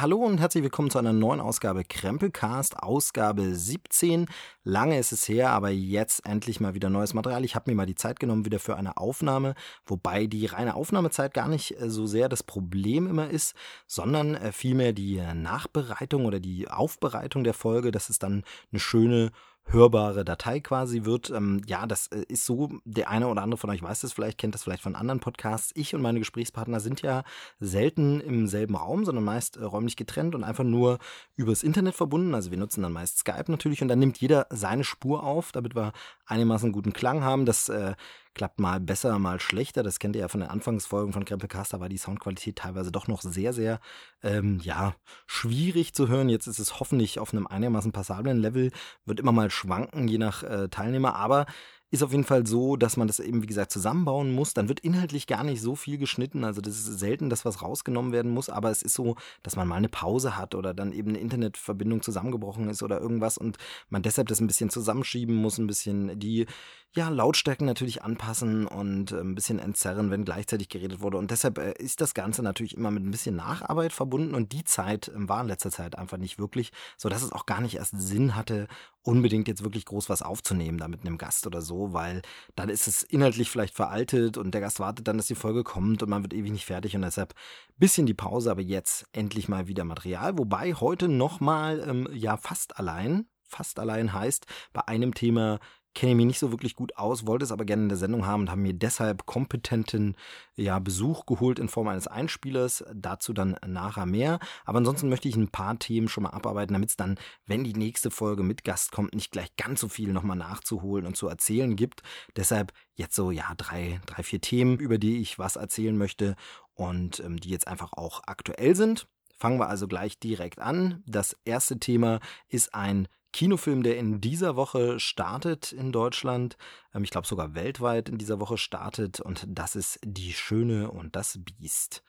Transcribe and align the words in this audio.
Hallo 0.00 0.18
und 0.18 0.38
herzlich 0.38 0.62
willkommen 0.62 0.90
zu 0.90 0.98
einer 1.00 1.12
neuen 1.12 1.40
Ausgabe 1.40 1.82
Krempelcast, 1.82 2.80
Ausgabe 2.80 3.56
17. 3.56 4.26
Lange 4.62 4.96
ist 4.96 5.10
es 5.10 5.28
her, 5.28 5.50
aber 5.50 5.70
jetzt 5.70 6.24
endlich 6.24 6.60
mal 6.60 6.74
wieder 6.74 6.88
neues 6.88 7.14
Material. 7.14 7.44
Ich 7.44 7.56
habe 7.56 7.68
mir 7.68 7.74
mal 7.74 7.84
die 7.84 7.96
Zeit 7.96 8.20
genommen 8.20 8.44
wieder 8.44 8.60
für 8.60 8.76
eine 8.76 8.96
Aufnahme, 8.96 9.56
wobei 9.86 10.28
die 10.28 10.46
reine 10.46 10.76
Aufnahmezeit 10.76 11.34
gar 11.34 11.48
nicht 11.48 11.80
äh, 11.80 11.90
so 11.90 12.06
sehr 12.06 12.28
das 12.28 12.44
Problem 12.44 13.08
immer 13.08 13.28
ist, 13.28 13.56
sondern 13.88 14.36
äh, 14.36 14.52
vielmehr 14.52 14.92
die 14.92 15.20
Nachbereitung 15.34 16.26
oder 16.26 16.38
die 16.38 16.68
Aufbereitung 16.68 17.42
der 17.42 17.54
Folge, 17.54 17.90
dass 17.90 18.08
es 18.08 18.20
dann 18.20 18.44
eine 18.70 18.78
schöne 18.78 19.32
hörbare 19.70 20.24
Datei 20.24 20.60
quasi 20.60 21.04
wird. 21.04 21.30
Ähm, 21.30 21.62
ja, 21.66 21.86
das 21.86 22.08
äh, 22.08 22.24
ist 22.28 22.44
so, 22.44 22.70
der 22.84 23.10
eine 23.10 23.28
oder 23.28 23.42
andere 23.42 23.58
von 23.58 23.70
euch 23.70 23.82
weiß 23.82 24.00
das 24.00 24.12
vielleicht, 24.12 24.38
kennt 24.38 24.54
das 24.54 24.64
vielleicht 24.64 24.82
von 24.82 24.94
anderen 24.94 25.20
Podcasts. 25.20 25.72
Ich 25.74 25.94
und 25.94 26.02
meine 26.02 26.18
Gesprächspartner 26.18 26.80
sind 26.80 27.02
ja 27.02 27.22
selten 27.60 28.20
im 28.20 28.46
selben 28.46 28.76
Raum, 28.76 29.04
sondern 29.04 29.24
meist 29.24 29.56
äh, 29.56 29.64
räumlich 29.64 29.96
getrennt 29.96 30.34
und 30.34 30.44
einfach 30.44 30.64
nur 30.64 30.98
übers 31.36 31.62
Internet 31.62 31.94
verbunden. 31.94 32.34
Also 32.34 32.50
wir 32.50 32.58
nutzen 32.58 32.82
dann 32.82 32.92
meist 32.92 33.18
Skype 33.18 33.44
natürlich 33.48 33.82
und 33.82 33.88
dann 33.88 33.98
nimmt 33.98 34.18
jeder 34.18 34.46
seine 34.50 34.84
Spur 34.84 35.22
auf, 35.22 35.52
damit 35.52 35.74
wir 35.74 35.92
einigermaßen 36.26 36.72
guten 36.72 36.92
Klang 36.92 37.22
haben. 37.22 37.46
Das 37.46 37.68
äh, 37.68 37.94
klappt 38.34 38.60
mal 38.60 38.80
besser, 38.80 39.18
mal 39.18 39.40
schlechter. 39.40 39.82
Das 39.82 39.98
kennt 39.98 40.16
ihr 40.16 40.22
ja 40.22 40.28
von 40.28 40.40
den 40.40 40.50
Anfangsfolgen 40.50 41.12
von 41.12 41.24
Krempelcast, 41.24 41.72
da 41.72 41.80
war 41.80 41.88
die 41.88 41.98
Soundqualität 41.98 42.56
teilweise 42.56 42.92
doch 42.92 43.08
noch 43.08 43.22
sehr, 43.22 43.52
sehr, 43.52 43.80
ähm, 44.22 44.60
ja, 44.62 44.94
schwierig 45.26 45.94
zu 45.94 46.08
hören. 46.08 46.28
Jetzt 46.28 46.46
ist 46.46 46.58
es 46.58 46.80
hoffentlich 46.80 47.18
auf 47.18 47.32
einem 47.32 47.46
einigermaßen 47.46 47.92
passablen 47.92 48.38
Level, 48.38 48.70
wird 49.04 49.20
immer 49.20 49.32
mal 49.32 49.50
schwanken, 49.50 50.08
je 50.08 50.18
nach 50.18 50.42
äh, 50.42 50.68
Teilnehmer, 50.68 51.16
aber 51.16 51.46
ist 51.90 52.02
auf 52.02 52.10
jeden 52.12 52.24
Fall 52.24 52.46
so, 52.46 52.76
dass 52.76 52.96
man 52.96 53.06
das 53.06 53.18
eben, 53.18 53.42
wie 53.42 53.46
gesagt, 53.46 53.72
zusammenbauen 53.72 54.34
muss. 54.34 54.52
Dann 54.52 54.68
wird 54.68 54.80
inhaltlich 54.80 55.26
gar 55.26 55.42
nicht 55.42 55.62
so 55.62 55.74
viel 55.74 55.96
geschnitten. 55.96 56.44
Also 56.44 56.60
das 56.60 56.74
ist 56.74 56.98
selten, 56.98 57.30
dass 57.30 57.44
was 57.44 57.62
rausgenommen 57.62 58.12
werden 58.12 58.30
muss, 58.30 58.50
aber 58.50 58.70
es 58.70 58.82
ist 58.82 58.94
so, 58.94 59.16
dass 59.42 59.56
man 59.56 59.66
mal 59.66 59.76
eine 59.76 59.88
Pause 59.88 60.36
hat 60.36 60.54
oder 60.54 60.74
dann 60.74 60.92
eben 60.92 61.10
eine 61.10 61.18
Internetverbindung 61.18 62.02
zusammengebrochen 62.02 62.68
ist 62.68 62.82
oder 62.82 63.00
irgendwas 63.00 63.38
und 63.38 63.56
man 63.88 64.02
deshalb 64.02 64.28
das 64.28 64.40
ein 64.40 64.46
bisschen 64.46 64.68
zusammenschieben 64.68 65.34
muss, 65.34 65.58
ein 65.58 65.66
bisschen 65.66 66.18
die 66.18 66.46
ja, 66.94 67.10
Lautstärken 67.10 67.66
natürlich 67.66 68.02
anpassen 68.02 68.66
und 68.66 69.12
äh, 69.12 69.20
ein 69.20 69.34
bisschen 69.34 69.58
entzerren, 69.58 70.10
wenn 70.10 70.24
gleichzeitig 70.24 70.68
geredet 70.68 71.00
wurde. 71.00 71.18
Und 71.18 71.30
deshalb 71.30 71.58
äh, 71.58 71.72
ist 71.78 72.00
das 72.00 72.14
Ganze 72.14 72.42
natürlich 72.42 72.76
immer 72.76 72.90
mit 72.90 73.04
ein 73.04 73.10
bisschen 73.10 73.36
Nacharbeit 73.36 73.92
verbunden 73.92 74.34
und 74.34 74.52
die 74.52 74.64
Zeit 74.64 75.10
ähm, 75.14 75.28
war 75.28 75.42
in 75.42 75.48
letzter 75.48 75.70
Zeit 75.70 75.98
einfach 75.98 76.16
nicht 76.16 76.38
wirklich, 76.38 76.72
so 76.96 77.08
dass 77.08 77.22
es 77.22 77.32
auch 77.32 77.46
gar 77.46 77.60
nicht 77.60 77.76
erst 77.76 78.00
Sinn 78.00 78.34
hatte, 78.34 78.68
unbedingt 79.08 79.48
jetzt 79.48 79.64
wirklich 79.64 79.86
groß 79.86 80.10
was 80.10 80.20
aufzunehmen 80.20 80.76
da 80.76 80.86
mit 80.86 81.00
einem 81.00 81.16
Gast 81.16 81.46
oder 81.46 81.62
so, 81.62 81.94
weil 81.94 82.20
dann 82.56 82.68
ist 82.68 82.86
es 82.86 83.02
inhaltlich 83.02 83.48
vielleicht 83.48 83.74
veraltet 83.74 84.36
und 84.36 84.52
der 84.52 84.60
Gast 84.60 84.80
wartet 84.80 85.08
dann, 85.08 85.16
dass 85.16 85.28
die 85.28 85.34
Folge 85.34 85.64
kommt 85.64 86.02
und 86.02 86.10
man 86.10 86.22
wird 86.22 86.34
ewig 86.34 86.52
nicht 86.52 86.66
fertig 86.66 86.94
und 86.94 87.00
deshalb 87.00 87.32
bisschen 87.78 88.04
die 88.04 88.12
Pause, 88.12 88.50
aber 88.50 88.60
jetzt 88.60 89.06
endlich 89.12 89.48
mal 89.48 89.66
wieder 89.66 89.84
Material, 89.84 90.36
wobei 90.36 90.74
heute 90.74 91.08
nochmal 91.08 91.82
ähm, 91.88 92.06
ja 92.12 92.36
fast 92.36 92.78
allein 92.78 93.26
fast 93.50 93.78
allein 93.78 94.12
heißt, 94.12 94.44
bei 94.74 94.86
einem 94.86 95.14
Thema 95.14 95.58
kenne 95.98 96.14
mich 96.14 96.26
nicht 96.26 96.38
so 96.38 96.52
wirklich 96.52 96.76
gut 96.76 96.96
aus, 96.96 97.26
wollte 97.26 97.44
es 97.44 97.50
aber 97.50 97.64
gerne 97.64 97.82
in 97.82 97.88
der 97.88 97.98
Sendung 97.98 98.24
haben 98.24 98.42
und 98.42 98.50
haben 98.52 98.62
mir 98.62 98.72
deshalb 98.72 99.26
kompetenten 99.26 100.14
ja, 100.54 100.78
Besuch 100.78 101.26
geholt 101.26 101.58
in 101.58 101.68
Form 101.68 101.88
eines 101.88 102.06
Einspielers. 102.06 102.84
Dazu 102.94 103.32
dann 103.32 103.56
nachher 103.66 104.06
mehr. 104.06 104.38
Aber 104.64 104.78
ansonsten 104.78 105.08
möchte 105.08 105.28
ich 105.28 105.34
ein 105.34 105.48
paar 105.48 105.76
Themen 105.80 106.08
schon 106.08 106.22
mal 106.22 106.30
abarbeiten, 106.30 106.72
damit 106.72 106.90
es 106.90 106.96
dann, 106.96 107.18
wenn 107.46 107.64
die 107.64 107.72
nächste 107.72 108.12
Folge 108.12 108.44
mit 108.44 108.62
Gast 108.62 108.92
kommt, 108.92 109.12
nicht 109.12 109.32
gleich 109.32 109.56
ganz 109.56 109.80
so 109.80 109.88
viel 109.88 110.12
nochmal 110.12 110.36
nachzuholen 110.36 111.04
und 111.04 111.16
zu 111.16 111.26
erzählen 111.26 111.74
gibt. 111.74 112.02
Deshalb 112.36 112.72
jetzt 112.94 113.16
so, 113.16 113.32
ja, 113.32 113.52
drei, 113.56 114.00
drei, 114.06 114.22
vier 114.22 114.40
Themen, 114.40 114.78
über 114.78 114.98
die 114.98 115.18
ich 115.20 115.40
was 115.40 115.56
erzählen 115.56 115.98
möchte 115.98 116.36
und 116.74 117.18
ähm, 117.18 117.40
die 117.40 117.50
jetzt 117.50 117.66
einfach 117.66 117.92
auch 117.94 118.22
aktuell 118.24 118.76
sind. 118.76 119.08
Fangen 119.36 119.58
wir 119.58 119.68
also 119.68 119.88
gleich 119.88 120.20
direkt 120.20 120.60
an. 120.60 121.02
Das 121.06 121.36
erste 121.44 121.80
Thema 121.80 122.20
ist 122.48 122.72
ein 122.72 123.08
Kinofilm, 123.32 123.82
der 123.82 123.98
in 123.98 124.20
dieser 124.20 124.56
Woche 124.56 124.98
startet 124.98 125.72
in 125.72 125.92
Deutschland. 125.92 126.56
Ähm, 126.94 127.04
ich 127.04 127.10
glaube 127.10 127.26
sogar 127.26 127.54
weltweit 127.54 128.08
in 128.08 128.18
dieser 128.18 128.40
Woche 128.40 128.56
startet. 128.56 129.20
Und 129.20 129.44
das 129.48 129.76
ist 129.76 130.00
Die 130.02 130.32
Schöne 130.32 130.90
und 130.90 131.14
das 131.14 131.38
Biest. 131.38 132.02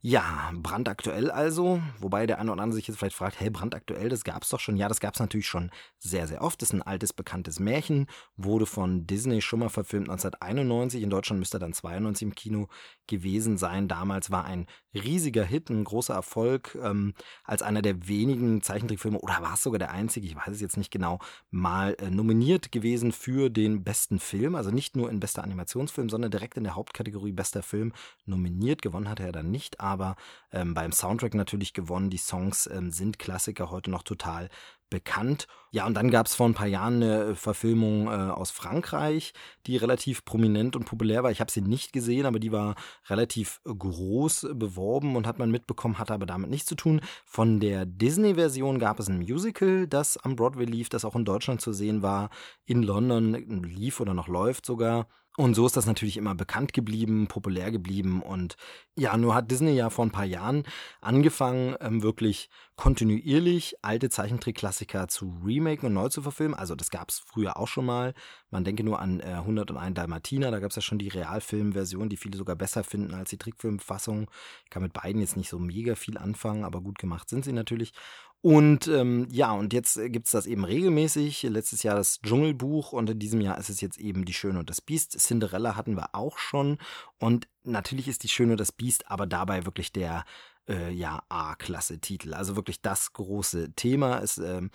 Ja, 0.00 0.52
brandaktuell 0.54 1.30
also. 1.30 1.82
Wobei 1.98 2.26
der 2.26 2.38
eine 2.38 2.52
oder 2.52 2.62
andere 2.62 2.76
sich 2.76 2.88
jetzt 2.88 2.98
vielleicht 2.98 3.16
fragt, 3.16 3.40
hey, 3.40 3.50
brandaktuell, 3.50 4.08
das 4.08 4.24
gab 4.24 4.42
es 4.42 4.48
doch 4.48 4.60
schon. 4.60 4.76
Ja, 4.76 4.88
das 4.88 5.00
gab 5.00 5.14
es 5.14 5.20
natürlich 5.20 5.48
schon 5.48 5.70
sehr, 5.98 6.26
sehr 6.26 6.42
oft. 6.42 6.62
Das 6.62 6.70
ist 6.70 6.74
ein 6.74 6.82
altes, 6.82 7.12
bekanntes 7.12 7.58
Märchen. 7.60 8.06
Wurde 8.36 8.66
von 8.66 9.06
Disney 9.06 9.42
schon 9.42 9.58
mal 9.58 9.68
verfilmt 9.68 10.08
1991. 10.08 11.02
In 11.02 11.10
Deutschland 11.10 11.40
müsste 11.40 11.58
dann 11.58 11.72
92 11.72 12.22
im 12.22 12.34
Kino 12.34 12.68
gewesen 13.08 13.58
sein. 13.58 13.88
Damals 13.88 14.30
war 14.30 14.44
ein 14.44 14.66
riesiger 14.94 15.44
Hit, 15.44 15.68
ein 15.68 15.84
großer 15.84 16.14
Erfolg. 16.14 16.78
Ähm, 16.80 17.14
als 17.44 17.62
einer 17.62 17.82
der 17.82 18.06
wenigen 18.08 18.62
Zeichentrickfilme, 18.62 19.18
oder 19.18 19.42
war 19.42 19.54
es 19.54 19.62
sogar 19.62 19.78
der 19.78 19.90
einzige, 19.90 20.26
ich 20.26 20.36
weiß 20.36 20.48
es 20.54 20.59
jetzt 20.60 20.76
nicht 20.76 20.90
genau, 20.90 21.18
mal 21.50 21.96
äh, 21.98 22.10
nominiert 22.10 22.72
gewesen 22.72 23.12
für 23.12 23.50
den 23.50 23.84
besten 23.84 24.18
Film, 24.18 24.54
also 24.54 24.70
nicht 24.70 24.96
nur 24.96 25.10
in 25.10 25.20
bester 25.20 25.42
Animationsfilm, 25.42 26.08
sondern 26.08 26.30
direkt 26.30 26.56
in 26.56 26.64
der 26.64 26.74
Hauptkategorie 26.74 27.32
bester 27.32 27.62
Film 27.62 27.92
nominiert. 28.26 28.82
Gewonnen 28.82 29.08
hat 29.08 29.20
er 29.20 29.32
dann 29.32 29.50
nicht, 29.50 29.80
aber 29.80 30.16
ähm, 30.52 30.74
beim 30.74 30.92
Soundtrack 30.92 31.34
natürlich 31.34 31.72
gewonnen. 31.72 32.10
Die 32.10 32.18
Songs 32.18 32.68
ähm, 32.72 32.90
sind 32.90 33.18
Klassiker 33.18 33.70
heute 33.70 33.90
noch 33.90 34.02
total 34.02 34.48
bekannt. 34.90 35.46
Ja, 35.72 35.86
und 35.86 35.94
dann 35.94 36.10
gab 36.10 36.26
es 36.26 36.34
vor 36.34 36.46
ein 36.46 36.54
paar 36.54 36.66
Jahren 36.66 37.02
eine 37.02 37.36
Verfilmung 37.36 38.08
äh, 38.08 38.10
aus 38.10 38.50
Frankreich, 38.50 39.32
die 39.66 39.76
relativ 39.76 40.24
prominent 40.24 40.74
und 40.74 40.84
populär 40.84 41.22
war. 41.22 41.30
Ich 41.30 41.40
habe 41.40 41.50
sie 41.50 41.60
nicht 41.60 41.92
gesehen, 41.92 42.26
aber 42.26 42.40
die 42.40 42.50
war 42.50 42.74
relativ 43.08 43.60
groß 43.64 44.48
beworben 44.54 45.14
und 45.14 45.26
hat 45.26 45.38
man 45.38 45.50
mitbekommen, 45.50 45.98
hatte 45.98 46.12
aber 46.12 46.26
damit 46.26 46.50
nichts 46.50 46.66
zu 46.66 46.74
tun. 46.74 47.00
Von 47.24 47.60
der 47.60 47.86
Disney-Version 47.86 48.80
gab 48.80 48.98
es 48.98 49.08
ein 49.08 49.18
Musical, 49.18 49.86
das 49.86 50.16
am 50.16 50.34
Broadway 50.34 50.64
lief, 50.64 50.88
das 50.88 51.04
auch 51.04 51.14
in 51.14 51.24
Deutschland 51.24 51.60
zu 51.60 51.72
sehen 51.72 52.02
war, 52.02 52.30
in 52.66 52.82
London 52.82 53.34
lief 53.62 54.00
oder 54.00 54.12
noch 54.12 54.28
läuft 54.28 54.66
sogar. 54.66 55.06
Und 55.40 55.54
so 55.54 55.64
ist 55.64 55.74
das 55.74 55.86
natürlich 55.86 56.18
immer 56.18 56.34
bekannt 56.34 56.74
geblieben, 56.74 57.26
populär 57.26 57.70
geblieben. 57.70 58.20
Und 58.20 58.58
ja, 58.94 59.16
nur 59.16 59.34
hat 59.34 59.50
Disney 59.50 59.70
ja 59.70 59.88
vor 59.88 60.04
ein 60.04 60.10
paar 60.10 60.26
Jahren 60.26 60.64
angefangen, 61.00 61.76
ähm, 61.80 62.02
wirklich 62.02 62.50
kontinuierlich 62.76 63.76
alte 63.80 64.10
Zeichentrickklassiker 64.10 65.08
zu 65.08 65.40
remaken 65.42 65.86
und 65.86 65.94
neu 65.94 66.10
zu 66.10 66.20
verfilmen. 66.20 66.54
Also 66.54 66.74
das 66.74 66.90
gab 66.90 67.08
es 67.08 67.20
früher 67.20 67.56
auch 67.56 67.68
schon 67.68 67.86
mal. 67.86 68.12
Man 68.50 68.64
denke 68.64 68.84
nur 68.84 69.00
an 69.00 69.20
äh, 69.20 69.32
101 69.32 69.94
Dalmatiner, 69.94 70.50
da 70.50 70.58
gab 70.58 70.72
es 70.72 70.76
ja 70.76 70.82
schon 70.82 70.98
die 70.98 71.08
Realfilmversion, 71.08 72.10
die 72.10 72.18
viele 72.18 72.36
sogar 72.36 72.56
besser 72.56 72.84
finden 72.84 73.14
als 73.14 73.30
die 73.30 73.38
Trickfilmfassung. 73.38 74.30
Ich 74.64 74.70
kann 74.70 74.82
mit 74.82 74.92
beiden 74.92 75.22
jetzt 75.22 75.38
nicht 75.38 75.48
so 75.48 75.58
mega 75.58 75.94
viel 75.94 76.18
anfangen, 76.18 76.64
aber 76.64 76.82
gut 76.82 76.98
gemacht 76.98 77.30
sind 77.30 77.46
sie 77.46 77.52
natürlich. 77.54 77.94
Und 78.42 78.88
ähm, 78.88 79.28
ja, 79.30 79.52
und 79.52 79.74
jetzt 79.74 79.98
äh, 79.98 80.08
gibt's 80.08 80.30
das 80.30 80.46
eben 80.46 80.64
regelmäßig. 80.64 81.42
Letztes 81.42 81.82
Jahr 81.82 81.96
das 81.96 82.20
Dschungelbuch 82.22 82.92
und 82.92 83.10
in 83.10 83.18
diesem 83.18 83.40
Jahr 83.42 83.58
ist 83.58 83.68
es 83.68 83.82
jetzt 83.82 83.98
eben 83.98 84.24
Die 84.24 84.32
Schöne 84.32 84.58
und 84.58 84.70
das 84.70 84.80
Biest. 84.80 85.18
Cinderella 85.20 85.76
hatten 85.76 85.94
wir 85.96 86.14
auch 86.14 86.38
schon. 86.38 86.78
Und 87.18 87.48
natürlich 87.64 88.08
ist 88.08 88.22
Die 88.22 88.28
Schöne 88.28 88.52
und 88.52 88.60
das 88.60 88.72
Biest 88.72 89.10
aber 89.10 89.26
dabei 89.26 89.66
wirklich 89.66 89.92
der 89.92 90.24
äh, 90.68 90.90
ja, 90.90 91.22
A-Klasse-Titel. 91.28 92.32
Also 92.32 92.56
wirklich 92.56 92.80
das 92.80 93.12
große 93.12 93.72
Thema. 93.74 94.18
ist. 94.18 94.38
ähm, 94.38 94.70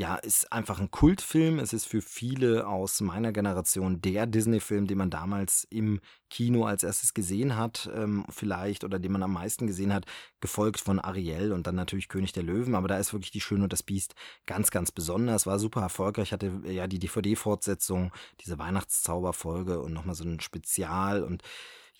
ja, 0.00 0.14
ist 0.16 0.50
einfach 0.50 0.80
ein 0.80 0.90
Kultfilm. 0.90 1.58
Es 1.58 1.74
ist 1.74 1.84
für 1.84 2.00
viele 2.00 2.66
aus 2.66 3.02
meiner 3.02 3.32
Generation 3.32 4.00
der 4.00 4.24
Disney-Film, 4.24 4.86
den 4.86 4.96
man 4.96 5.10
damals 5.10 5.64
im 5.64 6.00
Kino 6.30 6.64
als 6.64 6.84
erstes 6.84 7.12
gesehen 7.12 7.58
hat, 7.58 7.90
ähm, 7.94 8.24
vielleicht, 8.30 8.82
oder 8.82 8.98
den 8.98 9.12
man 9.12 9.22
am 9.22 9.34
meisten 9.34 9.66
gesehen 9.66 9.92
hat, 9.92 10.06
gefolgt 10.40 10.80
von 10.80 11.00
Ariel 11.00 11.52
und 11.52 11.66
dann 11.66 11.74
natürlich 11.74 12.08
König 12.08 12.32
der 12.32 12.44
Löwen. 12.44 12.76
Aber 12.76 12.88
da 12.88 12.96
ist 12.96 13.12
wirklich 13.12 13.30
die 13.30 13.42
Schöne 13.42 13.64
und 13.64 13.74
das 13.74 13.82
Biest 13.82 14.14
ganz, 14.46 14.70
ganz 14.70 14.90
besonders. 14.90 15.44
War 15.44 15.58
super 15.58 15.82
erfolgreich, 15.82 16.32
hatte 16.32 16.62
ja 16.64 16.86
die 16.86 16.98
DVD-Fortsetzung, 16.98 18.10
diese 18.40 18.58
Weihnachtszauberfolge 18.58 19.80
und 19.80 19.92
nochmal 19.92 20.14
so 20.14 20.24
ein 20.24 20.40
Spezial 20.40 21.22
und 21.22 21.42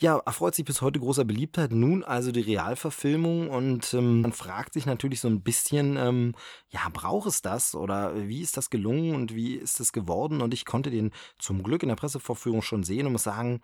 ja, 0.03 0.19
erfreut 0.25 0.55
sich 0.55 0.65
bis 0.65 0.81
heute 0.81 0.99
großer 0.99 1.27
Beliebtheit. 1.27 1.73
Nun 1.73 2.03
also 2.05 2.33
die 2.33 2.41
Realverfilmung 2.41 3.51
und 3.51 3.93
ähm, 3.93 4.23
man 4.23 4.33
fragt 4.33 4.73
sich 4.73 4.87
natürlich 4.87 5.21
so 5.21 5.29
ein 5.29 5.43
bisschen, 5.43 5.97
ähm, 5.99 6.35
ja, 6.71 6.89
braucht 6.91 7.29
es 7.29 7.43
das 7.43 7.75
oder 7.75 8.15
wie 8.29 8.41
ist 8.41 8.57
das 8.57 8.71
gelungen 8.71 9.15
und 9.15 9.35
wie 9.35 9.55
ist 9.57 9.79
das 9.79 9.93
geworden? 9.93 10.41
Und 10.41 10.55
ich 10.55 10.65
konnte 10.65 10.91
den 10.91 11.11
zum 11.39 11.63
Glück 11.63 11.83
in 11.83 11.91
der 11.91 11.97
Pressevorführung 11.97 12.63
schon 12.63 12.83
sehen 12.83 13.07
und 13.07 13.13
muss 13.13 13.25
sagen, 13.25 13.61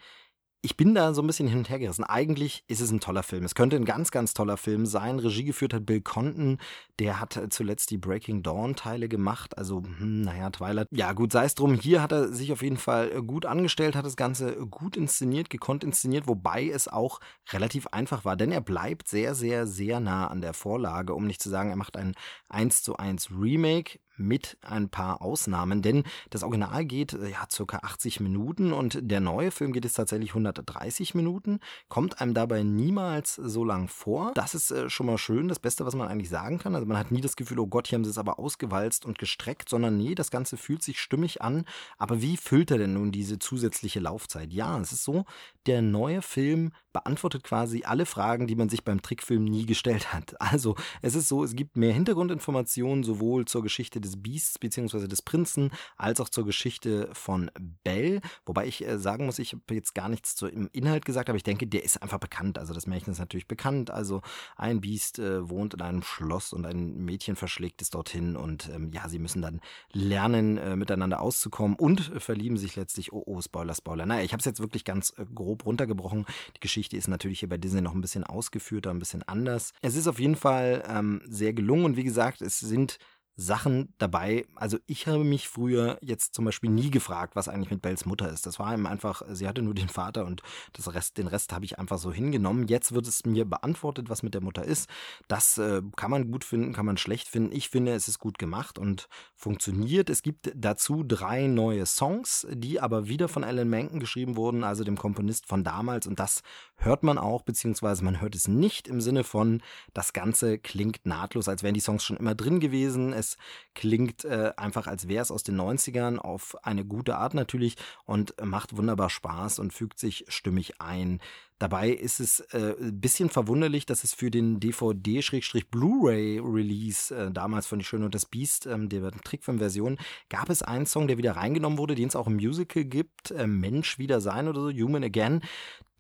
ich 0.63 0.77
bin 0.77 0.95
da 0.95 1.15
so 1.15 1.23
ein 1.23 1.27
bisschen 1.27 1.49
hin 1.49 1.59
und 1.59 1.69
her 1.69 1.79
gerissen. 1.79 2.05
Eigentlich 2.05 2.65
ist 2.67 2.81
es 2.81 2.91
ein 2.91 3.01
toller 3.01 3.23
Film. 3.23 3.45
Es 3.45 3.55
könnte 3.55 3.77
ein 3.77 3.85
ganz, 3.85 4.11
ganz 4.11 4.35
toller 4.35 4.57
Film 4.57 4.87
sein. 4.87 5.19
Regie 5.19 5.45
geführt 5.45 5.73
hat 5.73 5.87
Bill 5.87 6.01
Conton. 6.01 6.59
Der 6.99 7.21
hat 7.21 7.37
äh, 7.37 7.49
zuletzt 7.49 7.91
die 7.91 7.99
Breaking 7.99 8.43
Dawn 8.43 8.75
Teile 8.75 9.09
gemacht. 9.09 9.57
Also, 9.57 9.83
hm, 9.83 10.23
naja, 10.23 10.51
Twilight. 10.51 10.89
Ja, 10.91 11.13
gut, 11.13 11.33
sei 11.33 11.45
es 11.45 11.55
drum. 11.55 11.75
Hier 11.75 12.03
hat 12.03 12.13
er 12.13 12.33
sich 12.33 12.53
auf 12.53 12.63
jeden 12.63 12.79
Fall 12.79 13.13
äh, 13.13 13.23
gut 13.23 13.47
angestellt, 13.47 13.95
hat 13.95 14.07
das 14.07 14.17
Ganze 14.17 14.57
gut 14.67 14.97
inszeniert, 14.97 15.51
gekonnt 15.51 15.85
inszeniert, 15.85 16.27
wobei 16.27 16.69
es 16.69 16.89
auch 16.89 17.21
relativ 17.51 17.87
einfach 17.89 18.25
war. 18.25 18.37
Denn 18.37 18.51
er 18.51 18.61
bleibt 18.61 19.09
sehr, 19.09 19.35
sehr, 19.35 19.67
sehr 19.67 20.01
nah 20.01 20.27
an 20.27 20.41
der 20.41 20.55
Vorlage, 20.55 21.15
um 21.15 21.27
nicht 21.27 21.43
zu 21.43 21.51
sagen, 21.51 21.71
er 21.71 21.77
macht 21.77 21.97
ein 21.97 22.15
1 22.49 22.83
zu 22.83 22.97
1 22.97 23.31
Remake 23.31 23.99
mit 24.17 24.57
ein 24.63 24.89
paar 24.89 25.23
Ausnahmen, 25.23 25.83
denn 25.83 26.05
das 26.31 26.43
Original 26.43 26.85
geht 26.85 27.13
äh, 27.13 27.31
ja 27.31 27.47
circa 27.51 27.79
80 27.79 28.21
Minuten 28.21 28.73
und 28.73 28.99
der 29.03 29.21
neue 29.21 29.51
Film 29.51 29.73
geht 29.73 29.85
jetzt 29.85 29.95
tatsächlich 29.95 30.31
130 30.31 31.15
Minuten, 31.15 31.61
kommt 31.89 32.21
einem 32.21 32.35
dabei 32.35 32.63
niemals 32.63 33.35
so 33.35 33.65
lang 33.65 33.89
vor. 33.89 34.33
Das 34.35 34.55
ist 34.55 34.71
äh, 34.71 34.89
schon 34.89 35.07
mal 35.07 35.19
schön, 35.19 35.49
das 35.49 35.59
Beste, 35.59 35.87
was 35.87 35.95
man 35.95 36.09
eigentlich 36.09 36.31
sagen 36.31 36.59
kann. 36.59 36.75
Also 36.75 36.87
man 36.87 36.99
hat 36.99 37.11
nie 37.11 37.21
das 37.21 37.37
Gefühl, 37.37 37.59
oh 37.59 37.67
Gott, 37.67 37.89
hier 37.89 37.97
haben 37.97 38.05
sie 38.05 38.11
es 38.11 38.19
aber 38.19 38.39
ausgewalzt 38.39 39.05
und 39.05 39.19
gestreckt, 39.19 39.69
sondern 39.69 39.97
nee, 39.97 40.15
das 40.15 40.31
Ganze 40.31 40.57
fühlt 40.57 40.83
sich 40.83 41.01
stimmig 41.01 41.43
an. 41.43 41.65
Aber 41.99 42.23
wie 42.23 42.37
füllt 42.37 42.71
er 42.71 42.79
denn 42.79 42.95
nun 42.95 43.13
diese 43.13 43.39
zusätzliche 43.39 44.01
Laufzeit? 44.01 44.53
Ja, 44.53 44.79
es 44.81 44.93
ist 44.93 45.05
so, 45.05 45.25
der 45.67 45.83
neue 45.83 46.23
Film 46.23 46.73
beantwortet 46.97 47.45
quasi 47.45 47.83
alle 47.85 48.07
Fragen, 48.07 48.47
die 48.47 48.55
man 48.55 48.71
sich 48.71 48.83
beim 48.83 49.03
Trickfilm 49.03 49.45
nie 49.45 49.67
gestellt 49.67 50.15
hat. 50.15 50.35
Also 50.57 50.77
es 51.03 51.15
ist 51.15 51.29
so, 51.29 51.45
es 51.45 51.55
gibt 51.55 51.77
mehr 51.77 51.93
Hintergrundinformationen 51.93 53.05
sowohl 53.05 53.45
zur 53.47 53.63
Geschichte 53.63 54.01
des 54.01 54.23
Beasts 54.23 54.59
bzw. 54.59 55.07
des 55.07 55.21
Prinzen 55.21 55.71
als 55.97 56.21
auch 56.21 56.29
zur 56.29 56.47
Geschichte 56.47 57.11
von 57.13 57.51
Belle. 57.85 58.21
Wobei 58.47 58.67
ich 58.67 58.87
äh, 58.87 58.99
sagen 58.99 59.27
muss, 59.27 59.39
ich 59.39 59.53
habe 59.53 59.75
jetzt 59.75 59.95
gar 59.95 60.09
nichts 60.09 60.37
zum 60.37 60.71
Inhalt 60.73 61.05
gesagt, 61.05 61.29
aber 61.29 61.37
ich 61.37 61.43
denke, 61.43 61.67
der 61.67 61.85
ist 61.85 62.01
einfach 62.01 62.19
bekannt. 62.19 62.59
Also 62.59 62.73
das 62.73 62.87
Märchen 62.87 63.13
ist 63.13 63.19
natürlich 63.19 63.49
bekannt. 63.49 63.91
Also 63.91 64.23
ein 64.57 64.81
Biest 64.81 65.19
äh, 65.19 65.49
wohnt 65.51 65.75
in 65.75 65.83
einem 65.83 66.03
Schloss 66.03 66.53
und 66.53 66.65
ein 66.65 67.05
Mädchen 67.05 67.37
verschlägt 67.37 67.83
es 67.83 67.91
dorthin 67.91 68.37
und 68.37 68.71
ähm, 68.73 68.93
ja, 68.93 69.09
sie 69.09 69.19
müssen 69.19 69.43
dann 69.43 69.61
lernen, 69.93 70.57
äh, 70.57 70.77
miteinander 70.77 71.21
auszukommen 71.21 71.77
und 71.77 72.01
verlieben 72.01 72.57
sich 72.57 72.77
letztlich. 72.77 73.13
Oh, 73.13 73.23
oh, 73.27 73.43
Spoiler, 73.43 73.75
Spoiler. 73.75 74.07
Naja, 74.07 74.23
ich 74.23 74.33
habe 74.33 74.39
es 74.41 74.47
jetzt 74.47 74.61
wirklich 74.61 74.85
ganz 74.85 75.13
äh, 75.19 75.27
grob 75.35 75.67
runtergebrochen. 75.67 76.25
Die 76.55 76.61
Geschichte 76.61 76.86
ist 76.95 77.09
natürlich 77.09 77.41
hier 77.41 77.49
bei 77.49 77.59
Disney 77.59 77.81
noch 77.81 77.95
ein 77.95 78.01
bisschen 78.01 78.25
ausgeführter, 78.25 78.91
ein 78.91 78.99
bisschen 78.99 79.23
anders. 79.23 79.73
Es 79.83 79.97
ist 79.97 80.09
auf 80.09 80.19
jeden 80.19 80.37
Fall 80.37 80.85
ähm, 80.89 81.23
sehr 81.27 81.53
gelungen 81.53 81.85
und 81.85 81.97
wie 81.97 82.05
gesagt, 82.05 82.43
es 82.43 82.59
sind 82.59 82.99
Sachen 83.37 83.93
dabei. 83.99 84.47
Also 84.55 84.79
ich 84.87 85.07
habe 85.07 85.23
mich 85.23 85.49
früher 85.49 85.99
jetzt 86.01 86.35
zum 86.35 86.47
Beispiel 86.47 86.71
nie 86.71 86.91
gefragt, 86.91 87.37
was 87.37 87.49
eigentlich 87.49 87.71
mit 87.71 87.83
Bells 87.83 88.07
Mutter 88.07 88.31
ist. 88.31 88.47
Das 88.47 88.59
war 88.59 88.73
ihm 88.75 88.87
einfach, 88.87 89.23
sie 89.29 89.47
hatte 89.47 89.61
nur 89.61 89.75
den 89.75 89.91
Vater 89.91 90.25
und 90.25 90.43
das 90.73 90.93
Rest, 90.95 91.19
den 91.19 91.27
Rest 91.27 91.53
habe 91.53 91.67
ich 91.67 91.79
einfach 91.79 91.99
so 91.99 92.11
hingenommen. 92.11 92.67
Jetzt 92.67 92.93
wird 92.93 93.07
es 93.07 93.27
mir 93.27 93.45
beantwortet, 93.45 94.09
was 94.09 94.23
mit 94.23 94.33
der 94.33 94.41
Mutter 94.41 94.65
ist. 94.65 94.89
Das 95.29 95.59
äh, 95.59 95.83
kann 95.97 96.11
man 96.11 96.31
gut 96.31 96.45
finden, 96.45 96.73
kann 96.73 96.87
man 96.87 96.97
schlecht 96.97 97.29
finden. 97.29 97.53
Ich 97.53 97.69
finde, 97.69 97.93
es 97.93 98.09
ist 98.09 98.19
gut 98.19 98.39
gemacht 98.39 98.79
und 98.79 99.07
funktioniert. 99.35 100.09
Es 100.09 100.23
gibt 100.23 100.51
dazu 100.55 101.05
drei 101.07 101.47
neue 101.47 101.85
Songs, 101.85 102.47
die 102.51 102.81
aber 102.81 103.07
wieder 103.07 103.29
von 103.29 103.45
Alan 103.45 103.69
Menken 103.69 104.01
geschrieben 104.01 104.37
wurden, 104.37 104.65
also 104.65 104.83
dem 104.83 104.97
Komponist 104.97 105.47
von 105.47 105.63
damals. 105.63 106.07
Und 106.07 106.19
das 106.21 106.43
hört 106.77 107.03
man 107.03 107.19
auch, 107.19 107.43
beziehungsweise 107.43 108.05
man 108.05 108.21
hört 108.21 108.35
es 108.35 108.49
nicht 108.49 108.89
im 108.89 109.01
Sinne 109.01 109.25
von, 109.25 109.63
das 109.95 110.13
Ganze 110.13 110.59
klingt 110.59 111.07
nahtlos, 111.07 111.49
als 111.49 111.63
wären 111.63 111.75
die 111.75 111.81
Songs 111.81 112.05
schon 112.05 112.17
immer 112.17 112.35
drin 112.35 112.61
gewesen. 112.61 113.13
Es 113.13 113.37
klingt 113.75 114.25
äh, 114.25 114.53
einfach, 114.57 114.87
als 114.87 115.09
wäre 115.09 115.23
es 115.23 115.31
aus 115.31 115.43
den 115.43 115.61
90ern 115.61 116.19
auf 116.19 116.57
eine 116.65 116.85
gute 116.85 117.17
Art 117.17 117.35
natürlich 117.35 117.77
und 118.05 118.35
macht 118.43 118.77
wunderbar 118.77 119.11
Spaß 119.11 119.59
und 119.59 119.73
fügt 119.73 119.99
sich 119.99 120.25
stimmig 120.29 120.81
ein. 120.81 121.21
Dabei 121.59 121.91
ist 121.91 122.21
es 122.21 122.41
äh, 122.53 122.75
ein 122.79 123.01
bisschen 123.01 123.31
verwunderlich, 123.31 123.87
dass 123.87 124.05
es 124.05 124.13
für 124.13 124.31
den 124.31 124.61
DVD-Blu-ray-Release 124.61 127.15
äh, 127.15 127.31
damals 127.31 127.67
von 127.67 127.79
Die 127.79 127.85
Schöne 127.85 128.05
und 128.05 128.15
das 128.15 128.27
Biest, 128.27 128.67
ähm, 128.67 128.91
der 128.91 129.11
Trickfilm-Version, 129.11 129.97
gab 130.29 130.51
es 130.51 130.63
einen 130.63 130.85
Song, 130.85 131.09
der 131.09 131.17
wieder 131.17 131.37
reingenommen 131.37 131.79
wurde, 131.79 131.95
den 131.95 132.09
es 132.09 132.17
auch 132.17 132.27
im 132.27 132.37
Musical 132.37 132.85
gibt, 132.85 133.31
äh, 133.31 133.47
Mensch 133.47 133.99
wieder 133.99 134.21
sein 134.21 134.49
oder 134.49 134.61
so, 134.61 134.71
Human 134.71 135.05
Again. 135.05 135.41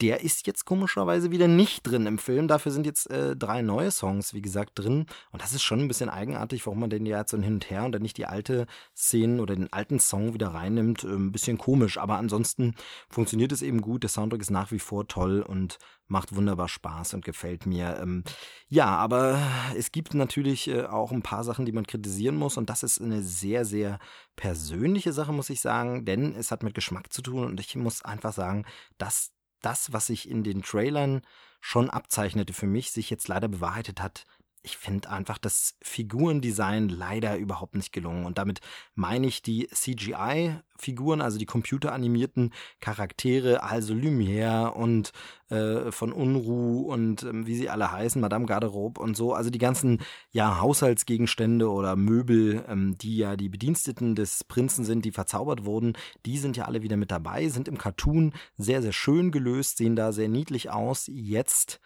Der 0.02 0.20
ist 0.20 0.46
jetzt 0.46 0.66
komischerweise 0.66 1.30
wieder 1.30 1.48
nicht 1.48 1.86
drin 1.86 2.04
im 2.04 2.18
Film. 2.18 2.48
Dafür 2.48 2.70
sind 2.70 2.84
jetzt 2.84 3.10
äh, 3.10 3.34
drei 3.34 3.62
neue 3.62 3.90
Songs, 3.90 4.34
wie 4.34 4.42
gesagt, 4.42 4.72
drin. 4.74 5.06
Und 5.32 5.40
das 5.40 5.54
ist 5.54 5.62
schon 5.62 5.80
ein 5.80 5.88
bisschen 5.88 6.10
eigenartig, 6.10 6.66
warum 6.66 6.80
man 6.80 6.90
den 6.90 7.06
ja 7.06 7.20
jetzt 7.20 7.30
so 7.30 7.38
hin 7.38 7.54
und 7.54 7.70
her 7.70 7.84
und 7.84 7.92
dann 7.92 8.02
nicht 8.02 8.18
die 8.18 8.26
alte 8.26 8.66
Szene 8.94 9.40
oder 9.40 9.56
den 9.56 9.72
alten 9.72 9.98
Song 9.98 10.34
wieder 10.34 10.48
reinnimmt. 10.48 11.04
Äh, 11.04 11.08
ein 11.08 11.32
bisschen 11.32 11.56
komisch. 11.56 11.96
Aber 11.96 12.18
ansonsten 12.18 12.74
funktioniert 13.08 13.52
es 13.52 13.62
eben 13.62 13.80
gut. 13.80 14.02
Der 14.02 14.10
Soundtrack 14.10 14.42
ist 14.42 14.50
nach 14.50 14.70
wie 14.70 14.78
vor 14.78 15.08
toll 15.08 15.42
und 15.46 15.78
macht 16.08 16.34
wunderbar 16.34 16.68
Spaß 16.68 17.14
und 17.14 17.24
gefällt 17.24 17.66
mir. 17.66 17.98
Ähm, 18.00 18.24
ja, 18.68 18.86
aber 18.86 19.40
es 19.76 19.92
gibt 19.92 20.14
natürlich 20.14 20.68
äh, 20.68 20.84
auch 20.84 21.12
ein 21.12 21.22
paar 21.22 21.44
Sachen, 21.44 21.66
die 21.66 21.72
man 21.72 21.86
kritisieren 21.86 22.36
muss. 22.36 22.56
Und 22.56 22.70
das 22.70 22.82
ist 22.82 23.00
eine 23.00 23.22
sehr, 23.22 23.64
sehr 23.64 23.98
persönliche 24.36 25.12
Sache, 25.12 25.32
muss 25.32 25.50
ich 25.50 25.60
sagen. 25.60 26.04
Denn 26.04 26.34
es 26.34 26.50
hat 26.50 26.62
mit 26.62 26.74
Geschmack 26.74 27.12
zu 27.12 27.22
tun. 27.22 27.44
Und 27.44 27.60
ich 27.60 27.74
muss 27.76 28.02
einfach 28.02 28.32
sagen, 28.32 28.64
dass 28.98 29.32
das, 29.62 29.92
was 29.92 30.06
sich 30.06 30.28
in 30.28 30.44
den 30.44 30.62
Trailern 30.62 31.22
schon 31.60 31.90
abzeichnete 31.90 32.52
für 32.52 32.66
mich, 32.66 32.92
sich 32.92 33.10
jetzt 33.10 33.26
leider 33.26 33.48
bewahrheitet 33.48 34.00
hat. 34.00 34.24
Ich 34.66 34.76
finde 34.76 35.10
einfach 35.10 35.38
das 35.38 35.76
Figurendesign 35.80 36.88
leider 36.88 37.36
überhaupt 37.36 37.76
nicht 37.76 37.92
gelungen. 37.92 38.26
Und 38.26 38.36
damit 38.36 38.60
meine 38.96 39.28
ich 39.28 39.40
die 39.40 39.68
CGI 39.68 40.56
Figuren, 40.76 41.20
also 41.20 41.38
die 41.38 41.46
computeranimierten 41.46 42.52
Charaktere, 42.80 43.62
also 43.62 43.94
Lumière 43.94 44.72
und 44.72 45.12
äh, 45.50 45.92
von 45.92 46.12
Unruh 46.12 46.80
und 46.80 47.22
ähm, 47.22 47.46
wie 47.46 47.54
sie 47.54 47.70
alle 47.70 47.92
heißen, 47.92 48.20
Madame 48.20 48.46
Garderobe 48.46 49.00
und 49.00 49.16
so, 49.16 49.32
also 49.34 49.50
die 49.50 49.58
ganzen 49.58 50.02
ja 50.32 50.60
Haushaltsgegenstände 50.60 51.70
oder 51.70 51.96
Möbel, 51.96 52.64
ähm, 52.68 52.98
die 52.98 53.16
ja 53.18 53.36
die 53.36 53.48
Bediensteten 53.48 54.14
des 54.16 54.44
Prinzen 54.44 54.84
sind, 54.84 55.04
die 55.04 55.12
verzaubert 55.12 55.64
wurden, 55.64 55.94
die 56.26 56.38
sind 56.38 56.56
ja 56.56 56.64
alle 56.64 56.82
wieder 56.82 56.96
mit 56.96 57.10
dabei, 57.10 57.48
sind 57.48 57.68
im 57.68 57.78
Cartoon 57.78 58.34
sehr, 58.56 58.82
sehr 58.82 58.92
schön 58.92 59.30
gelöst, 59.30 59.78
sehen 59.78 59.96
da 59.96 60.12
sehr 60.12 60.28
niedlich 60.28 60.70
aus. 60.70 61.08
Jetzt 61.12 61.80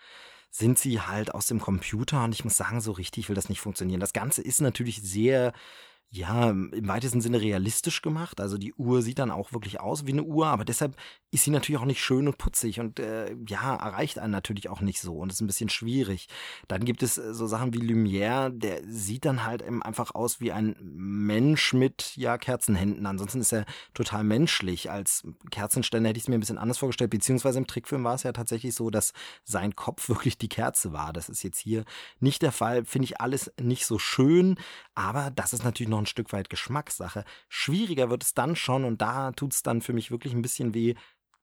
sind 0.51 0.79
sie 0.79 1.01
halt 1.01 1.35
aus 1.35 1.47
dem 1.47 1.61
Computer 1.61 2.25
und 2.25 2.35
ich 2.35 2.45
muss 2.45 2.57
sagen, 2.57 2.81
so 2.81 2.93
richtig 2.93 3.29
will 3.29 3.37
das 3.37 3.49
nicht 3.49 3.61
funktionieren. 3.61 4.01
Das 4.01 4.13
Ganze 4.13 4.43
ist 4.43 4.61
natürlich 4.61 5.01
sehr 5.03 5.53
ja, 6.13 6.51
im 6.51 6.89
weitesten 6.89 7.21
Sinne 7.21 7.41
realistisch 7.41 8.03
gemacht. 8.03 8.41
Also 8.41 8.59
die 8.59 8.75
Uhr 8.75 9.01
sieht 9.01 9.21
dann 9.21 9.31
auch 9.31 9.53
wirklich 9.53 9.81
aus 9.81 10.07
wie 10.07 10.13
eine 10.13 10.25
Uhr, 10.25 10.49
aber 10.49 10.65
deshalb 10.65 10.97
ist 11.31 11.45
sie 11.45 11.53
natürlich 11.53 11.81
auch 11.81 11.87
nicht 11.87 12.03
schön 12.03 12.27
und 12.27 12.37
putzig 12.37 12.81
und 12.81 12.99
äh, 12.99 13.37
ja, 13.47 13.77
erreicht 13.77 14.19
einen 14.19 14.33
natürlich 14.33 14.69
auch 14.69 14.81
nicht 14.81 15.01
so 15.01 15.15
und 15.15 15.31
ist 15.31 15.41
ein 15.41 15.47
bisschen 15.47 15.69
schwierig. 15.69 16.27
Dann 16.67 16.85
gibt 16.85 17.05
es 17.05 17.17
äh, 17.17 17.33
so 17.33 17.47
Sachen 17.47 17.73
wie 17.75 17.79
Lumière, 17.79 18.51
der 18.51 18.83
sieht 18.89 19.25
dann 19.25 19.45
halt 19.45 19.63
einfach 19.63 20.13
aus 20.17 20.41
wie 20.41 20.51
ein 20.51 20.75
Mensch 20.83 21.75
mit 21.75 22.17
ja 22.17 22.39
Kerzenhänden. 22.39 23.07
Ansonsten 23.07 23.41
ist 23.41 23.53
er 23.53 23.65
total 23.95 24.25
menschlich. 24.25 24.91
Als 24.91 25.23
Kerzenständer 25.53 26.09
hätte 26.09 26.19
ich 26.19 26.25
es 26.25 26.29
mir 26.29 26.39
ein 26.39 26.41
bisschen 26.41 26.59
anders 26.59 26.79
vorgestellt, 26.79 27.11
beziehungsweise 27.13 27.59
im 27.59 27.69
Trickfilm 27.69 28.03
war 28.03 28.17
es 28.17 28.25
ja 28.25 28.33
tatsächlich 28.33 28.75
so, 28.75 28.91
dass 28.91 29.13
sein 29.45 29.77
Kopf 29.77 30.09
wirklich 30.09 30.39
die 30.39 30.49
Kerze 30.49 30.93
war. 30.93 31.13
Das 31.13 31.29
ist 31.29 31.45
jetzt 31.45 31.61
hier 31.61 31.85
nicht 32.19 32.43
der 32.43 32.51
Fall. 32.51 32.85
Finde 32.85 33.05
ich 33.05 33.21
alles 33.21 33.53
nicht 33.61 33.87
so 33.87 34.01
schön, 34.01 34.57
aber 34.97 35.31
das 35.31 35.53
ist 35.53 35.63
natürlich 35.63 35.89
noch 35.89 36.00
ein 36.01 36.07
Stück 36.07 36.33
weit 36.33 36.51
Geschmackssache. 36.51 37.25
Schwieriger 37.49 38.11
wird 38.11 38.25
es 38.25 38.35
dann 38.35 38.57
schon 38.57 38.85
und 38.85 39.01
da 39.01 39.33
tut 39.33 39.53
es 39.53 39.63
dann 39.63 39.83
für 39.83 39.93
mich 39.93 40.11
wirklich 40.11 40.33
ein 40.33 40.43
bisschen 40.43 40.75
weh, 40.75 40.95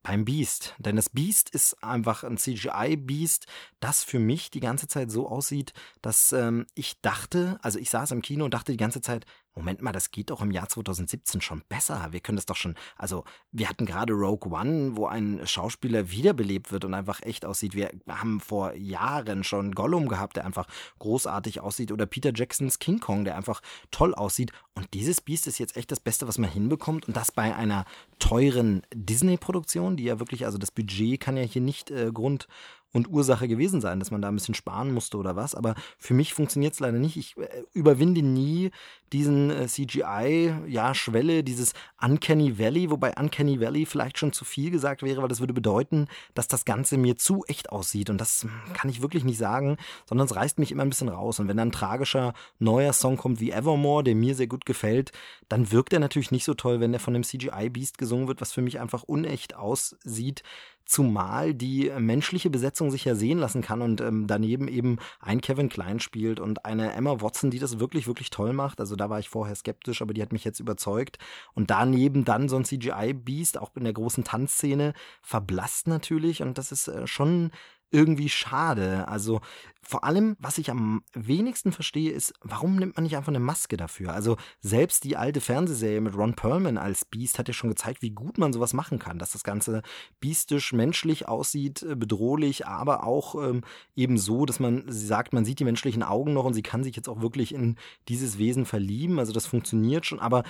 beim 0.08 0.24
Beast. 0.24 0.74
Denn 0.78 0.96
das 0.96 1.10
Beast 1.10 1.50
ist 1.50 1.84
einfach 1.84 2.24
ein 2.24 2.38
CGI-Beast, 2.38 3.46
das 3.82 4.04
für 4.04 4.20
mich 4.20 4.50
die 4.50 4.62
ganze 4.62 4.88
Zeit 4.88 5.12
so 5.12 5.28
aussieht, 5.28 5.74
dass 6.02 6.32
ähm, 6.32 6.66
ich 6.76 7.02
dachte, 7.02 7.60
also 7.62 7.78
ich 7.78 7.90
saß 7.90 8.12
im 8.12 8.22
Kino 8.22 8.46
und 8.46 8.54
dachte 8.54 8.72
die 8.72 8.78
ganze 8.78 9.02
Zeit, 9.02 9.26
Moment 9.58 9.82
mal, 9.82 9.92
das 9.92 10.12
geht 10.12 10.30
doch 10.30 10.42
im 10.42 10.52
Jahr 10.52 10.70
2017 10.70 11.42
schon 11.42 11.64
besser. 11.68 12.08
Wir 12.12 12.20
können 12.20 12.36
das 12.36 12.46
doch 12.46 12.56
schon, 12.56 12.76
also 12.96 13.24
wir 13.52 13.68
hatten 13.68 13.88
gerade 13.88 14.14
Rogue 14.14 14.52
One, 14.52 14.96
wo 14.96 15.08
ein 15.08 15.42
Schauspieler 15.46 16.12
wiederbelebt 16.12 16.72
wird 16.72 16.86
und 16.86 16.94
einfach 16.94 17.22
echt 17.24 17.44
aussieht. 17.44 17.74
Wir 17.74 17.90
haben 18.08 18.40
vor 18.40 18.74
Jahren 18.74 19.44
schon 19.44 19.74
Gollum 19.74 20.08
gehabt, 20.08 20.36
der 20.36 20.46
einfach 20.46 20.68
großartig 21.00 21.60
aussieht 21.60 21.92
oder 21.92 22.06
Peter 22.06 22.32
Jacksons 22.34 22.78
King 22.78 23.00
Kong, 23.00 23.26
der 23.26 23.36
einfach 23.36 23.62
toll 23.90 24.14
aussieht. 24.14 24.52
Und 24.76 24.94
dieses 24.94 25.22
Biest 25.22 25.48
ist 25.48 25.58
jetzt 25.58 25.76
echt 25.76 25.92
das 25.92 26.00
Beste, 26.00 26.28
was 26.28 26.38
man 26.38 26.52
hinbekommt 26.52 27.08
und 27.08 27.18
das 27.18 27.32
bei 27.32 27.56
einer 27.56 27.86
teuren 28.20 28.84
Disney-Produktion, 28.94 29.98
die 29.98 30.04
ja 30.04 30.20
wirklich, 30.20 30.46
also 30.46 30.60
das 30.60 30.70
Budget 30.72 31.20
kann 31.20 31.36
ja 31.36 31.44
hier 31.44 31.62
nicht 31.62 31.90
äh, 31.90 32.12
Grund 32.14 32.48
und 32.94 33.10
Ursache 33.10 33.48
gewesen 33.48 33.82
sein, 33.82 34.00
dass 34.00 34.12
man 34.12 34.22
da 34.22 34.30
ein 34.30 34.36
bisschen 34.36 34.56
sparen 34.56 34.94
musste 34.94 35.18
oder 35.18 35.36
was. 35.36 35.56
Aber 35.56 35.76
für 35.98 36.14
mich 36.14 36.34
funktioniert 36.34 36.74
es 36.74 36.80
leider 36.80 37.00
nicht. 37.00 37.18
Ich 37.18 37.38
äh, 37.38 37.64
überwinde 37.74 38.22
nie 38.22 38.72
diesen 39.14 39.50
äh, 39.50 39.68
CGI-Schwelle, 39.68 41.36
ja, 41.36 41.42
dieses 41.42 41.74
Uncanny 42.02 42.58
Valley, 42.60 42.90
wobei 42.90 43.14
Uncanny 43.18 43.60
Valley 43.60 43.86
vielleicht 43.86 44.18
schon 44.18 44.34
zu 44.34 44.46
viel 44.46 44.72
gesagt 44.72 45.04
wäre, 45.04 45.22
weil 45.22 45.30
das 45.30 45.40
würde 45.40 45.54
bedeuten, 45.54 46.08
dass 46.34 46.48
das 46.48 46.66
Ganze 46.66 46.98
mir 46.98 47.18
zu 47.18 47.44
echt 47.48 47.72
aussieht. 47.72 48.10
Und 48.10 48.20
das 48.20 48.44
hm, 48.44 48.52
kann 48.74 48.90
ich 48.90 49.02
wirklich 49.02 49.24
nicht 49.24 49.38
sagen, 49.38 49.78
sondern 50.06 50.26
es 50.26 50.36
reißt 50.36 50.60
mich 50.60 50.72
immer 50.72 50.84
ein 50.84 50.90
bisschen 50.90 51.10
raus. 51.10 51.40
Und 51.40 51.48
wenn 51.48 51.58
dann 51.58 51.70
ein 51.70 51.74
tragischer 51.74 52.34
neuer 52.60 52.94
Song 52.94 53.18
kommt 53.18 53.40
wie 53.40 53.52
Evermore, 53.52 54.04
der 54.04 54.16
mir 54.16 54.36
sehr 54.36 54.48
gut 54.48 54.66
gefällt, 54.66 55.12
dann 55.50 55.72
wirkt 55.72 55.94
er 55.94 56.00
natürlich 56.00 56.32
nicht 56.32 56.46
so 56.46 56.54
toll, 56.54 56.80
wenn 56.80 56.92
der 56.92 57.00
von 57.00 57.14
dem 57.14 57.24
CGI-Beast 57.24 57.98
gesungen 57.98 58.28
wird, 58.28 58.42
was 58.42 58.54
für 58.54 58.62
mich 58.62 58.80
einfach 58.80 59.04
unecht 59.04 59.56
aussieht. 59.56 60.44
Zumal 60.88 61.54
die 61.54 61.92
menschliche 62.00 62.50
Besetzung 62.50 62.92
sich 62.92 63.04
ja 63.04 63.14
sehen 63.14 63.40
lassen 63.40 63.62
kann 63.62 63.82
und 63.82 64.00
ähm, 64.00 64.26
daneben 64.26 64.70
eben 64.70 65.00
ein 65.20 65.42
Kevin 65.42 65.68
Klein 65.68 66.00
spielt 66.00 66.40
und 66.40 66.64
eine 66.66 66.94
Emma 66.94 67.22
Watson, 67.22 67.52
die 67.52 67.60
das 67.60 67.80
wirklich, 67.80 68.08
wirklich 68.08 68.30
toll 68.30 68.54
macht. 68.54 68.80
Also 68.80 68.96
da 68.96 69.10
war 69.10 69.20
ich 69.20 69.28
vorher 69.28 69.56
skeptisch, 69.56 70.02
aber 70.02 70.14
die 70.14 70.22
hat 70.22 70.32
mich 70.32 70.46
jetzt 70.46 70.62
überzeugt. 70.62 71.20
Und 71.54 71.70
daneben 71.72 72.24
dann 72.24 72.48
so 72.48 72.56
ein 72.56 72.64
CGI-Beast, 72.64 73.58
auch 73.58 73.76
in 73.76 73.84
der 73.84 73.92
großen 73.92 74.24
Tanzszene, 74.24 74.94
verblasst 75.22 75.88
natürlich. 75.88 76.42
Und 76.42 76.58
das 76.58 76.72
ist 76.72 76.88
äh, 76.88 77.06
schon 77.06 77.52
irgendwie 77.92 78.30
schade. 78.30 79.08
Also 79.08 79.42
vor 79.82 80.04
allem, 80.04 80.36
was 80.40 80.58
ich 80.58 80.70
am 80.70 81.02
wenigsten 81.14 81.72
verstehe, 81.72 82.12
ist, 82.12 82.34
warum 82.42 82.76
nimmt 82.76 82.98
man 82.98 83.04
nicht 83.04 83.16
einfach 83.16 83.30
eine 83.30 83.40
Maske 83.40 83.78
dafür? 83.78 84.14
Also 84.14 84.36
selbst 84.60 85.06
die 85.06 85.16
alte 85.16 85.40
Fernsehserie 85.40 86.02
mit 86.02 86.16
Ron 86.16 86.34
Perlman 86.34 86.78
als 86.78 87.06
Beast 87.06 87.40
hat 87.40 87.48
ja 87.48 87.54
schon 87.54 87.70
gezeigt, 87.70 88.02
wie 88.02 88.10
gut 88.10 88.38
man 88.38 88.52
sowas 88.52 88.74
machen 88.74 89.00
kann, 89.00 89.18
dass 89.18 89.32
das 89.32 89.46
Ganze 89.46 89.84
biestisch, 90.20 90.74
menschlich 90.74 91.28
aussieht, 91.30 91.84
äh, 91.84 91.96
bedrohlich, 91.96 92.68
aber 92.68 93.06
auch 93.06 93.36
ähm, 93.36 93.64
eben 93.96 94.18
so, 94.18 94.46
dass 94.46 94.60
man 94.60 94.84
sagt, 94.88 95.32
man 95.32 95.46
sieht 95.46 95.60
die 95.60 95.66
menschlichen 95.66 96.04
Augen 96.04 96.34
noch 96.34 96.44
und 96.44 96.54
sie 96.54 96.64
kann 96.64 96.84
sich 96.84 96.96
jetzt 96.98 97.08
auch 97.08 97.22
wirklich 97.22 97.54
in 97.54 97.78
dieses 98.10 98.38
Wesen 98.38 98.66
verlieben. 98.66 99.20
Also 99.20 99.32
das 99.32 99.46
funktioniert 99.46 100.06
schon, 100.06 100.20
aber 100.20 100.44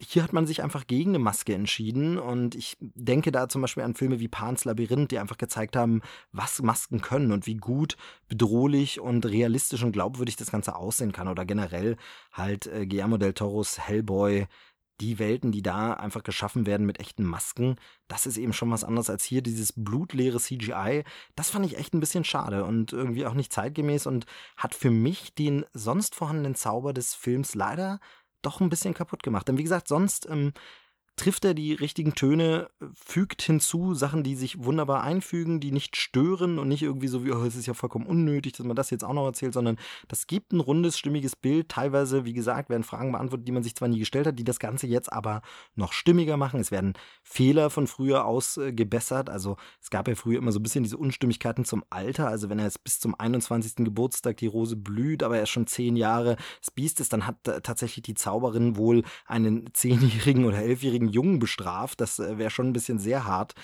hier 0.00 0.22
hat 0.22 0.32
man 0.32 0.46
sich 0.46 0.62
einfach 0.62 0.86
gegen 0.86 1.10
eine 1.10 1.18
Maske 1.18 1.54
entschieden. 1.54 2.18
Und 2.18 2.54
ich 2.54 2.76
denke 2.80 3.32
da 3.32 3.48
zum 3.48 3.62
Beispiel 3.62 3.82
an 3.82 3.94
Filme 3.94 4.20
wie 4.20 4.28
Pans 4.28 4.64
Labyrinth, 4.64 5.10
die 5.10 5.18
einfach 5.18 5.38
gezeigt 5.38 5.76
haben, 5.76 6.02
was 6.32 6.62
Masken 6.62 7.00
können 7.00 7.32
und 7.32 7.46
wie 7.46 7.56
gut, 7.56 7.96
bedrohlich 8.28 9.00
und 9.00 9.26
realistisch 9.26 9.82
und 9.82 9.92
glaubwürdig 9.92 10.36
das 10.36 10.50
Ganze 10.50 10.76
aussehen 10.76 11.12
kann. 11.12 11.28
Oder 11.28 11.44
generell 11.44 11.96
halt 12.32 12.66
äh, 12.66 12.86
Guillermo 12.86 13.16
del 13.16 13.34
Toros 13.34 13.78
Hellboy, 13.78 14.46
die 15.00 15.18
Welten, 15.18 15.50
die 15.50 15.62
da 15.62 15.94
einfach 15.94 16.22
geschaffen 16.22 16.66
werden 16.66 16.86
mit 16.86 17.00
echten 17.00 17.24
Masken, 17.24 17.76
das 18.06 18.26
ist 18.26 18.36
eben 18.36 18.52
schon 18.52 18.70
was 18.70 18.84
anderes 18.84 19.10
als 19.10 19.24
hier 19.24 19.42
dieses 19.42 19.72
blutleere 19.72 20.38
CGI. 20.38 21.04
Das 21.34 21.50
fand 21.50 21.66
ich 21.66 21.78
echt 21.78 21.94
ein 21.94 22.00
bisschen 22.00 22.24
schade 22.24 22.64
und 22.64 22.92
irgendwie 22.92 23.26
auch 23.26 23.34
nicht 23.34 23.52
zeitgemäß 23.52 24.06
und 24.06 24.26
hat 24.56 24.74
für 24.74 24.90
mich 24.90 25.34
den 25.34 25.64
sonst 25.72 26.14
vorhandenen 26.14 26.54
Zauber 26.54 26.92
des 26.92 27.14
Films 27.14 27.54
leider 27.54 27.98
doch 28.46 28.60
ein 28.60 28.68
bisschen 28.70 28.94
kaputt 28.94 29.22
gemacht. 29.22 29.48
Denn 29.48 29.58
wie 29.58 29.62
gesagt, 29.62 29.88
sonst 29.88 30.28
ähm, 30.30 30.52
trifft 31.16 31.44
er 31.44 31.54
die 31.54 31.72
richtigen 31.72 32.14
Töne, 32.14 32.68
fügt 32.92 33.42
hinzu 33.42 33.94
Sachen, 33.94 34.24
die 34.24 34.34
sich 34.34 34.64
wunderbar 34.64 35.02
einfügen, 35.02 35.60
die 35.60 35.70
nicht 35.70 35.96
stören 35.96 36.58
und 36.58 36.68
nicht 36.68 36.82
irgendwie 36.82 37.06
so 37.06 37.24
wie, 37.24 37.30
oh, 37.30 37.44
es 37.44 37.54
ist 37.54 37.66
ja 37.66 37.74
vollkommen 37.74 38.06
unnötig, 38.06 38.54
dass 38.54 38.66
man 38.66 38.74
das 38.74 38.90
jetzt 38.90 39.04
auch 39.04 39.12
noch 39.12 39.24
erzählt, 39.24 39.54
sondern 39.54 39.76
das 40.08 40.26
gibt 40.26 40.52
ein 40.52 40.60
rundes, 40.60 40.98
stimmiges 40.98 41.36
Bild. 41.36 41.68
Teilweise, 41.68 42.24
wie 42.24 42.32
gesagt, 42.32 42.68
werden 42.68 42.82
Fragen 42.82 43.12
beantwortet, 43.12 43.46
die 43.46 43.52
man 43.52 43.62
sich 43.62 43.76
zwar 43.76 43.88
nie 43.88 43.98
gestellt 43.98 44.26
hat, 44.26 44.38
die 44.38 44.44
das 44.44 44.58
Ganze 44.58 44.86
jetzt 44.86 45.12
aber 45.12 45.42
noch 45.76 45.92
stimmiger 45.92 46.36
machen. 46.36 46.60
Es 46.60 46.70
werden 46.70 46.94
Fehler 47.22 47.70
von 47.70 47.86
früher 47.86 48.24
ausgebessert. 48.24 49.30
Also 49.30 49.56
es 49.80 49.90
gab 49.90 50.08
ja 50.08 50.16
früher 50.16 50.38
immer 50.38 50.52
so 50.52 50.58
ein 50.58 50.64
bisschen 50.64 50.84
diese 50.84 50.98
Unstimmigkeiten 50.98 51.64
zum 51.64 51.84
Alter. 51.90 52.28
Also 52.28 52.50
wenn 52.50 52.58
er 52.58 52.66
jetzt 52.66 52.82
bis 52.82 52.98
zum 52.98 53.14
21. 53.18 53.76
Geburtstag 53.76 54.38
die 54.38 54.46
Rose 54.46 54.76
blüht, 54.76 55.22
aber 55.22 55.38
er 55.38 55.46
schon 55.46 55.66
zehn 55.66 55.96
Jahre 55.96 56.36
das 56.60 56.70
Biest 56.70 57.00
ist, 57.00 57.12
dann 57.12 57.26
hat 57.26 57.36
tatsächlich 57.44 58.02
die 58.02 58.14
Zauberin 58.14 58.76
wohl 58.76 59.04
einen 59.26 59.72
zehnjährigen 59.72 60.44
oder 60.44 60.58
elfjährigen 60.58 61.03
Jungen 61.08 61.38
bestraft. 61.38 62.00
Das 62.00 62.18
äh, 62.18 62.38
wäre 62.38 62.50
schon 62.50 62.68
ein 62.68 62.72
bisschen 62.72 62.98
sehr 62.98 63.24
hart, 63.24 63.54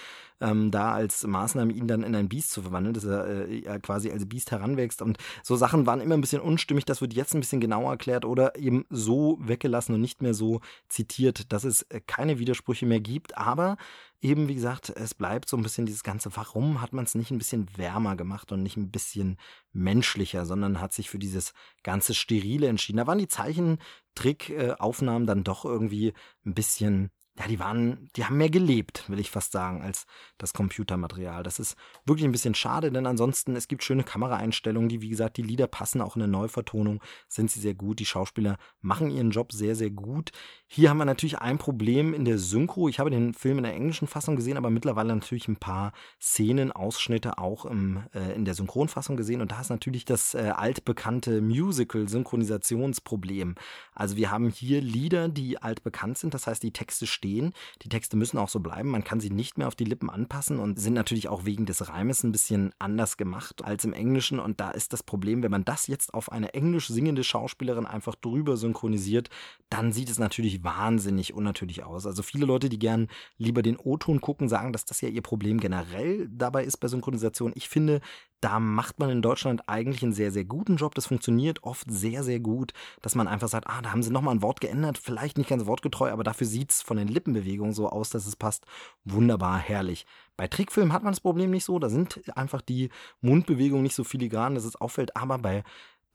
ähm, 0.40 0.70
da 0.70 0.92
als 0.92 1.26
Maßnahme 1.26 1.72
ihn 1.72 1.86
dann 1.86 2.02
in 2.02 2.14
ein 2.14 2.28
Biest 2.28 2.50
zu 2.50 2.62
verwandeln, 2.62 2.94
dass 2.94 3.04
er 3.04 3.48
äh, 3.48 3.78
quasi 3.80 4.10
als 4.10 4.28
Biest 4.28 4.50
heranwächst. 4.50 5.02
Und 5.02 5.18
so 5.42 5.56
Sachen 5.56 5.86
waren 5.86 6.00
immer 6.00 6.14
ein 6.14 6.20
bisschen 6.20 6.42
unstimmig. 6.42 6.84
Das 6.84 7.00
wird 7.00 7.14
jetzt 7.14 7.34
ein 7.34 7.40
bisschen 7.40 7.60
genauer 7.60 7.90
erklärt 7.90 8.24
oder 8.24 8.56
eben 8.56 8.84
so 8.90 9.38
weggelassen 9.40 9.94
und 9.94 10.00
nicht 10.00 10.22
mehr 10.22 10.34
so 10.34 10.60
zitiert, 10.88 11.52
dass 11.52 11.64
es 11.64 11.82
äh, 11.82 12.00
keine 12.06 12.38
Widersprüche 12.38 12.86
mehr 12.86 13.00
gibt. 13.00 13.36
Aber 13.36 13.76
eben, 14.20 14.48
wie 14.48 14.54
gesagt, 14.54 14.90
es 14.90 15.14
bleibt 15.14 15.48
so 15.48 15.56
ein 15.56 15.62
bisschen 15.62 15.86
dieses 15.86 16.02
Ganze, 16.02 16.34
warum 16.36 16.80
hat 16.80 16.92
man 16.92 17.04
es 17.04 17.14
nicht 17.14 17.30
ein 17.30 17.38
bisschen 17.38 17.68
wärmer 17.76 18.16
gemacht 18.16 18.52
und 18.52 18.62
nicht 18.62 18.76
ein 18.76 18.90
bisschen 18.90 19.38
menschlicher, 19.72 20.46
sondern 20.46 20.80
hat 20.80 20.92
sich 20.92 21.10
für 21.10 21.18
dieses 21.18 21.52
ganze 21.82 22.14
Sterile 22.14 22.68
entschieden. 22.68 22.98
Da 22.98 23.06
waren 23.06 23.18
die 23.18 23.28
Zeichentrickaufnahmen 23.28 25.26
dann 25.26 25.44
doch 25.44 25.64
irgendwie 25.64 26.12
ein 26.44 26.54
bisschen 26.54 27.10
ja, 27.38 27.46
die 27.46 27.58
waren, 27.58 28.10
die 28.16 28.24
haben 28.24 28.36
mehr 28.36 28.50
gelebt, 28.50 29.08
will 29.08 29.18
ich 29.18 29.30
fast 29.30 29.52
sagen, 29.52 29.82
als 29.82 30.04
das 30.42 30.52
Computermaterial. 30.52 31.42
Das 31.42 31.58
ist 31.58 31.76
wirklich 32.04 32.24
ein 32.24 32.32
bisschen 32.32 32.54
schade, 32.54 32.90
denn 32.90 33.06
ansonsten, 33.06 33.56
es 33.56 33.68
gibt 33.68 33.84
schöne 33.84 34.04
Kameraeinstellungen, 34.04 34.88
die, 34.88 35.02
wie 35.02 35.08
gesagt, 35.08 35.36
die 35.36 35.42
Lieder 35.42 35.66
passen 35.66 36.00
auch 36.00 36.16
in 36.16 36.20
der 36.20 36.28
Neuvertonung, 36.28 37.00
sind 37.28 37.50
sie 37.50 37.60
sehr 37.60 37.74
gut. 37.74 38.00
Die 38.00 38.06
Schauspieler 38.06 38.56
machen 38.80 39.10
ihren 39.10 39.30
Job 39.30 39.52
sehr, 39.52 39.76
sehr 39.76 39.90
gut. 39.90 40.30
Hier 40.66 40.90
haben 40.90 40.98
wir 40.98 41.04
natürlich 41.04 41.38
ein 41.38 41.58
Problem 41.58 42.14
in 42.14 42.24
der 42.24 42.38
Synchro. 42.38 42.88
Ich 42.88 42.98
habe 42.98 43.10
den 43.10 43.34
Film 43.34 43.58
in 43.58 43.64
der 43.64 43.74
englischen 43.74 44.08
Fassung 44.08 44.36
gesehen, 44.36 44.56
aber 44.56 44.70
mittlerweile 44.70 45.14
natürlich 45.14 45.48
ein 45.48 45.56
paar 45.56 45.92
Szenen, 46.20 46.72
Ausschnitte 46.72 47.38
auch 47.38 47.66
im, 47.66 48.04
äh, 48.14 48.34
in 48.34 48.44
der 48.44 48.54
Synchronfassung 48.54 49.16
gesehen. 49.16 49.40
Und 49.40 49.52
da 49.52 49.60
ist 49.60 49.70
natürlich 49.70 50.04
das 50.04 50.34
äh, 50.34 50.52
altbekannte 50.54 51.40
Musical-Synchronisationsproblem. 51.40 53.54
Also 53.94 54.16
wir 54.16 54.30
haben 54.30 54.48
hier 54.48 54.80
Lieder, 54.80 55.28
die 55.28 55.58
altbekannt 55.58 56.18
sind, 56.18 56.34
das 56.34 56.46
heißt, 56.46 56.62
die 56.62 56.72
Texte 56.72 57.06
stehen. 57.06 57.52
Die 57.82 57.88
Texte 57.88 58.16
müssen 58.16 58.38
auch 58.38 58.48
so 58.48 58.60
bleiben. 58.60 58.90
Man 58.90 59.04
kann 59.04 59.20
sie 59.20 59.30
nicht 59.30 59.58
mehr 59.58 59.68
auf 59.68 59.74
die 59.74 59.84
Lippen 59.84 60.08
anpassen 60.08 60.29
und 60.58 60.78
sind 60.78 60.94
natürlich 60.94 61.28
auch 61.28 61.44
wegen 61.44 61.66
des 61.66 61.88
Reimes 61.88 62.22
ein 62.22 62.32
bisschen 62.32 62.72
anders 62.78 63.16
gemacht 63.16 63.64
als 63.64 63.84
im 63.84 63.92
Englischen. 63.92 64.38
Und 64.38 64.60
da 64.60 64.70
ist 64.70 64.92
das 64.92 65.02
Problem, 65.02 65.42
wenn 65.42 65.50
man 65.50 65.64
das 65.64 65.88
jetzt 65.88 66.14
auf 66.14 66.30
eine 66.32 66.54
englisch 66.54 66.88
singende 66.88 67.24
Schauspielerin 67.24 67.84
einfach 67.84 68.14
drüber 68.14 68.56
synchronisiert, 68.56 69.28
dann 69.68 69.92
sieht 69.92 70.08
es 70.08 70.18
natürlich 70.18 70.62
wahnsinnig 70.62 71.34
unnatürlich 71.34 71.82
aus. 71.82 72.06
Also 72.06 72.22
viele 72.22 72.46
Leute, 72.46 72.68
die 72.68 72.78
gern 72.78 73.08
lieber 73.38 73.62
den 73.62 73.76
O-Ton 73.76 74.20
gucken, 74.20 74.48
sagen, 74.48 74.72
dass 74.72 74.84
das 74.84 75.00
ja 75.00 75.08
ihr 75.08 75.22
Problem 75.22 75.58
generell 75.58 76.28
dabei 76.30 76.64
ist 76.64 76.78
bei 76.78 76.88
Synchronisation. 76.88 77.52
Ich 77.56 77.68
finde, 77.68 78.00
da 78.40 78.58
macht 78.58 78.98
man 78.98 79.10
in 79.10 79.22
Deutschland 79.22 79.68
eigentlich 79.68 80.02
einen 80.02 80.12
sehr, 80.12 80.30
sehr 80.32 80.44
guten 80.44 80.76
Job. 80.76 80.94
Das 80.94 81.06
funktioniert 81.06 81.62
oft 81.62 81.90
sehr, 81.90 82.24
sehr 82.24 82.40
gut, 82.40 82.72
dass 83.02 83.14
man 83.14 83.28
einfach 83.28 83.48
sagt, 83.48 83.66
ah, 83.68 83.82
da 83.82 83.92
haben 83.92 84.02
sie 84.02 84.10
nochmal 84.10 84.34
ein 84.34 84.42
Wort 84.42 84.60
geändert, 84.60 84.98
vielleicht 84.98 85.38
nicht 85.38 85.50
ganz 85.50 85.66
wortgetreu, 85.66 86.10
aber 86.10 86.24
dafür 86.24 86.46
sieht 86.46 86.70
es 86.70 86.82
von 86.82 86.96
den 86.96 87.08
Lippenbewegungen 87.08 87.72
so 87.72 87.88
aus, 87.88 88.10
dass 88.10 88.26
es 88.26 88.36
passt. 88.36 88.64
Wunderbar, 89.04 89.58
herrlich. 89.58 90.06
Bei 90.36 90.48
Trickfilmen 90.48 90.92
hat 90.92 91.02
man 91.02 91.12
das 91.12 91.20
Problem 91.20 91.50
nicht 91.50 91.64
so, 91.64 91.78
da 91.78 91.90
sind 91.90 92.22
einfach 92.36 92.62
die 92.62 92.88
Mundbewegungen 93.20 93.82
nicht 93.82 93.94
so 93.94 94.04
filigran, 94.04 94.54
dass 94.54 94.64
es 94.64 94.76
auffällt, 94.76 95.16
aber 95.16 95.38
bei 95.38 95.64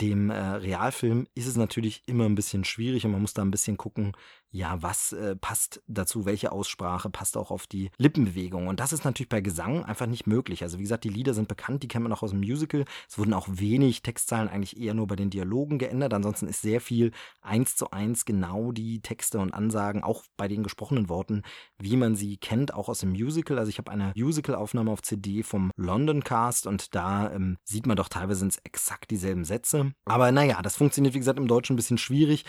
dem 0.02 0.30
äh, 0.30 0.38
Realfilm 0.38 1.28
ist 1.36 1.48
es 1.48 1.56
natürlich 1.56 2.04
immer 2.06 2.26
ein 2.26 2.36
bisschen 2.36 2.66
schwierig 2.66 3.06
und 3.06 3.12
man 3.12 3.22
muss 3.22 3.34
da 3.34 3.42
ein 3.42 3.52
bisschen 3.52 3.78
gucken, 3.78 4.14
ja, 4.56 4.82
was 4.82 5.12
äh, 5.12 5.36
passt 5.36 5.84
dazu, 5.88 6.26
welche 6.26 6.54
Aussprache 6.54 7.10
passt 7.10 7.36
auch 7.36 7.52
auf 7.52 7.68
die 7.68 7.92
Lippenbewegung. 7.98 8.68
Und 8.68 8.80
das 8.80 8.94
ist 8.94 9.04
natürlich 9.04 9.28
bei 9.28 9.42
Gesang 9.42 9.84
einfach 9.84 10.06
nicht 10.06 10.28
möglich. 10.28 10.64
Also 10.64 10.78
wie 10.78 10.84
gesagt, 10.84 11.04
die 11.04 11.10
Lieder 11.10 11.34
sind 11.34 11.50
bekannt, 11.50 11.84
die 11.84 11.90
kennt 11.90 12.04
man 12.04 12.14
auch 12.14 12.24
aus 12.24 12.30
dem 12.30 12.40
Musical. 12.40 12.86
Es 13.10 13.18
wurden 13.18 13.34
auch 13.34 13.48
wenig 13.52 14.02
Textzeilen 14.02 14.48
eigentlich 14.48 14.80
eher 14.80 14.94
nur 14.94 15.08
bei 15.08 15.18
den 15.18 15.30
Dialogen 15.30 15.78
geändert. 15.78 16.14
Ansonsten 16.14 16.48
ist 16.48 16.62
sehr 16.62 16.80
viel 16.80 17.12
eins 17.42 17.76
zu 17.76 17.92
eins 17.92 18.24
genau 18.24 18.72
die 18.72 19.02
Texte 19.02 19.40
und 19.40 19.54
Ansagen, 19.54 20.04
auch 20.04 20.24
bei 20.38 20.48
den 20.48 20.64
gesprochenen 20.64 21.10
Worten, 21.10 21.44
wie 21.78 21.98
man 21.98 22.16
sie 22.16 22.38
kennt, 22.38 22.74
auch 22.74 22.88
aus 22.88 23.00
dem 23.00 23.10
Musical. 23.10 23.60
Also 23.60 23.70
ich 23.70 23.78
habe 23.78 23.92
eine 23.92 24.14
Musical-Aufnahme 24.16 24.90
auf 24.90 25.02
CD 25.02 25.44
vom 25.44 25.70
London 25.76 26.24
Cast 26.24 26.66
und 26.66 26.96
da 26.96 27.30
ähm, 27.34 27.58
sieht 27.66 27.88
man 27.88 27.98
doch 27.98 28.08
teilweise 28.08 28.40
sind 28.40 28.54
es 28.54 28.62
exakt 28.64 29.12
dieselben 29.12 29.44
Sätze. 29.44 29.85
Aber 30.06 30.32
naja, 30.32 30.62
das 30.62 30.76
funktioniert 30.78 31.14
wie 31.14 31.20
gesagt 31.20 31.40
im 31.40 31.48
Deutschen 31.48 31.74
ein 31.74 31.78
bisschen 31.78 31.98
schwierig. 31.98 32.46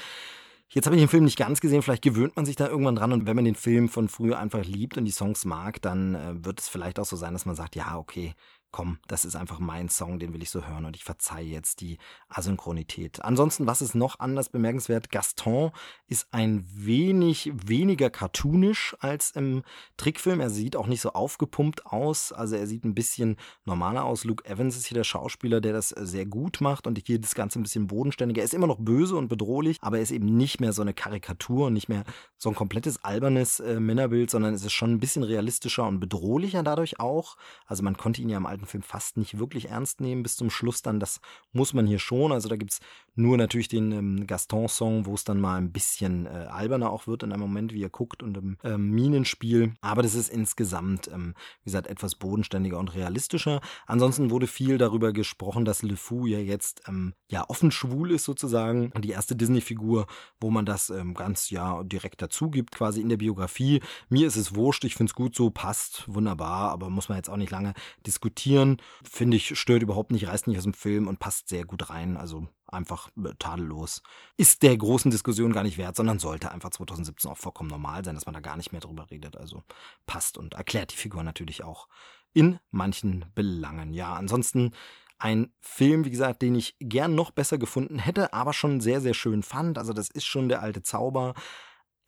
Jetzt 0.68 0.86
habe 0.86 0.96
ich 0.96 1.02
den 1.02 1.08
Film 1.08 1.24
nicht 1.24 1.38
ganz 1.38 1.60
gesehen, 1.60 1.82
vielleicht 1.82 2.02
gewöhnt 2.02 2.34
man 2.34 2.44
sich 2.44 2.56
da 2.56 2.68
irgendwann 2.68 2.96
dran. 2.96 3.12
Und 3.12 3.26
wenn 3.26 3.36
man 3.36 3.44
den 3.44 3.54
Film 3.54 3.88
von 3.88 4.08
früher 4.08 4.38
einfach 4.38 4.64
liebt 4.64 4.98
und 4.98 5.04
die 5.04 5.12
Songs 5.12 5.44
mag, 5.44 5.80
dann 5.80 6.14
äh, 6.14 6.44
wird 6.44 6.60
es 6.60 6.68
vielleicht 6.68 6.98
auch 6.98 7.04
so 7.04 7.16
sein, 7.16 7.32
dass 7.32 7.46
man 7.46 7.54
sagt, 7.54 7.76
ja, 7.76 7.96
okay, 7.96 8.34
komm, 8.76 8.98
das 9.08 9.24
ist 9.24 9.36
einfach 9.36 9.58
mein 9.58 9.88
Song, 9.88 10.18
den 10.18 10.34
will 10.34 10.42
ich 10.42 10.50
so 10.50 10.66
hören 10.66 10.84
und 10.84 10.96
ich 10.96 11.02
verzeihe 11.02 11.46
jetzt 11.46 11.80
die 11.80 11.96
Asynchronität. 12.28 13.24
Ansonsten, 13.24 13.66
was 13.66 13.80
ist 13.80 13.94
noch 13.94 14.20
anders 14.20 14.50
bemerkenswert? 14.50 15.10
Gaston 15.10 15.70
ist 16.08 16.28
ein 16.30 16.62
wenig 16.74 17.50
weniger 17.54 18.10
cartoonisch 18.10 18.94
als 19.00 19.30
im 19.30 19.62
Trickfilm. 19.96 20.40
Er 20.40 20.50
sieht 20.50 20.76
auch 20.76 20.88
nicht 20.88 21.00
so 21.00 21.14
aufgepumpt 21.14 21.86
aus, 21.86 22.34
also 22.34 22.54
er 22.54 22.66
sieht 22.66 22.84
ein 22.84 22.94
bisschen 22.94 23.38
normaler 23.64 24.04
aus. 24.04 24.24
Luke 24.24 24.44
Evans 24.44 24.76
ist 24.76 24.88
hier 24.88 24.96
der 24.96 25.04
Schauspieler, 25.04 25.62
der 25.62 25.72
das 25.72 25.88
sehr 25.88 26.26
gut 26.26 26.60
macht 26.60 26.86
und 26.86 26.98
hier 26.98 27.18
das 27.18 27.34
Ganze 27.34 27.58
ein 27.58 27.62
bisschen 27.62 27.86
bodenständiger. 27.86 28.42
Er 28.42 28.44
ist 28.44 28.52
immer 28.52 28.66
noch 28.66 28.78
böse 28.78 29.16
und 29.16 29.28
bedrohlich, 29.28 29.78
aber 29.80 29.96
er 29.96 30.02
ist 30.02 30.10
eben 30.10 30.36
nicht 30.36 30.60
mehr 30.60 30.74
so 30.74 30.82
eine 30.82 30.92
Karikatur 30.92 31.68
und 31.68 31.72
nicht 31.72 31.88
mehr 31.88 32.04
so 32.36 32.50
ein 32.50 32.54
komplettes 32.54 33.02
albernes 33.02 33.58
äh, 33.58 33.80
Männerbild, 33.80 34.30
sondern 34.30 34.52
es 34.52 34.66
ist 34.66 34.74
schon 34.74 34.92
ein 34.92 35.00
bisschen 35.00 35.22
realistischer 35.22 35.88
und 35.88 35.98
bedrohlicher 35.98 36.62
dadurch 36.62 37.00
auch. 37.00 37.38
Also 37.64 37.82
man 37.82 37.96
konnte 37.96 38.20
ihn 38.20 38.28
ja 38.28 38.36
im 38.36 38.44
alten 38.44 38.65
zweiten 38.66 38.82
Film 38.82 38.82
fast 38.82 39.16
nicht 39.16 39.38
wirklich 39.38 39.70
ernst 39.70 40.00
nehmen 40.00 40.22
bis 40.22 40.36
zum 40.36 40.50
Schluss 40.50 40.82
dann. 40.82 41.00
Das 41.00 41.20
muss 41.52 41.72
man 41.72 41.86
hier 41.86 41.98
schon. 41.98 42.32
Also 42.32 42.48
da 42.48 42.56
gibt 42.56 42.72
es 42.72 42.80
nur 43.14 43.36
natürlich 43.36 43.68
den 43.68 43.92
ähm, 43.92 44.26
Gaston-Song, 44.26 45.06
wo 45.06 45.14
es 45.14 45.24
dann 45.24 45.40
mal 45.40 45.56
ein 45.56 45.72
bisschen 45.72 46.26
äh, 46.26 46.48
alberner 46.50 46.90
auch 46.90 47.06
wird 47.06 47.22
in 47.22 47.32
einem 47.32 47.40
Moment, 47.40 47.72
wie 47.72 47.82
er 47.82 47.88
guckt 47.88 48.22
und 48.22 48.36
im 48.36 48.58
ähm, 48.62 48.90
Minenspiel. 48.90 49.74
Aber 49.80 50.02
das 50.02 50.14
ist 50.14 50.28
insgesamt, 50.28 51.08
ähm, 51.08 51.34
wie 51.62 51.70
gesagt, 51.70 51.86
etwas 51.86 52.14
bodenständiger 52.16 52.78
und 52.78 52.94
realistischer. 52.94 53.60
Ansonsten 53.86 54.30
wurde 54.30 54.46
viel 54.46 54.78
darüber 54.78 55.12
gesprochen, 55.12 55.64
dass 55.64 55.82
Le 55.82 55.96
Fou 55.96 56.26
ja 56.26 56.38
jetzt 56.38 56.82
ähm, 56.88 57.14
ja 57.30 57.48
offen 57.48 57.70
schwul 57.70 58.10
ist 58.10 58.24
sozusagen. 58.24 58.92
Die 58.98 59.10
erste 59.10 59.36
Disney-Figur, 59.36 60.06
wo 60.40 60.50
man 60.50 60.66
das 60.66 60.90
ähm, 60.90 61.14
ganz 61.14 61.50
ja 61.50 61.82
direkt 61.84 62.20
dazu 62.20 62.50
gibt, 62.50 62.74
quasi 62.74 63.00
in 63.00 63.08
der 63.08 63.16
Biografie. 63.16 63.80
Mir 64.08 64.26
ist 64.26 64.36
es 64.36 64.54
wurscht, 64.54 64.84
ich 64.84 64.94
finde 64.94 65.10
es 65.10 65.14
gut 65.14 65.34
so, 65.34 65.50
passt 65.50 66.04
wunderbar, 66.06 66.70
aber 66.70 66.90
muss 66.90 67.08
man 67.08 67.16
jetzt 67.16 67.30
auch 67.30 67.36
nicht 67.36 67.50
lange 67.50 67.72
diskutieren 68.06 68.45
inszenieren. 68.46 68.76
Finde 69.02 69.36
ich, 69.36 69.58
stört 69.58 69.82
überhaupt 69.82 70.12
nicht, 70.12 70.26
reißt 70.26 70.46
nicht 70.46 70.58
aus 70.58 70.64
dem 70.64 70.74
Film 70.74 71.08
und 71.08 71.18
passt 71.18 71.48
sehr 71.48 71.64
gut 71.64 71.90
rein. 71.90 72.16
Also 72.16 72.48
einfach 72.66 73.10
äh, 73.16 73.34
tadellos. 73.38 74.02
Ist 74.36 74.62
der 74.62 74.76
großen 74.76 75.10
Diskussion 75.10 75.52
gar 75.52 75.62
nicht 75.62 75.78
wert, 75.78 75.96
sondern 75.96 76.18
sollte 76.18 76.50
einfach 76.50 76.70
2017 76.70 77.30
auch 77.30 77.36
vollkommen 77.36 77.70
normal 77.70 78.04
sein, 78.04 78.14
dass 78.14 78.26
man 78.26 78.34
da 78.34 78.40
gar 78.40 78.56
nicht 78.56 78.72
mehr 78.72 78.80
drüber 78.80 79.10
redet. 79.10 79.36
Also 79.36 79.62
passt 80.06 80.38
und 80.38 80.54
erklärt 80.54 80.92
die 80.92 80.96
Figur 80.96 81.22
natürlich 81.22 81.64
auch 81.64 81.88
in 82.32 82.58
manchen 82.70 83.26
Belangen. 83.34 83.92
Ja, 83.92 84.14
ansonsten 84.14 84.72
ein 85.18 85.50
Film, 85.60 86.04
wie 86.04 86.10
gesagt, 86.10 86.42
den 86.42 86.54
ich 86.54 86.76
gern 86.78 87.14
noch 87.14 87.30
besser 87.30 87.56
gefunden 87.56 87.98
hätte, 87.98 88.34
aber 88.34 88.52
schon 88.52 88.80
sehr, 88.80 89.00
sehr 89.00 89.14
schön 89.14 89.42
fand. 89.42 89.78
Also 89.78 89.94
das 89.94 90.10
ist 90.10 90.26
schon 90.26 90.48
der 90.48 90.60
alte 90.60 90.82
Zauber. 90.82 91.34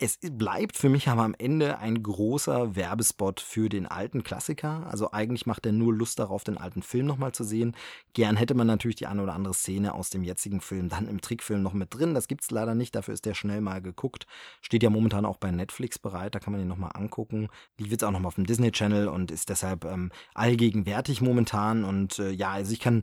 Es 0.01 0.21
bleibt 0.23 0.77
für 0.77 0.89
mich 0.89 1.09
aber 1.09 1.25
am 1.25 1.35
Ende 1.37 1.81
ein 1.81 2.01
großer 2.01 2.77
Werbespot 2.77 3.41
für 3.41 3.69
den 3.69 3.85
alten 3.87 4.23
Klassiker. 4.23 4.87
Also 4.89 5.11
eigentlich 5.11 5.45
macht 5.45 5.67
er 5.67 5.73
nur 5.73 5.93
Lust 5.93 6.21
darauf, 6.21 6.45
den 6.45 6.57
alten 6.57 6.83
Film 6.83 7.07
nochmal 7.07 7.33
zu 7.33 7.43
sehen. 7.43 7.75
Gern 8.13 8.37
hätte 8.37 8.55
man 8.55 8.69
natürlich 8.69 8.95
die 8.95 9.09
eine 9.09 9.25
oder 9.25 9.35
andere 9.35 9.55
Szene 9.55 9.95
aus 9.95 10.11
dem 10.11 10.23
jetzigen 10.23 10.61
Film 10.61 10.89
dann 10.89 11.09
im 11.09 11.21
Trickfilm 11.21 11.63
noch 11.63 11.73
mit 11.73 11.93
drin. 11.93 12.15
Das 12.15 12.29
gibt's 12.29 12.53
leider 12.53 12.77
nicht, 12.77 12.95
dafür 12.95 13.13
ist 13.13 13.27
der 13.27 13.35
schnell 13.35 13.61
mal 13.61 13.83
geguckt. 13.83 14.29
Steht 14.61 14.85
ja 14.85 14.91
momentan 14.91 15.25
auch 15.25 15.37
bei 15.37 15.51
Netflix 15.51 15.99
bereit, 15.99 16.37
da 16.37 16.39
kann 16.39 16.53
man 16.53 16.63
ihn 16.63 16.69
nochmal 16.69 16.93
angucken. 16.95 17.49
Lief 17.77 17.91
jetzt 17.91 18.05
auch 18.05 18.13
nochmal 18.13 18.29
auf 18.29 18.37
dem 18.37 18.47
Disney 18.47 18.71
Channel 18.71 19.09
und 19.09 19.33
ist 19.33 19.49
deshalb 19.49 19.85
ähm, 19.85 20.13
allgegenwärtig 20.33 21.23
momentan. 21.23 21.83
Und 21.83 22.21
äh, 22.21 22.31
ja, 22.31 22.53
also 22.53 22.73
ich 22.73 22.79
kann 22.79 23.03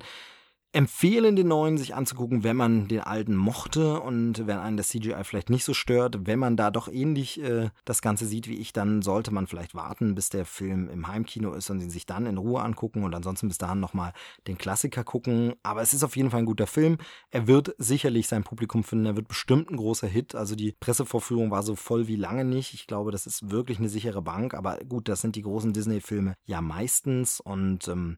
empfehlen, 0.76 1.38
den 1.38 1.48
neuen 1.48 1.78
sich 1.78 1.96
anzugucken, 1.96 2.44
wenn 2.44 2.58
man 2.58 2.90
den 2.90 3.00
alten 3.00 3.36
mochte 3.36 4.02
und 4.02 4.46
wenn 4.46 4.58
einen 4.58 4.76
das 4.76 4.90
CGI 4.90 5.24
vielleicht 5.24 5.50
nicht 5.50 5.64
so 5.64 5.74
stört. 5.74 6.28
Wenn 6.28 6.38
man 6.38 6.58
da 6.58 6.70
doch 6.70 6.90
ähnlich 6.90 7.42
äh, 7.42 7.70
das 7.86 8.02
Ganze 8.02 8.26
sieht 8.26 8.50
wie 8.50 8.58
ich, 8.58 8.74
dann 8.74 9.02
sollte 9.02 9.34
man 9.34 9.48
vielleicht 9.48 9.74
warten, 9.74 10.16
bis 10.16 10.30
der 10.30 10.44
Film 10.44 10.90
im 10.90 11.08
Heimkino 11.08 11.54
ist 11.54 11.70
und 11.70 11.80
ihn 11.80 11.90
sich 11.90 12.06
dann 12.06 12.26
in 12.26 12.38
Ruhe 12.38 12.62
angucken 12.62 13.06
und 13.06 13.16
ansonsten 13.16 13.48
bis 13.48 13.58
dahin 13.58 13.80
nochmal 13.80 14.12
den 14.48 14.58
Klassiker 14.58 15.06
gucken. 15.06 15.54
Aber 15.64 15.82
es 15.82 15.94
ist 15.94 16.04
auf 16.04 16.18
jeden 16.18 16.30
Fall 16.30 16.42
ein 16.42 16.46
guter 16.46 16.68
Film. 16.68 16.98
Er 17.32 17.48
wird 17.48 17.74
sicherlich 17.78 18.28
sein 18.28 18.44
Publikum 18.44 18.84
finden. 18.84 19.06
Er 19.06 19.16
wird 19.16 19.30
bestimmt 19.30 19.72
ein 19.72 19.78
großer 19.78 20.08
Hit. 20.08 20.36
Also 20.36 20.56
die 20.56 20.74
Pressevorführung 20.74 21.52
war 21.52 21.64
so 21.64 21.78
voll 21.78 22.10
wie 22.10 22.18
lange 22.18 22.44
nicht. 22.44 22.74
Ich 22.74 22.86
glaube, 22.86 23.12
das 23.12 23.28
ist 23.28 23.50
wirklich 23.50 23.80
eine 23.80 23.88
sichere 23.88 24.22
Bank. 24.22 24.54
Aber 24.54 24.80
gut, 24.80 25.08
das 25.08 25.22
sind 25.22 25.38
die 25.38 25.44
großen 25.44 25.72
Disney-Filme 25.72 26.36
ja 26.46 26.60
meistens 26.60 27.40
und 27.40 27.88
ähm, 27.88 28.18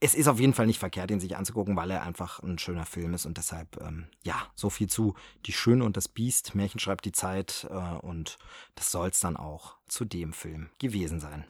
es 0.00 0.14
ist 0.14 0.28
auf 0.28 0.38
jeden 0.38 0.52
Fall 0.52 0.66
nicht 0.66 0.78
verkehrt, 0.78 1.10
ihn 1.10 1.20
sich 1.20 1.36
anzugucken, 1.36 1.76
weil 1.76 1.90
er 1.90 2.02
einfach 2.02 2.42
ein 2.42 2.58
schöner 2.58 2.84
Film 2.84 3.14
ist 3.14 3.24
und 3.24 3.38
deshalb, 3.38 3.80
ähm, 3.80 4.06
ja, 4.22 4.46
so 4.54 4.68
viel 4.68 4.88
zu 4.88 5.14
Die 5.46 5.52
Schöne 5.52 5.84
und 5.84 5.96
das 5.96 6.08
Biest, 6.08 6.54
Märchen 6.54 6.80
schreibt 6.80 7.04
die 7.06 7.12
Zeit 7.12 7.66
äh, 7.70 7.74
und 7.74 8.36
das 8.74 8.90
soll 8.90 9.08
es 9.08 9.20
dann 9.20 9.36
auch 9.36 9.76
zu 9.88 10.04
dem 10.04 10.32
Film 10.32 10.68
gewesen 10.78 11.20
sein. 11.20 11.44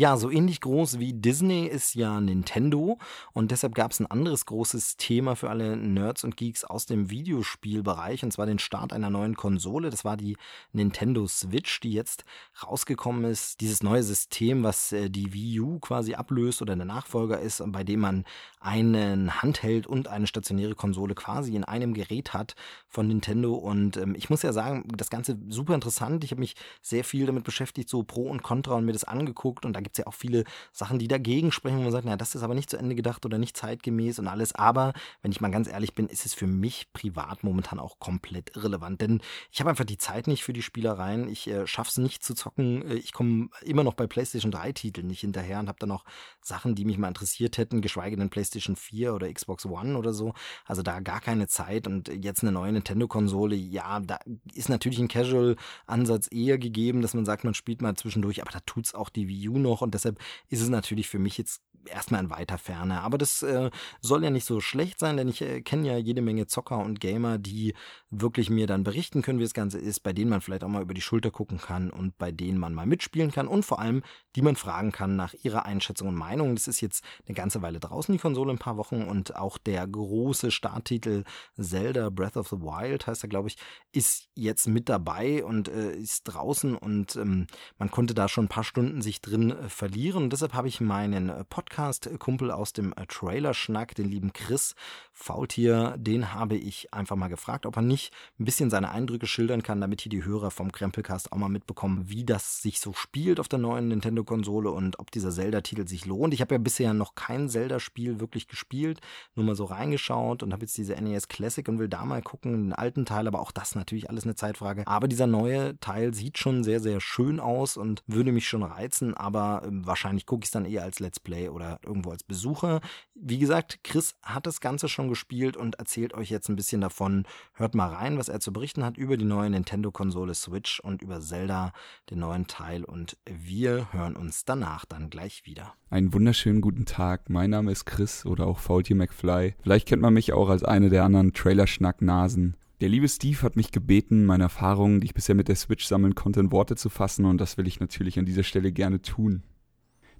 Ja, 0.00 0.16
so 0.16 0.30
ähnlich 0.30 0.60
groß 0.60 1.00
wie 1.00 1.12
Disney 1.12 1.66
ist 1.66 1.96
ja 1.96 2.20
Nintendo 2.20 2.98
und 3.32 3.50
deshalb 3.50 3.74
gab 3.74 3.90
es 3.90 3.98
ein 3.98 4.06
anderes 4.06 4.46
großes 4.46 4.96
Thema 4.96 5.34
für 5.34 5.50
alle 5.50 5.76
Nerds 5.76 6.22
und 6.22 6.36
Geeks 6.36 6.62
aus 6.62 6.86
dem 6.86 7.10
Videospielbereich 7.10 8.22
und 8.22 8.32
zwar 8.32 8.46
den 8.46 8.60
Start 8.60 8.92
einer 8.92 9.10
neuen 9.10 9.34
Konsole. 9.34 9.90
Das 9.90 10.04
war 10.04 10.16
die 10.16 10.36
Nintendo 10.70 11.26
Switch, 11.26 11.80
die 11.80 11.90
jetzt 11.90 12.22
rausgekommen 12.62 13.24
ist. 13.24 13.60
Dieses 13.60 13.82
neue 13.82 14.04
System, 14.04 14.62
was 14.62 14.92
äh, 14.92 15.10
die 15.10 15.32
Wii 15.32 15.58
U 15.58 15.80
quasi 15.80 16.14
ablöst 16.14 16.62
oder 16.62 16.76
der 16.76 16.86
Nachfolger 16.86 17.40
ist, 17.40 17.60
bei 17.66 17.82
dem 17.82 17.98
man 17.98 18.24
einen 18.60 19.42
Handheld 19.42 19.86
und 19.86 20.08
eine 20.08 20.26
stationäre 20.26 20.74
Konsole 20.74 21.14
quasi 21.14 21.54
in 21.54 21.64
einem 21.64 21.94
Gerät 21.94 22.32
hat 22.34 22.54
von 22.88 23.06
Nintendo 23.06 23.54
und 23.54 23.96
ähm, 23.96 24.14
ich 24.16 24.30
muss 24.30 24.42
ja 24.42 24.52
sagen, 24.52 24.84
das 24.96 25.10
Ganze 25.10 25.38
super 25.48 25.74
interessant. 25.74 26.24
Ich 26.24 26.30
habe 26.30 26.40
mich 26.40 26.56
sehr 26.82 27.04
viel 27.04 27.26
damit 27.26 27.44
beschäftigt, 27.44 27.88
so 27.88 28.02
Pro 28.02 28.22
und 28.28 28.42
Contra 28.42 28.74
und 28.74 28.84
mir 28.84 28.92
das 28.92 29.04
angeguckt 29.04 29.64
und 29.64 29.74
da 29.74 29.80
gibt 29.80 29.96
es 29.96 29.98
ja 29.98 30.06
auch 30.06 30.14
viele 30.14 30.44
Sachen, 30.72 30.98
die 30.98 31.08
dagegen 31.08 31.52
sprechen, 31.52 31.78
wo 31.78 31.82
man 31.82 31.92
sagt, 31.92 32.04
na, 32.04 32.16
das 32.16 32.34
ist 32.34 32.42
aber 32.42 32.54
nicht 32.54 32.70
zu 32.70 32.76
Ende 32.76 32.94
gedacht 32.94 33.24
oder 33.24 33.38
nicht 33.38 33.56
zeitgemäß 33.56 34.18
und 34.18 34.28
alles. 34.28 34.54
Aber 34.54 34.92
wenn 35.22 35.30
ich 35.30 35.40
mal 35.40 35.50
ganz 35.50 35.68
ehrlich 35.68 35.94
bin, 35.94 36.08
ist 36.08 36.26
es 36.26 36.34
für 36.34 36.46
mich 36.46 36.92
privat 36.92 37.44
momentan 37.44 37.78
auch 37.78 37.98
komplett 37.98 38.56
irrelevant. 38.56 39.00
Denn 39.00 39.20
ich 39.50 39.60
habe 39.60 39.70
einfach 39.70 39.84
die 39.84 39.98
Zeit 39.98 40.26
nicht 40.26 40.42
für 40.42 40.52
die 40.52 40.62
Spielereien. 40.62 41.28
Ich 41.28 41.46
äh, 41.48 41.66
schaffe 41.66 41.90
es 41.90 41.98
nicht 41.98 42.22
zu 42.24 42.34
zocken. 42.34 42.82
Äh, 42.88 42.94
ich 42.94 43.12
komme 43.12 43.48
immer 43.62 43.84
noch 43.84 43.94
bei 43.94 44.06
PlayStation 44.06 44.50
3 44.50 44.72
Titeln 44.72 45.06
nicht 45.06 45.20
hinterher 45.20 45.60
und 45.60 45.68
habe 45.68 45.78
dann 45.78 45.90
auch 45.90 46.04
Sachen, 46.40 46.74
die 46.74 46.84
mich 46.84 46.98
mal 46.98 47.08
interessiert 47.08 47.58
hätten, 47.58 47.80
geschweige 47.80 48.16
denn 48.16 48.30
PlayStation 48.30 48.47
4 48.76 49.14
oder 49.14 49.32
Xbox 49.32 49.64
One 49.64 49.96
oder 49.96 50.12
so. 50.12 50.34
Also 50.66 50.82
da 50.82 51.00
gar 51.00 51.20
keine 51.20 51.46
Zeit 51.46 51.86
und 51.86 52.08
jetzt 52.08 52.42
eine 52.42 52.52
neue 52.52 52.72
Nintendo-Konsole, 52.72 53.56
ja, 53.56 54.00
da 54.00 54.18
ist 54.52 54.68
natürlich 54.68 54.98
ein 54.98 55.08
Casual-Ansatz 55.08 56.28
eher 56.30 56.58
gegeben, 56.58 57.00
dass 57.00 57.14
man 57.14 57.24
sagt, 57.24 57.44
man 57.44 57.54
spielt 57.54 57.80
mal 57.80 57.94
zwischendurch, 57.94 58.42
aber 58.42 58.50
da 58.50 58.60
tut 58.60 58.86
es 58.86 58.94
auch 58.94 59.08
die 59.08 59.28
Wii 59.28 59.48
U 59.48 59.58
noch 59.58 59.78
noch 59.78 59.82
und 59.82 59.94
deshalb 59.94 60.18
ist 60.48 60.60
es 60.60 60.68
natürlich 60.68 61.08
für 61.08 61.18
mich 61.18 61.38
jetzt 61.38 61.62
erstmal 61.84 62.22
in 62.22 62.30
weiter 62.30 62.58
Ferne. 62.58 63.00
Aber 63.00 63.18
das 63.18 63.42
äh, 63.42 63.70
soll 64.00 64.24
ja 64.24 64.30
nicht 64.30 64.44
so 64.44 64.60
schlecht 64.60 64.98
sein, 64.98 65.16
denn 65.16 65.28
ich 65.28 65.40
äh, 65.40 65.62
kenne 65.62 65.86
ja 65.86 65.96
jede 65.96 66.20
Menge 66.20 66.46
Zocker 66.46 66.78
und 66.78 67.00
Gamer, 67.00 67.38
die 67.38 67.74
wirklich 68.10 68.50
mir 68.50 68.66
dann 68.66 68.84
berichten 68.84 69.22
können, 69.22 69.38
wie 69.38 69.44
das 69.44 69.54
Ganze 69.54 69.78
ist, 69.78 70.00
bei 70.00 70.12
denen 70.12 70.30
man 70.30 70.40
vielleicht 70.40 70.64
auch 70.64 70.68
mal 70.68 70.82
über 70.82 70.92
die 70.94 71.00
Schulter 71.00 71.30
gucken 71.30 71.58
kann 71.58 71.90
und 71.90 72.18
bei 72.18 72.32
denen 72.32 72.58
man 72.58 72.74
mal 72.74 72.86
mitspielen 72.86 73.30
kann 73.30 73.48
und 73.48 73.64
vor 73.64 73.78
allem, 73.78 74.02
die 74.36 74.42
man 74.42 74.56
fragen 74.56 74.92
kann 74.92 75.16
nach 75.16 75.34
ihrer 75.42 75.64
Einschätzung 75.64 76.08
und 76.08 76.16
Meinung. 76.16 76.54
Das 76.54 76.68
ist 76.68 76.80
jetzt 76.80 77.04
eine 77.26 77.34
ganze 77.34 77.62
Weile 77.62 77.80
draußen, 77.80 78.12
die 78.12 78.18
Konsole, 78.18 78.37
ein 78.44 78.58
paar 78.58 78.76
Wochen 78.76 79.02
und 79.02 79.36
auch 79.36 79.58
der 79.58 79.86
große 79.86 80.50
Starttitel 80.50 81.24
Zelda 81.60 82.10
Breath 82.10 82.36
of 82.36 82.48
the 82.48 82.56
Wild 82.56 83.06
heißt 83.06 83.24
er, 83.24 83.28
glaube 83.28 83.48
ich, 83.48 83.56
ist 83.92 84.28
jetzt 84.34 84.68
mit 84.68 84.88
dabei 84.88 85.44
und 85.44 85.68
äh, 85.68 85.92
ist 85.92 86.24
draußen 86.24 86.76
und 86.76 87.16
ähm, 87.16 87.46
man 87.78 87.90
konnte 87.90 88.14
da 88.14 88.28
schon 88.28 88.44
ein 88.44 88.48
paar 88.48 88.64
Stunden 88.64 89.02
sich 89.02 89.20
drin 89.20 89.50
äh, 89.50 89.68
verlieren. 89.68 90.24
Und 90.24 90.32
deshalb 90.32 90.54
habe 90.54 90.68
ich 90.68 90.80
meinen 90.80 91.28
äh, 91.28 91.44
Podcast-Kumpel 91.44 92.50
aus 92.50 92.72
dem 92.72 92.92
äh, 92.92 93.06
Trailer-Schnack, 93.06 93.94
den 93.94 94.08
lieben 94.08 94.32
Chris 94.32 94.74
Faultier, 95.20 95.96
den 95.98 96.32
habe 96.32 96.56
ich 96.56 96.94
einfach 96.94 97.16
mal 97.16 97.26
gefragt, 97.26 97.66
ob 97.66 97.76
er 97.76 97.82
nicht 97.82 98.12
ein 98.38 98.44
bisschen 98.44 98.70
seine 98.70 98.92
Eindrücke 98.92 99.26
schildern 99.26 99.64
kann, 99.64 99.80
damit 99.80 100.00
hier 100.00 100.10
die 100.10 100.24
Hörer 100.24 100.52
vom 100.52 100.70
Krempelcast 100.70 101.32
auch 101.32 101.36
mal 101.36 101.48
mitbekommen, 101.48 102.04
wie 102.06 102.24
das 102.24 102.62
sich 102.62 102.78
so 102.78 102.92
spielt 102.92 103.40
auf 103.40 103.48
der 103.48 103.58
neuen 103.58 103.88
Nintendo-Konsole 103.88 104.70
und 104.70 105.00
ob 105.00 105.10
dieser 105.10 105.32
Zelda-Titel 105.32 105.88
sich 105.88 106.06
lohnt. 106.06 106.34
Ich 106.34 106.40
habe 106.40 106.54
ja 106.54 106.58
bisher 106.58 106.94
noch 106.94 107.16
kein 107.16 107.48
Zelda-Spiel 107.48 108.20
wirklich 108.20 108.46
gespielt, 108.46 109.00
nur 109.34 109.44
mal 109.44 109.56
so 109.56 109.64
reingeschaut 109.64 110.44
und 110.44 110.52
habe 110.52 110.62
jetzt 110.62 110.78
diese 110.78 110.94
NES 110.94 111.26
Classic 111.26 111.68
und 111.68 111.80
will 111.80 111.88
da 111.88 112.04
mal 112.04 112.22
gucken, 112.22 112.52
den 112.52 112.72
alten 112.72 113.04
Teil, 113.04 113.26
aber 113.26 113.40
auch 113.40 113.50
das 113.50 113.74
natürlich 113.74 114.08
alles 114.08 114.22
eine 114.22 114.36
Zeitfrage. 114.36 114.86
Aber 114.86 115.08
dieser 115.08 115.26
neue 115.26 115.78
Teil 115.80 116.14
sieht 116.14 116.38
schon 116.38 116.62
sehr, 116.62 116.78
sehr 116.78 117.00
schön 117.00 117.40
aus 117.40 117.76
und 117.76 118.04
würde 118.06 118.30
mich 118.30 118.46
schon 118.46 118.62
reizen, 118.62 119.14
aber 119.14 119.62
ähm, 119.66 119.84
wahrscheinlich 119.84 120.26
gucke 120.26 120.44
ich 120.44 120.48
es 120.48 120.52
dann 120.52 120.64
eher 120.64 120.84
als 120.84 121.00
Let's 121.00 121.18
Play 121.18 121.48
oder 121.48 121.80
irgendwo 121.84 122.12
als 122.12 122.22
Besucher. 122.22 122.80
Wie 123.14 123.38
gesagt, 123.38 123.80
Chris 123.82 124.14
hat 124.22 124.46
das 124.46 124.60
Ganze 124.60 124.88
schon 124.88 125.07
gespielt 125.08 125.56
und 125.56 125.76
erzählt 125.76 126.14
euch 126.14 126.30
jetzt 126.30 126.48
ein 126.48 126.56
bisschen 126.56 126.80
davon. 126.80 127.24
Hört 127.54 127.74
mal 127.74 127.88
rein, 127.88 128.18
was 128.18 128.28
er 128.28 128.40
zu 128.40 128.52
berichten 128.52 128.84
hat 128.84 128.96
über 128.96 129.16
die 129.16 129.24
neue 129.24 129.50
Nintendo-Konsole 129.50 130.34
Switch 130.34 130.80
und 130.80 131.02
über 131.02 131.20
Zelda, 131.20 131.72
den 132.10 132.20
neuen 132.20 132.46
Teil. 132.46 132.84
Und 132.84 133.16
wir 133.24 133.92
hören 133.92 134.16
uns 134.16 134.44
danach 134.44 134.84
dann 134.84 135.10
gleich 135.10 135.42
wieder. 135.44 135.74
Einen 135.90 136.12
wunderschönen 136.12 136.60
guten 136.60 136.86
Tag. 136.86 137.30
Mein 137.30 137.50
Name 137.50 137.72
ist 137.72 137.84
Chris 137.84 138.26
oder 138.26 138.46
auch 138.46 138.58
Faultier 138.58 138.96
McFly. 138.96 139.54
Vielleicht 139.62 139.88
kennt 139.88 140.02
man 140.02 140.14
mich 140.14 140.32
auch 140.32 140.48
als 140.48 140.64
eine 140.64 140.88
der 140.88 141.04
anderen 141.04 141.32
Trailerschnack-Nasen. 141.32 142.56
Der 142.80 142.88
liebe 142.88 143.08
Steve 143.08 143.42
hat 143.42 143.56
mich 143.56 143.72
gebeten, 143.72 144.24
meine 144.24 144.44
Erfahrungen, 144.44 145.00
die 145.00 145.06
ich 145.06 145.14
bisher 145.14 145.34
mit 145.34 145.48
der 145.48 145.56
Switch 145.56 145.84
sammeln 145.84 146.14
konnte, 146.14 146.38
in 146.38 146.52
Worte 146.52 146.76
zu 146.76 146.88
fassen 146.88 147.24
und 147.24 147.40
das 147.40 147.58
will 147.58 147.66
ich 147.66 147.80
natürlich 147.80 148.20
an 148.20 148.24
dieser 148.24 148.44
Stelle 148.44 148.70
gerne 148.70 149.02
tun. 149.02 149.42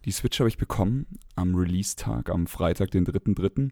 Die 0.09 0.13
Switch 0.13 0.41
habe 0.41 0.49
ich 0.49 0.57
bekommen 0.57 1.05
am 1.37 1.55
Release-Tag, 1.55 2.31
am 2.31 2.47
Freitag, 2.47 2.91
den 2.93 3.05
3.3. 3.05 3.69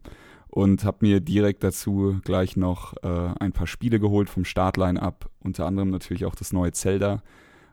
und 0.49 0.83
habe 0.83 0.97
mir 1.01 1.19
direkt 1.19 1.63
dazu 1.63 2.19
gleich 2.23 2.55
noch 2.55 2.93
äh, 3.01 3.33
ein 3.39 3.53
paar 3.53 3.65
Spiele 3.65 3.99
geholt 3.99 4.29
vom 4.29 4.45
Startline-Up, 4.45 5.31
unter 5.39 5.65
anderem 5.65 5.89
natürlich 5.89 6.25
auch 6.25 6.35
das 6.35 6.53
neue 6.53 6.73
Zelda 6.73 7.23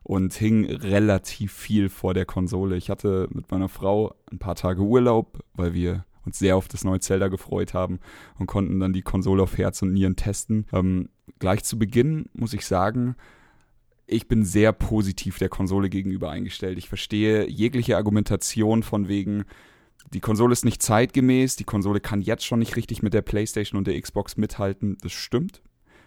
und 0.03 0.33
hing 0.33 0.65
relativ 0.65 1.53
viel 1.53 1.91
vor 1.91 2.15
der 2.15 2.25
Konsole. 2.25 2.79
Ich 2.79 2.89
hatte 2.89 3.29
mit 3.35 3.51
meiner 3.51 3.69
Frau 3.69 4.15
ein 4.33 4.39
paar 4.39 4.55
Tage 4.55 4.81
Urlaub, 4.81 5.45
weil 5.53 5.75
wir 5.75 6.07
uns 6.25 6.39
sehr 6.39 6.57
auf 6.57 6.67
das 6.67 6.85
neue 6.85 7.01
Zelda 7.01 7.29
gefreut 7.29 7.75
haben 7.75 8.01
und 8.39 8.47
konnten 8.47 8.81
dann 8.81 8.95
die 8.95 9.03
Konsole 9.03 9.43
auf 9.43 9.59
Herz 9.59 9.83
und 9.83 9.93
Nieren 9.93 10.17
testen. 10.17 10.65
Ähm, 10.73 11.11
gleich 11.39 11.65
zu 11.65 11.79
Beginn 11.79 12.31
muss 12.33 12.55
ich 12.55 12.65
sagen, 12.65 13.15
ich 14.07 14.29
bin 14.29 14.45
sehr 14.45 14.73
positiv 14.73 15.39
der 15.39 15.49
Konsole 15.49 15.89
gegenüber 15.89 16.31
eingestellt. 16.31 16.79
Ich 16.79 16.89
verstehe 16.89 17.49
jegliche 17.49 17.97
Argumentation 17.97 18.83
von 18.83 19.09
wegen, 19.09 19.45
die 20.13 20.21
Konsole 20.21 20.53
ist 20.53 20.65
nicht 20.65 20.83
zeitgemäß, 20.83 21.57
die 21.57 21.65
Konsole 21.65 22.01
kann 22.01 22.21
jetzt 22.21 22.45
schon 22.45 22.59
nicht 22.59 22.77
richtig 22.77 23.03
mit 23.03 23.15
der 23.15 23.23
PlayStation 23.23 23.79
und 23.79 23.87
der 23.87 24.01
Xbox 24.01 24.37
mithalten. 24.37 24.97
Das 25.03 25.13
stimmt. 25.13 25.63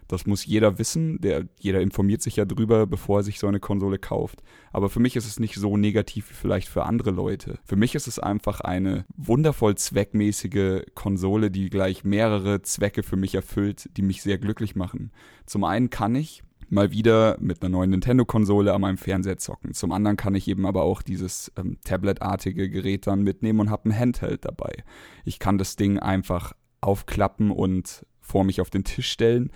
Das 0.07 0.25
muss 0.25 0.45
jeder 0.45 0.79
wissen. 0.79 1.19
Der, 1.19 1.45
jeder 1.59 1.81
informiert 1.81 2.21
sich 2.21 2.37
ja 2.37 2.45
drüber, 2.45 2.87
bevor 2.87 3.19
er 3.19 3.23
sich 3.23 3.39
so 3.39 3.47
eine 3.47 3.59
Konsole 3.59 3.99
kauft. 3.99 4.41
Aber 4.71 4.89
für 4.89 5.01
mich 5.01 5.15
ist 5.15 5.27
es 5.27 5.39
nicht 5.39 5.55
so 5.55 5.75
negativ 5.75 6.29
wie 6.29 6.33
vielleicht 6.33 6.69
für 6.69 6.83
andere 6.83 7.11
Leute. 7.11 7.59
Für 7.65 7.75
mich 7.75 7.95
ist 7.95 8.07
es 8.07 8.19
einfach 8.19 8.61
eine 8.61 9.05
wundervoll 9.17 9.75
zweckmäßige 9.75 10.83
Konsole, 10.95 11.51
die 11.51 11.69
gleich 11.69 12.05
mehrere 12.05 12.61
Zwecke 12.61 13.03
für 13.03 13.17
mich 13.17 13.35
erfüllt, 13.35 13.89
die 13.97 14.01
mich 14.01 14.21
sehr 14.21 14.37
glücklich 14.37 14.75
machen. 14.75 15.11
Zum 15.45 15.65
einen 15.65 15.89
kann 15.89 16.15
ich 16.15 16.43
mal 16.69 16.91
wieder 16.91 17.37
mit 17.39 17.61
einer 17.61 17.69
neuen 17.69 17.91
Nintendo-Konsole 17.91 18.73
an 18.73 18.81
meinem 18.81 18.97
Fernseher 18.97 19.37
zocken. 19.37 19.73
Zum 19.73 19.91
anderen 19.91 20.17
kann 20.17 20.35
ich 20.35 20.47
eben 20.47 20.65
aber 20.65 20.83
auch 20.83 21.01
dieses 21.01 21.51
ähm, 21.57 21.77
Tablet-artige 21.83 22.69
Gerät 22.69 23.07
dann 23.07 23.23
mitnehmen 23.23 23.59
und 23.59 23.69
habe 23.69 23.89
ein 23.89 23.97
Handheld 23.97 24.45
dabei. 24.45 24.83
Ich 25.25 25.39
kann 25.39 25.57
das 25.57 25.75
Ding 25.75 25.99
einfach 25.99 26.53
aufklappen 26.81 27.51
und 27.51 28.05
vor 28.19 28.43
mich 28.43 28.61
auf 28.61 28.69
den 28.69 28.83
Tisch 28.83 29.09
stellen 29.09 29.51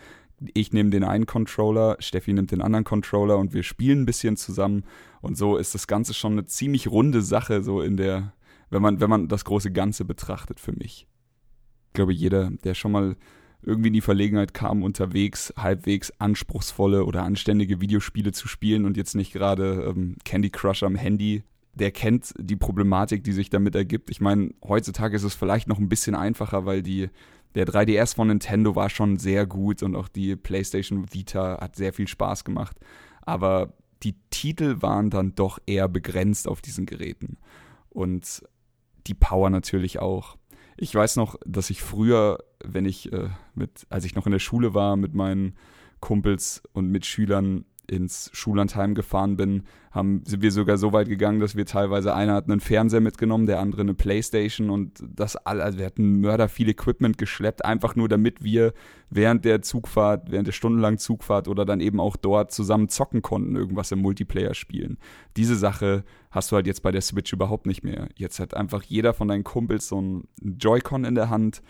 ich 0.53 0.73
nehme 0.73 0.89
den 0.89 1.03
einen 1.03 1.25
Controller, 1.25 1.97
Steffi 1.99 2.33
nimmt 2.33 2.51
den 2.51 2.61
anderen 2.61 2.83
Controller 2.83 3.37
und 3.37 3.53
wir 3.53 3.63
spielen 3.63 4.01
ein 4.01 4.05
bisschen 4.05 4.37
zusammen. 4.37 4.83
Und 5.21 5.37
so 5.37 5.57
ist 5.57 5.75
das 5.75 5.87
Ganze 5.87 6.13
schon 6.13 6.33
eine 6.33 6.45
ziemlich 6.45 6.87
runde 6.87 7.21
Sache, 7.21 7.61
so 7.61 7.81
in 7.81 7.97
der, 7.97 8.33
wenn 8.69 8.81
man, 8.81 8.99
wenn 8.99 9.09
man 9.09 9.27
das 9.27 9.45
große 9.45 9.71
Ganze 9.71 10.05
betrachtet 10.05 10.59
für 10.59 10.71
mich. 10.71 11.07
Ich 11.87 11.93
glaube, 11.93 12.13
jeder, 12.13 12.49
der 12.63 12.73
schon 12.73 12.91
mal 12.91 13.15
irgendwie 13.63 13.87
in 13.87 13.93
die 13.93 14.01
Verlegenheit 14.01 14.53
kam, 14.53 14.83
unterwegs 14.83 15.53
halbwegs 15.57 16.11
anspruchsvolle 16.19 17.05
oder 17.05 17.23
anständige 17.23 17.81
Videospiele 17.81 18.31
zu 18.31 18.47
spielen 18.47 18.85
und 18.85 18.97
jetzt 18.97 19.15
nicht 19.15 19.33
gerade 19.33 19.85
ähm, 19.89 20.15
Candy 20.25 20.49
Crush 20.49 20.83
am 20.83 20.95
Handy, 20.95 21.43
der 21.73 21.91
kennt 21.91 22.33
die 22.37 22.55
Problematik, 22.55 23.23
die 23.23 23.31
sich 23.31 23.49
damit 23.49 23.75
ergibt. 23.75 24.09
Ich 24.09 24.19
meine, 24.19 24.51
heutzutage 24.63 25.15
ist 25.15 25.23
es 25.23 25.35
vielleicht 25.35 25.67
noch 25.67 25.79
ein 25.79 25.89
bisschen 25.89 26.15
einfacher, 26.15 26.65
weil 26.65 26.83
die, 26.83 27.09
der 27.55 27.65
3DS 27.65 28.15
von 28.15 28.27
Nintendo 28.27 28.75
war 28.75 28.89
schon 28.89 29.17
sehr 29.17 29.45
gut 29.45 29.83
und 29.83 29.95
auch 29.95 30.07
die 30.07 30.35
PlayStation 30.35 31.13
Vita 31.13 31.59
hat 31.61 31.75
sehr 31.75 31.93
viel 31.93 32.07
Spaß 32.07 32.43
gemacht. 32.43 32.77
Aber 33.21 33.73
die 34.03 34.15
Titel 34.31 34.81
waren 34.81 35.09
dann 35.09 35.35
doch 35.35 35.59
eher 35.65 35.87
begrenzt 35.87 36.47
auf 36.47 36.61
diesen 36.61 36.85
Geräten. 36.85 37.37
Und 37.89 38.43
die 39.07 39.13
Power 39.13 39.49
natürlich 39.49 39.99
auch. 39.99 40.37
Ich 40.81 40.95
weiß 40.95 41.17
noch, 41.17 41.35
dass 41.45 41.69
ich 41.69 41.83
früher, 41.83 42.39
wenn 42.65 42.85
ich 42.85 43.13
äh, 43.13 43.29
mit, 43.53 43.85
als 43.91 44.03
ich 44.03 44.15
noch 44.15 44.25
in 44.25 44.31
der 44.31 44.39
Schule 44.39 44.73
war, 44.73 44.95
mit 44.95 45.13
meinen 45.13 45.55
Kumpels 45.99 46.63
und 46.73 46.89
Mitschülern 46.89 47.65
ins 47.91 48.29
Schullandheim 48.33 48.95
gefahren 48.95 49.35
bin, 49.35 49.63
haben, 49.91 50.23
sind 50.25 50.41
wir 50.41 50.51
sogar 50.51 50.77
so 50.77 50.93
weit 50.93 51.09
gegangen, 51.09 51.41
dass 51.41 51.57
wir 51.57 51.65
teilweise, 51.65 52.15
einer 52.15 52.33
hat 52.35 52.49
einen 52.49 52.61
Fernseher 52.61 53.01
mitgenommen, 53.01 53.45
der 53.45 53.59
andere 53.59 53.81
eine 53.81 53.93
Playstation 53.93 54.69
und 54.69 55.03
das 55.05 55.35
all, 55.35 55.61
also 55.61 55.77
wir 55.77 55.85
hatten 55.85 56.21
Mörder 56.21 56.47
viel 56.47 56.69
Equipment 56.69 57.17
geschleppt, 57.17 57.65
einfach 57.65 57.97
nur 57.97 58.07
damit 58.07 58.41
wir 58.41 58.73
während 59.09 59.43
der 59.43 59.61
Zugfahrt, 59.61 60.31
während 60.31 60.47
der 60.47 60.53
stundenlangen 60.53 60.99
Zugfahrt 60.99 61.49
oder 61.49 61.65
dann 61.65 61.81
eben 61.81 61.99
auch 61.99 62.15
dort 62.15 62.53
zusammen 62.53 62.87
zocken 62.87 63.21
konnten, 63.21 63.57
irgendwas 63.57 63.91
im 63.91 63.99
Multiplayer 63.99 64.53
spielen. 64.53 64.97
Diese 65.35 65.57
Sache 65.57 66.05
hast 66.31 66.49
du 66.51 66.55
halt 66.55 66.67
jetzt 66.67 66.83
bei 66.83 66.91
der 66.91 67.01
Switch 67.01 67.33
überhaupt 67.33 67.65
nicht 67.65 67.83
mehr. 67.83 68.07
Jetzt 68.15 68.39
hat 68.39 68.55
einfach 68.55 68.83
jeder 68.83 69.13
von 69.13 69.27
deinen 69.27 69.43
Kumpels 69.43 69.89
so 69.89 70.01
ein 70.01 70.23
Joy-Con 70.41 71.03
in 71.03 71.15
der 71.15 71.29
Hand 71.29 71.61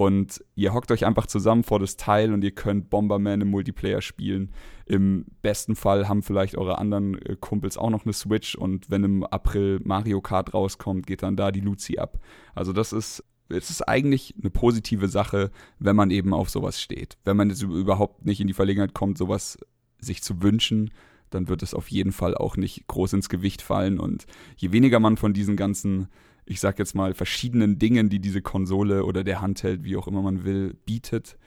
und 0.00 0.42
ihr 0.54 0.72
hockt 0.72 0.90
euch 0.92 1.04
einfach 1.04 1.26
zusammen 1.26 1.62
vor 1.62 1.78
das 1.78 1.98
Teil 1.98 2.32
und 2.32 2.42
ihr 2.42 2.52
könnt 2.52 2.88
Bomberman 2.88 3.42
im 3.42 3.50
Multiplayer 3.50 4.00
spielen. 4.00 4.50
Im 4.86 5.26
besten 5.42 5.76
Fall 5.76 6.08
haben 6.08 6.22
vielleicht 6.22 6.56
eure 6.56 6.78
anderen 6.78 7.20
äh, 7.20 7.36
Kumpels 7.38 7.76
auch 7.76 7.90
noch 7.90 8.06
eine 8.06 8.14
Switch 8.14 8.54
und 8.54 8.88
wenn 8.88 9.04
im 9.04 9.24
April 9.24 9.78
Mario 9.84 10.22
Kart 10.22 10.54
rauskommt, 10.54 11.06
geht 11.06 11.22
dann 11.22 11.36
da 11.36 11.52
die 11.52 11.60
Luzi 11.60 11.98
ab. 11.98 12.18
Also 12.54 12.72
das 12.72 12.94
ist 12.94 13.22
es 13.50 13.68
ist 13.68 13.82
eigentlich 13.82 14.34
eine 14.40 14.48
positive 14.48 15.08
Sache, 15.08 15.50
wenn 15.78 15.96
man 15.96 16.10
eben 16.10 16.32
auf 16.32 16.48
sowas 16.48 16.80
steht. 16.80 17.18
Wenn 17.26 17.36
man 17.36 17.50
jetzt 17.50 17.62
überhaupt 17.62 18.24
nicht 18.24 18.40
in 18.40 18.46
die 18.46 18.54
Verlegenheit 18.54 18.94
kommt, 18.94 19.18
sowas 19.18 19.58
sich 19.98 20.22
zu 20.22 20.40
wünschen, 20.42 20.92
dann 21.28 21.48
wird 21.48 21.62
es 21.62 21.74
auf 21.74 21.88
jeden 21.88 22.12
Fall 22.12 22.34
auch 22.34 22.56
nicht 22.56 22.86
groß 22.86 23.12
ins 23.12 23.28
Gewicht 23.28 23.60
fallen. 23.60 24.00
Und 24.00 24.24
je 24.56 24.72
weniger 24.72 24.98
man 24.98 25.18
von 25.18 25.34
diesen 25.34 25.56
ganzen 25.56 26.08
ich 26.50 26.58
sag 26.58 26.80
jetzt 26.80 26.96
mal, 26.96 27.14
verschiedenen 27.14 27.78
Dingen, 27.78 28.08
die 28.08 28.18
diese 28.18 28.42
Konsole 28.42 29.04
oder 29.04 29.22
der 29.22 29.40
Handheld, 29.40 29.84
wie 29.84 29.96
auch 29.96 30.08
immer 30.08 30.20
man 30.20 30.42
will, 30.42 30.74
bietet, 30.84 31.38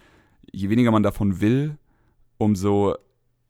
je 0.50 0.70
weniger 0.70 0.92
man 0.92 1.04
davon 1.04 1.42
will, 1.42 1.78
umso 2.38 2.96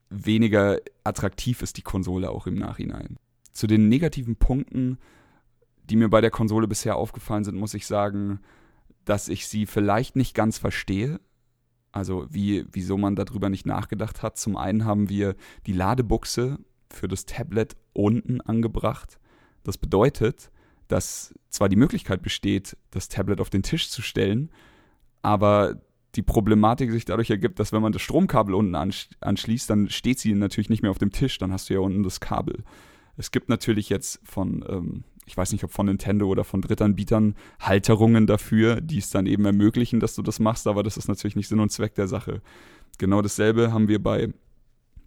weniger 0.09 0.79
attraktiv 1.03 1.61
ist 1.61 1.77
die 1.77 1.83
Konsole 1.83 2.31
auch 2.31 2.47
im 2.47 2.55
Nachhinein. 2.55 3.17
Zu 3.51 3.67
den 3.67 3.87
negativen 3.87 4.35
Punkten, 4.35 4.97
die 5.83 5.95
mir 5.95 6.09
bei 6.09 6.21
der 6.21 6.31
Konsole 6.31 6.67
bisher 6.67 6.95
aufgefallen 6.95 7.43
sind, 7.43 7.55
muss 7.55 7.75
ich 7.75 7.85
sagen, 7.85 8.39
dass 9.05 9.29
ich 9.29 9.47
sie 9.47 9.67
vielleicht 9.67 10.15
nicht 10.15 10.33
ganz 10.33 10.57
verstehe. 10.57 11.19
Also 11.91 12.25
wie, 12.31 12.65
wieso 12.71 12.97
man 12.97 13.15
darüber 13.15 13.51
nicht 13.51 13.67
nachgedacht 13.67 14.23
hat. 14.23 14.39
Zum 14.39 14.57
einen 14.57 14.85
haben 14.85 15.07
wir 15.07 15.35
die 15.67 15.73
Ladebuchse 15.73 16.57
für 16.89 17.07
das 17.07 17.27
Tablet 17.27 17.75
unten 17.93 18.41
angebracht. 18.41 19.19
Das 19.63 19.77
bedeutet, 19.77 20.49
dass 20.93 21.33
zwar 21.49 21.69
die 21.69 21.75
Möglichkeit 21.75 22.21
besteht, 22.21 22.77
das 22.91 23.09
Tablet 23.09 23.41
auf 23.41 23.49
den 23.49 23.63
Tisch 23.63 23.89
zu 23.89 24.03
stellen, 24.03 24.51
aber 25.23 25.81
die 26.13 26.21
Problematik 26.21 26.91
sich 26.91 27.03
dadurch 27.03 27.31
ergibt, 27.31 27.59
dass 27.59 27.73
wenn 27.73 27.81
man 27.81 27.93
das 27.93 28.03
Stromkabel 28.03 28.53
unten 28.53 28.75
anschließt, 28.75 29.67
dann 29.67 29.89
steht 29.89 30.19
sie 30.19 30.35
natürlich 30.35 30.69
nicht 30.69 30.83
mehr 30.83 30.91
auf 30.91 30.99
dem 30.99 31.11
Tisch, 31.11 31.39
dann 31.39 31.51
hast 31.51 31.69
du 31.69 31.73
ja 31.73 31.79
unten 31.79 32.03
das 32.03 32.19
Kabel. 32.19 32.63
Es 33.17 33.31
gibt 33.31 33.49
natürlich 33.49 33.89
jetzt 33.89 34.19
von, 34.23 34.63
ähm, 34.69 35.03
ich 35.25 35.35
weiß 35.35 35.51
nicht, 35.51 35.63
ob 35.63 35.71
von 35.71 35.87
Nintendo 35.87 36.27
oder 36.27 36.43
von 36.43 36.61
Drittanbietern 36.61 37.33
Halterungen 37.59 38.27
dafür, 38.27 38.79
die 38.79 38.99
es 38.99 39.09
dann 39.09 39.25
eben 39.25 39.45
ermöglichen, 39.45 39.99
dass 39.99 40.13
du 40.13 40.21
das 40.21 40.39
machst, 40.39 40.67
aber 40.67 40.83
das 40.83 40.97
ist 40.97 41.07
natürlich 41.07 41.35
nicht 41.35 41.47
Sinn 41.47 41.59
und 41.59 41.71
Zweck 41.71 41.95
der 41.95 42.07
Sache. 42.07 42.43
Genau 42.99 43.23
dasselbe 43.23 43.73
haben 43.73 43.87
wir 43.87 44.01
bei 44.01 44.31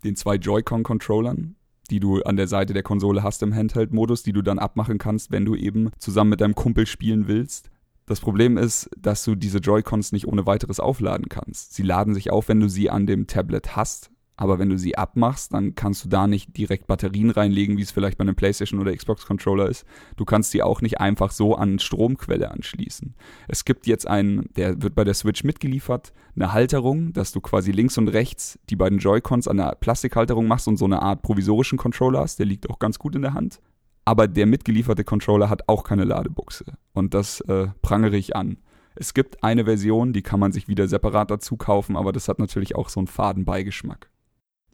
den 0.02 0.16
zwei 0.16 0.34
Joy-Con-Controllern 0.34 1.54
die 1.90 2.00
du 2.00 2.22
an 2.22 2.36
der 2.36 2.48
Seite 2.48 2.72
der 2.72 2.82
Konsole 2.82 3.22
hast 3.22 3.42
im 3.42 3.54
Handheld-Modus, 3.54 4.22
die 4.22 4.32
du 4.32 4.42
dann 4.42 4.58
abmachen 4.58 4.98
kannst, 4.98 5.30
wenn 5.30 5.44
du 5.44 5.54
eben 5.54 5.90
zusammen 5.98 6.30
mit 6.30 6.40
deinem 6.40 6.54
Kumpel 6.54 6.86
spielen 6.86 7.28
willst. 7.28 7.70
Das 8.06 8.20
Problem 8.20 8.56
ist, 8.56 8.88
dass 8.96 9.24
du 9.24 9.34
diese 9.34 9.58
Joy-Cons 9.58 10.12
nicht 10.12 10.28
ohne 10.28 10.46
weiteres 10.46 10.78
aufladen 10.78 11.28
kannst. 11.28 11.74
Sie 11.74 11.82
laden 11.82 12.14
sich 12.14 12.30
auf, 12.30 12.48
wenn 12.48 12.60
du 12.60 12.68
sie 12.68 12.88
an 12.88 13.06
dem 13.06 13.26
Tablet 13.26 13.74
hast, 13.74 14.10
aber 14.36 14.58
wenn 14.58 14.68
du 14.68 14.76
sie 14.76 14.96
abmachst, 14.98 15.54
dann 15.54 15.74
kannst 15.74 16.04
du 16.04 16.08
da 16.08 16.26
nicht 16.26 16.56
direkt 16.56 16.86
Batterien 16.86 17.30
reinlegen, 17.30 17.78
wie 17.78 17.82
es 17.82 17.90
vielleicht 17.90 18.18
bei 18.18 18.22
einem 18.22 18.36
PlayStation 18.36 18.80
oder 18.80 18.94
Xbox 18.94 19.26
Controller 19.26 19.68
ist. 19.68 19.86
Du 20.16 20.24
kannst 20.24 20.50
sie 20.50 20.62
auch 20.62 20.82
nicht 20.82 21.00
einfach 21.00 21.30
so 21.30 21.54
an 21.54 21.78
Stromquelle 21.78 22.50
anschließen. 22.50 23.14
Es 23.48 23.64
gibt 23.64 23.86
jetzt 23.86 24.06
einen, 24.06 24.48
der 24.56 24.82
wird 24.82 24.94
bei 24.94 25.04
der 25.04 25.14
Switch 25.14 25.42
mitgeliefert, 25.42 26.12
eine 26.34 26.52
Halterung, 26.52 27.12
dass 27.14 27.32
du 27.32 27.40
quasi 27.40 27.72
links 27.72 27.96
und 27.96 28.08
rechts 28.08 28.58
die 28.68 28.76
beiden 28.76 28.98
Joy-Cons 28.98 29.48
an 29.48 29.56
der 29.56 29.76
Plastikhalterung 29.80 30.46
machst 30.46 30.68
und 30.68 30.76
so 30.76 30.84
eine 30.84 31.00
Art 31.00 31.22
provisorischen 31.22 31.78
Controller 31.78 32.20
hast. 32.20 32.38
Der 32.38 32.46
liegt 32.46 32.68
auch 32.68 32.78
ganz 32.78 32.98
gut 32.98 33.16
in 33.16 33.22
der 33.22 33.34
Hand. 33.34 33.60
Aber 34.04 34.28
der 34.28 34.46
mitgelieferte 34.46 35.02
Controller 35.02 35.48
hat 35.48 35.68
auch 35.68 35.82
keine 35.82 36.04
Ladebuchse. 36.04 36.64
Und 36.92 37.14
das 37.14 37.40
äh, 37.40 37.68
prangere 37.82 38.16
ich 38.16 38.36
an. 38.36 38.58
Es 38.94 39.14
gibt 39.14 39.42
eine 39.42 39.64
Version, 39.64 40.12
die 40.12 40.22
kann 40.22 40.40
man 40.40 40.52
sich 40.52 40.68
wieder 40.68 40.88
separat 40.88 41.30
dazu 41.30 41.56
kaufen, 41.56 41.96
aber 41.96 42.12
das 42.12 42.28
hat 42.28 42.38
natürlich 42.38 42.76
auch 42.76 42.88
so 42.88 43.00
einen 43.00 43.08
faden 43.08 43.44
Beigeschmack. 43.44 44.10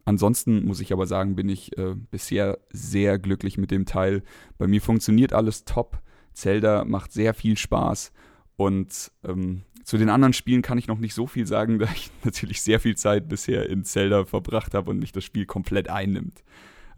Ansonsten 0.04 0.64
muss 0.64 0.80
ich 0.80 0.92
aber 0.92 1.06
sagen, 1.06 1.36
bin 1.36 1.48
ich 1.48 1.76
äh, 1.78 1.94
bisher 2.10 2.58
sehr 2.70 3.18
glücklich 3.18 3.56
mit 3.56 3.70
dem 3.70 3.86
Teil. 3.86 4.22
Bei 4.58 4.66
mir 4.66 4.80
funktioniert 4.80 5.32
alles 5.32 5.64
top. 5.64 6.00
Zelda 6.32 6.84
macht 6.84 7.12
sehr 7.12 7.34
viel 7.34 7.56
Spaß 7.56 8.12
und 8.56 9.12
ähm, 9.24 9.62
zu 9.84 9.98
den 9.98 10.08
anderen 10.08 10.32
Spielen 10.32 10.62
kann 10.62 10.78
ich 10.78 10.86
noch 10.86 10.98
nicht 10.98 11.14
so 11.14 11.26
viel 11.26 11.46
sagen, 11.46 11.78
da 11.80 11.88
ich 11.94 12.10
natürlich 12.24 12.62
sehr 12.62 12.80
viel 12.80 12.96
Zeit 12.96 13.28
bisher 13.28 13.68
in 13.68 13.84
Zelda 13.84 14.24
verbracht 14.24 14.74
habe 14.74 14.90
und 14.90 14.98
mich 14.98 15.12
das 15.12 15.24
Spiel 15.24 15.46
komplett 15.46 15.88
einnimmt. 15.88 16.42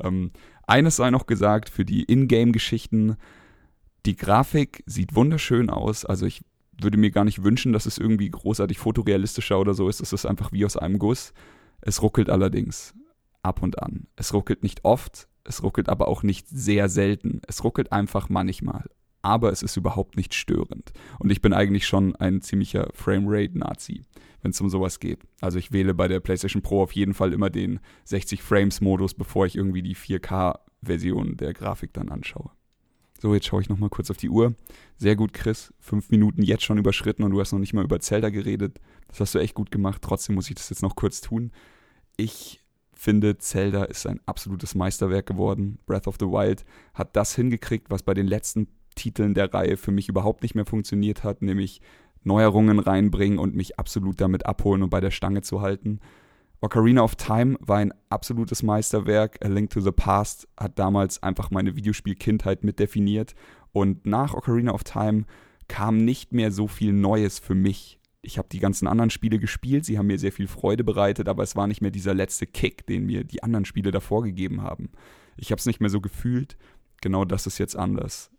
Ähm, 0.03 0.33
eines 0.67 0.97
sei 0.97 1.11
noch 1.11 1.27
gesagt 1.27 1.69
für 1.69 1.85
die 1.85 2.05
Ingame-Geschichten. 2.11 3.17
Die 4.07 4.17
Grafik 4.17 4.83
sieht 4.87 5.15
wunderschön 5.15 5.71
aus. 5.71 6.05
Also 6.05 6.27
ich 6.27 6.43
würde 6.81 6.99
mir 6.99 7.11
gar 7.11 7.25
nicht 7.25 7.45
wünschen, 7.45 7.73
dass 7.73 7.87
es 7.87 7.99
irgendwie 7.99 8.31
großartig 8.31 8.79
fotorealistischer 8.79 9.59
oder 9.59 9.75
so 9.75 9.89
ist. 9.89 10.01
Es 10.01 10.13
ist 10.13 10.27
einfach 10.27 10.53
wie 10.53 10.65
aus 10.65 10.77
einem 10.77 10.99
Guss. 10.99 11.33
Es 11.87 12.01
ruckelt 12.01 12.31
allerdings 12.31 12.95
ab 13.43 13.63
und 13.63 13.83
an. 13.83 14.07
Es 14.17 14.33
ruckelt 14.33 14.63
nicht 14.63 14.87
oft, 14.87 15.29
es 15.45 15.63
ruckelt 15.63 15.91
aber 15.91 16.09
auch 16.09 16.23
nicht 16.23 16.49
sehr 16.49 16.89
selten. 16.89 17.43
Es 17.47 17.63
ruckelt 17.63 17.93
einfach 17.93 18.31
manchmal. 18.31 18.89
Aber 19.21 19.53
es 19.53 19.63
ist 19.63 19.77
überhaupt 19.77 20.17
nicht 20.17 20.33
störend. 20.33 20.93
Und 21.19 21.31
ich 21.31 21.43
bin 21.43 21.53
eigentlich 21.53 21.87
schon 21.87 22.17
ein 22.17 22.41
ziemlicher 22.41 22.89
Framerate-Nazi, 22.95 24.03
wenn 24.41 24.51
es 24.51 24.61
um 24.63 24.71
sowas 24.71 24.99
geht. 24.99 25.21
Also 25.43 25.59
ich 25.59 25.73
wähle 25.73 25.93
bei 25.93 26.09
der 26.09 26.21
PlayStation 26.21 26.63
Pro 26.63 26.83
auf 26.83 26.93
jeden 26.93 27.13
Fall 27.13 27.35
immer 27.35 27.51
den 27.51 27.81
60 28.05 28.43
Frames-Modus, 28.43 29.13
bevor 29.13 29.45
ich 29.45 29.57
irgendwie 29.57 29.83
die 29.83 29.97
4K-Version 29.97 31.37
der 31.37 31.53
Grafik 31.53 31.93
dann 31.93 32.09
anschaue. 32.09 32.51
So, 33.21 33.35
jetzt 33.35 33.47
schaue 33.47 33.63
ich 33.63 33.69
nochmal 33.69 33.91
kurz 33.91 34.11
auf 34.11 34.19
die 34.19 34.29
Uhr. 34.29 34.55
Sehr 34.97 35.17
gut, 35.17 35.33
Chris. 35.33 35.73
Fünf 35.81 36.11
Minuten 36.11 36.43
jetzt 36.43 36.65
schon 36.65 36.79
überschritten 36.79 37.23
und 37.23 37.31
du 37.31 37.41
hast 37.41 37.53
noch 37.53 37.59
nicht 37.59 37.73
mal 37.75 37.85
über 37.85 38.01
Zelda 38.01 38.31
geredet. 38.31 38.81
Das 39.09 39.21
hast 39.21 39.35
du 39.35 39.39
echt 39.39 39.55
gut 39.55 39.71
gemacht. 39.71 40.03
Trotzdem 40.03 40.35
muss 40.35 40.49
ich 40.49 40.57
das 40.57 40.71
jetzt 40.71 40.83
noch 40.83 40.97
kurz 40.97 41.21
tun. 41.21 41.51
Ich 42.17 42.61
finde, 42.93 43.39
Zelda 43.39 43.85
ist 43.85 44.07
ein 44.07 44.21
absolutes 44.27 44.75
Meisterwerk 44.75 45.27
geworden. 45.27 45.79
Breath 45.87 46.07
of 46.07 46.17
the 46.19 46.27
Wild 46.27 46.65
hat 46.95 47.17
das 47.17 47.35
hingekriegt, 47.35 47.91
was 47.91 48.03
bei 48.03 48.15
den 48.15 48.27
letzten 48.27 48.69
Titeln 48.95 49.35
der 49.35 49.53
Reihe 49.53 49.77
für 49.77 49.91
mich 49.91 50.09
überhaupt 50.09 50.43
nicht 50.43 50.55
mehr 50.55 50.65
funktioniert 50.65 51.25
hat, 51.25 51.43
nämlich 51.43 51.81
Neuerungen 52.23 52.79
reinbringen 52.79 53.39
und 53.39 53.55
mich 53.55 53.79
absolut 53.79 54.21
damit 54.21 54.47
abholen 54.47 54.83
und 54.83 54.91
bei 54.91 55.01
der 55.01 55.11
Stange 55.11 55.43
zu 55.43 55.61
halten. 55.61 56.01
Ocarina 56.61 57.03
of 57.03 57.17
Time 57.17 57.59
war 57.61 57.79
ein 57.79 57.93
absolutes 58.09 58.63
Meisterwerk. 58.63 59.45
A 59.45 59.49
Link 59.49 59.69
to 59.71 59.81
the 59.81 59.93
Past 59.93 60.49
hat 60.59 60.79
damals 60.79 61.23
einfach 61.23 61.51
meine 61.51 61.77
Videospielkindheit 61.77 62.65
mitdefiniert. 62.65 63.35
Und 63.73 64.07
nach 64.07 64.33
Ocarina 64.33 64.73
of 64.73 64.85
Time 64.85 65.25
kam 65.69 65.99
nicht 65.99 66.33
mehr 66.33 66.51
so 66.51 66.67
viel 66.67 66.95
Neues 66.95 67.39
für 67.39 67.55
mich 67.55 67.99
ich 68.25 68.39
habe 68.39 68.49
die 68.51 68.59
ganzen 68.59 68.89
anderen 68.89 69.11
Spiele 69.11 69.39
gespielt, 69.39 69.85
sie 69.85 69.99
haben 69.99 70.07
mir 70.07 70.19
sehr 70.19 70.33
viel 70.33 70.49
Freude 70.49 70.85
bereitet, 70.85 71.29
aber 71.29 71.43
es 71.43 71.57
war 71.57 71.67
nicht 71.67 71.81
mehr 71.81 71.91
dieser 71.91 72.15
letzte 72.15 72.47
Kick, 72.47 72.87
den 72.87 73.07
mir 73.07 73.25
die 73.25 73.43
anderen 73.43 73.65
Spiele 73.65 73.91
davor 73.91 74.23
gegeben 74.23 74.63
haben. 74.63 74.91
Ich 75.37 75.51
habe 75.51 75.59
es 75.59 75.67
nicht 75.67 75.81
mehr 75.81 75.91
so 75.91 76.01
gefühlt. 76.01 76.57
Genau 77.01 77.25
das 77.25 77.47
ist 77.47 77.59
jetzt 77.59 77.77
anders. 77.77 78.31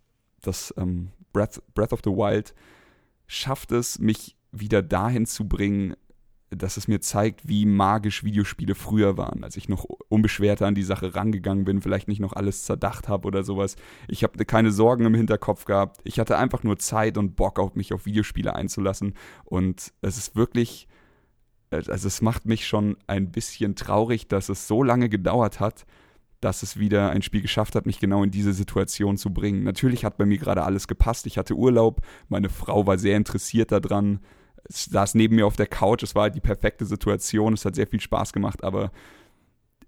Das 0.42 0.74
ähm, 0.78 1.10
Breath, 1.34 1.62
Breath 1.74 1.94
of 1.94 2.02
the 2.04 2.12
Wild 2.12 2.54
schafft 3.28 3.72
es, 3.72 4.00
mich 4.00 4.36
wieder 4.52 4.82
dahin 4.82 5.26
zu 5.26 5.48
bringen, 5.48 5.96
dass 6.52 6.78
es 6.78 6.88
mir 6.88 7.02
zeigt, 7.02 7.48
wie 7.48 7.66
magisch 7.66 8.24
Videospiele 8.24 8.76
früher 8.76 9.18
waren, 9.18 9.44
als 9.44 9.58
ich 9.58 9.68
noch 9.68 9.84
unbeschwerter 9.84 10.68
an 10.68 10.76
die 10.76 10.84
Sache 10.84 11.16
rangegangen 11.16 11.66
bin, 11.66 11.82
vielleicht 11.82 12.08
nicht 12.08 12.20
noch 12.20 12.34
alles 12.34 12.64
zerdacht 12.64 13.08
habe 13.08 13.28
oder 13.28 13.44
sowas. 13.44 13.76
Ich 14.08 14.24
habe 14.24 14.44
keine 14.46 14.72
Sorgen 14.72 15.06
im 15.06 15.16
Hinterkopf 15.16 15.66
gehabt. 15.66 16.02
Ich 16.04 16.20
hatte 16.20 16.38
einfach 16.38 16.64
nur 16.64 16.78
Zeit 16.78 17.18
und 17.18 17.36
Bock 17.36 17.60
auf 17.60 17.76
mich 17.76 17.94
auf 17.94 18.06
Videospiele 18.06 18.56
einzulassen 18.56 19.16
und 19.44 19.92
es 20.02 20.18
ist 20.18 20.36
wirklich 20.36 20.88
also 21.72 22.08
es 22.08 22.22
macht 22.22 22.46
mich 22.46 22.68
schon 22.68 22.98
ein 23.08 23.32
bisschen 23.32 23.76
traurig, 23.76 24.28
dass 24.28 24.50
es 24.50 24.68
so 24.68 24.84
lange 24.84 25.10
gedauert 25.10 25.60
hat, 25.60 25.86
dass 26.42 26.64
es 26.64 26.78
wieder 26.78 27.10
ein 27.10 27.22
Spiel 27.22 27.42
geschafft 27.42 27.76
hat, 27.76 27.86
mich 27.86 28.00
genau 28.00 28.24
in 28.24 28.32
diese 28.32 28.54
Situation 28.54 29.18
zu 29.18 29.34
bringen. 29.34 29.64
Natürlich 29.64 30.06
hat 30.06 30.18
bei 30.18 30.26
mir 30.26 30.38
gerade 30.38 30.64
alles 30.64 30.88
gepasst. 30.88 31.26
Ich 31.26 31.38
hatte 31.38 31.56
Urlaub, 31.56 32.02
meine 32.30 32.50
Frau 32.50 32.86
war 32.86 32.98
sehr 32.98 33.18
interessiert 33.18 33.72
daran, 33.72 34.20
saß 34.68 35.16
neben 35.16 35.36
mir 35.36 35.48
auf 35.48 35.56
der 35.56 35.68
Couch, 35.68 36.04
es 36.04 36.16
war 36.16 36.24
halt 36.24 36.36
die 36.36 36.42
perfekte 36.42 36.86
Situation, 36.86 37.54
es 37.54 37.66
hat 37.66 37.76
sehr 37.76 37.88
viel 37.88 38.02
Spaß 38.02 38.34
gemacht, 38.34 38.64
aber 38.64 38.92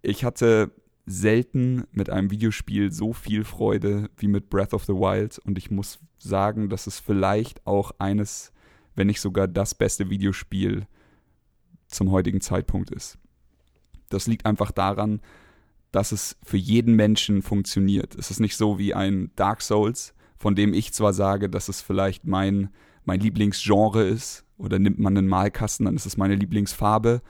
ich 0.01 0.23
hatte 0.23 0.71
selten 1.05 1.85
mit 1.91 2.09
einem 2.09 2.31
Videospiel 2.31 2.91
so 2.91 3.13
viel 3.13 3.43
Freude 3.43 4.09
wie 4.17 4.27
mit 4.27 4.49
Breath 4.49 4.73
of 4.73 4.85
the 4.85 4.93
Wild 4.93 5.39
und 5.39 5.57
ich 5.57 5.71
muss 5.71 5.99
sagen, 6.19 6.69
dass 6.69 6.85
es 6.85 6.99
vielleicht 6.99 7.65
auch 7.65 7.91
eines, 7.97 8.51
wenn 8.95 9.07
nicht 9.07 9.21
sogar 9.21 9.47
das 9.47 9.73
beste 9.73 10.09
Videospiel 10.09 10.85
zum 11.87 12.11
heutigen 12.11 12.41
Zeitpunkt 12.41 12.91
ist. 12.91 13.17
Das 14.09 14.27
liegt 14.27 14.45
einfach 14.45 14.71
daran, 14.71 15.21
dass 15.91 16.11
es 16.11 16.37
für 16.43 16.57
jeden 16.57 16.95
Menschen 16.95 17.41
funktioniert. 17.41 18.15
Es 18.15 18.29
ist 18.29 18.39
nicht 18.39 18.57
so 18.57 18.77
wie 18.77 18.93
ein 18.93 19.31
Dark 19.35 19.61
Souls, 19.61 20.13
von 20.37 20.55
dem 20.55 20.73
ich 20.73 20.93
zwar 20.93 21.13
sage, 21.13 21.49
dass 21.49 21.69
es 21.69 21.81
vielleicht 21.81 22.25
mein, 22.25 22.69
mein 23.07 23.21
Lieblingsgenre 23.21 24.03
ist, 24.03 24.43
oder 24.57 24.79
nimmt 24.79 24.99
man 24.99 25.17
einen 25.17 25.27
Malkasten, 25.27 25.85
dann 25.85 25.95
ist 25.95 26.05
es 26.05 26.17
meine 26.17 26.35
Lieblingsfarbe. 26.35 27.21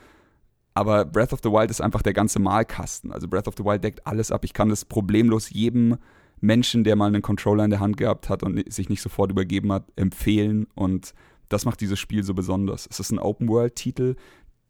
Aber 0.74 1.06
Breath 1.06 1.34
of 1.34 1.40
the 1.44 1.50
Wild 1.50 1.70
ist 1.70 1.82
einfach 1.82 2.02
der 2.02 2.13
ganze 2.13 2.40
Malkasten. 2.40 3.12
Also 3.12 3.28
Breath 3.28 3.48
of 3.48 3.56
the 3.58 3.63
Wild 3.63 3.84
deckt 3.84 4.06
alles 4.06 4.32
ab. 4.32 4.44
Ich 4.44 4.54
kann 4.54 4.70
das 4.70 4.86
problemlos 4.86 5.50
jedem 5.50 5.98
Menschen, 6.40 6.84
der 6.84 6.96
mal 6.96 7.08
einen 7.08 7.22
Controller 7.22 7.63
in 7.63 7.70
der 7.70 7.80
Hand 7.80 7.98
gehabt 7.98 8.30
hat 8.30 8.44
und 8.44 8.72
sich 8.72 8.90
nicht 8.90 9.02
sofort 9.02 9.32
übergeben 9.32 9.72
hat, 9.72 9.86
empfehlen. 9.96 10.68
Und 10.76 11.13
das 11.50 11.66
macht 11.66 11.82
dieses 11.82 12.00
Spiel 12.00 12.24
so 12.24 12.34
besonders. 12.34 12.88
Es 12.90 13.00
ist 13.00 13.12
ein 13.12 13.20
Open-World-Titel. 13.20 14.16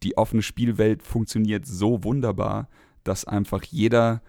Die 0.03 0.17
offene 0.17 0.41
Spielwelt 0.41 1.03
funktioniert 1.03 1.65
so 1.65 2.03
wunderbar, 2.03 2.69
dass 3.03 3.25
einfach 3.25 3.63
jeder 3.63 4.21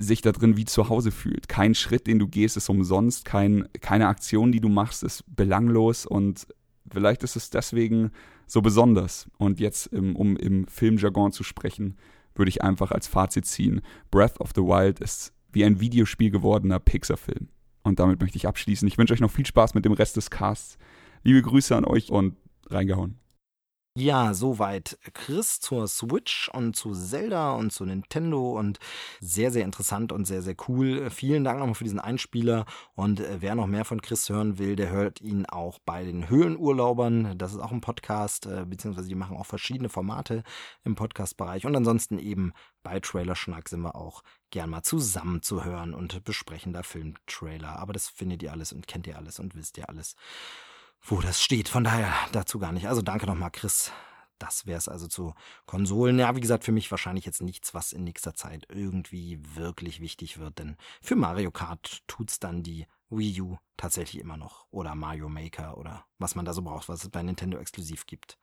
sich 0.00 0.22
da 0.22 0.32
drin 0.32 0.56
wie 0.56 0.64
zu 0.64 0.88
Hause 0.88 1.10
fühlt. 1.10 1.48
Kein 1.48 1.74
Schritt, 1.74 2.06
den 2.06 2.18
du 2.18 2.26
gehst, 2.26 2.56
ist 2.56 2.68
umsonst. 2.68 3.24
Kein, 3.24 3.68
keine 3.80 4.08
Aktion, 4.08 4.50
die 4.50 4.60
du 4.60 4.68
machst, 4.68 5.02
ist 5.02 5.24
belanglos. 5.28 6.06
Und 6.06 6.46
vielleicht 6.90 7.22
ist 7.22 7.36
es 7.36 7.50
deswegen 7.50 8.10
so 8.46 8.62
besonders. 8.62 9.28
Und 9.36 9.60
jetzt, 9.60 9.92
um 9.92 10.36
im 10.36 10.66
Filmjargon 10.66 11.32
zu 11.32 11.44
sprechen, 11.44 11.96
würde 12.34 12.48
ich 12.48 12.62
einfach 12.62 12.90
als 12.90 13.06
Fazit 13.06 13.46
ziehen: 13.46 13.82
Breath 14.10 14.40
of 14.40 14.52
the 14.54 14.62
Wild 14.62 15.00
ist 15.00 15.32
wie 15.52 15.64
ein 15.64 15.80
Videospiel 15.80 16.30
gewordener 16.30 16.78
Pixar-Film. 16.78 17.48
Und 17.82 17.98
damit 17.98 18.20
möchte 18.20 18.36
ich 18.36 18.46
abschließen. 18.46 18.86
Ich 18.88 18.98
wünsche 18.98 19.12
euch 19.12 19.20
noch 19.20 19.30
viel 19.30 19.46
Spaß 19.46 19.74
mit 19.74 19.84
dem 19.84 19.92
Rest 19.92 20.16
des 20.16 20.30
Casts. 20.30 20.78
Liebe 21.22 21.42
Grüße 21.42 21.76
an 21.76 21.84
euch 21.84 22.10
und 22.10 22.36
reingehauen. 22.68 23.19
Ja, 24.00 24.32
soweit 24.32 24.98
Chris 25.12 25.60
zur 25.60 25.86
Switch 25.86 26.48
und 26.54 26.74
zu 26.74 26.94
Zelda 26.94 27.52
und 27.52 27.70
zu 27.70 27.84
Nintendo 27.84 28.58
und 28.58 28.78
sehr, 29.20 29.50
sehr 29.50 29.66
interessant 29.66 30.10
und 30.10 30.24
sehr, 30.24 30.40
sehr 30.40 30.56
cool. 30.68 31.10
Vielen 31.10 31.44
Dank 31.44 31.58
nochmal 31.58 31.74
für 31.74 31.84
diesen 31.84 32.00
Einspieler 32.00 32.64
und 32.94 33.20
äh, 33.20 33.42
wer 33.42 33.54
noch 33.54 33.66
mehr 33.66 33.84
von 33.84 34.00
Chris 34.00 34.30
hören 34.30 34.56
will, 34.56 34.74
der 34.74 34.88
hört 34.88 35.20
ihn 35.20 35.44
auch 35.44 35.80
bei 35.80 36.02
den 36.02 36.30
Höhlenurlaubern. 36.30 37.36
Das 37.36 37.52
ist 37.52 37.58
auch 37.58 37.72
ein 37.72 37.82
Podcast, 37.82 38.46
äh, 38.46 38.64
beziehungsweise 38.64 39.08
die 39.08 39.14
machen 39.14 39.36
auch 39.36 39.44
verschiedene 39.44 39.90
Formate 39.90 40.44
im 40.82 40.94
Podcast-Bereich 40.94 41.66
und 41.66 41.76
ansonsten 41.76 42.18
eben 42.18 42.54
bei 42.82 43.00
Trailer 43.00 43.36
Schnack 43.36 43.68
sind 43.68 43.82
wir 43.82 43.96
auch 43.96 44.22
gern 44.48 44.70
mal 44.70 44.82
zusammen 44.82 45.42
zu 45.42 45.62
hören 45.62 45.92
und 45.92 46.24
besprechen 46.24 46.72
da 46.72 46.82
Filmtrailer. 46.82 47.78
Aber 47.78 47.92
das 47.92 48.08
findet 48.08 48.42
ihr 48.42 48.52
alles 48.52 48.72
und 48.72 48.86
kennt 48.86 49.06
ihr 49.06 49.18
alles 49.18 49.38
und 49.38 49.54
wisst 49.54 49.76
ihr 49.76 49.90
alles 49.90 50.16
wo 51.02 51.20
das 51.20 51.42
steht. 51.42 51.68
Von 51.68 51.84
daher 51.84 52.12
dazu 52.32 52.58
gar 52.58 52.72
nicht. 52.72 52.88
Also 52.88 53.02
danke 53.02 53.26
nochmal, 53.26 53.50
Chris. 53.50 53.92
Das 54.38 54.64
wäre 54.64 54.78
es 54.78 54.88
also 54.88 55.06
zu 55.06 55.34
Konsolen. 55.66 56.18
Ja, 56.18 56.34
wie 56.34 56.40
gesagt, 56.40 56.64
für 56.64 56.72
mich 56.72 56.90
wahrscheinlich 56.90 57.26
jetzt 57.26 57.42
nichts, 57.42 57.74
was 57.74 57.92
in 57.92 58.04
nächster 58.04 58.34
Zeit 58.34 58.66
irgendwie 58.70 59.38
wirklich 59.54 60.00
wichtig 60.00 60.38
wird, 60.38 60.58
denn 60.58 60.76
für 61.02 61.14
Mario 61.14 61.50
Kart 61.50 62.00
tut's 62.06 62.40
dann 62.40 62.62
die 62.62 62.86
Wii 63.10 63.42
U 63.42 63.58
tatsächlich 63.76 64.22
immer 64.22 64.38
noch. 64.38 64.66
Oder 64.70 64.94
Mario 64.94 65.28
Maker 65.28 65.76
oder 65.76 66.06
was 66.18 66.36
man 66.36 66.46
da 66.46 66.54
so 66.54 66.62
braucht, 66.62 66.88
was 66.88 67.04
es 67.04 67.10
bei 67.10 67.22
Nintendo 67.22 67.58
exklusiv 67.58 68.06
gibt. 68.06 68.38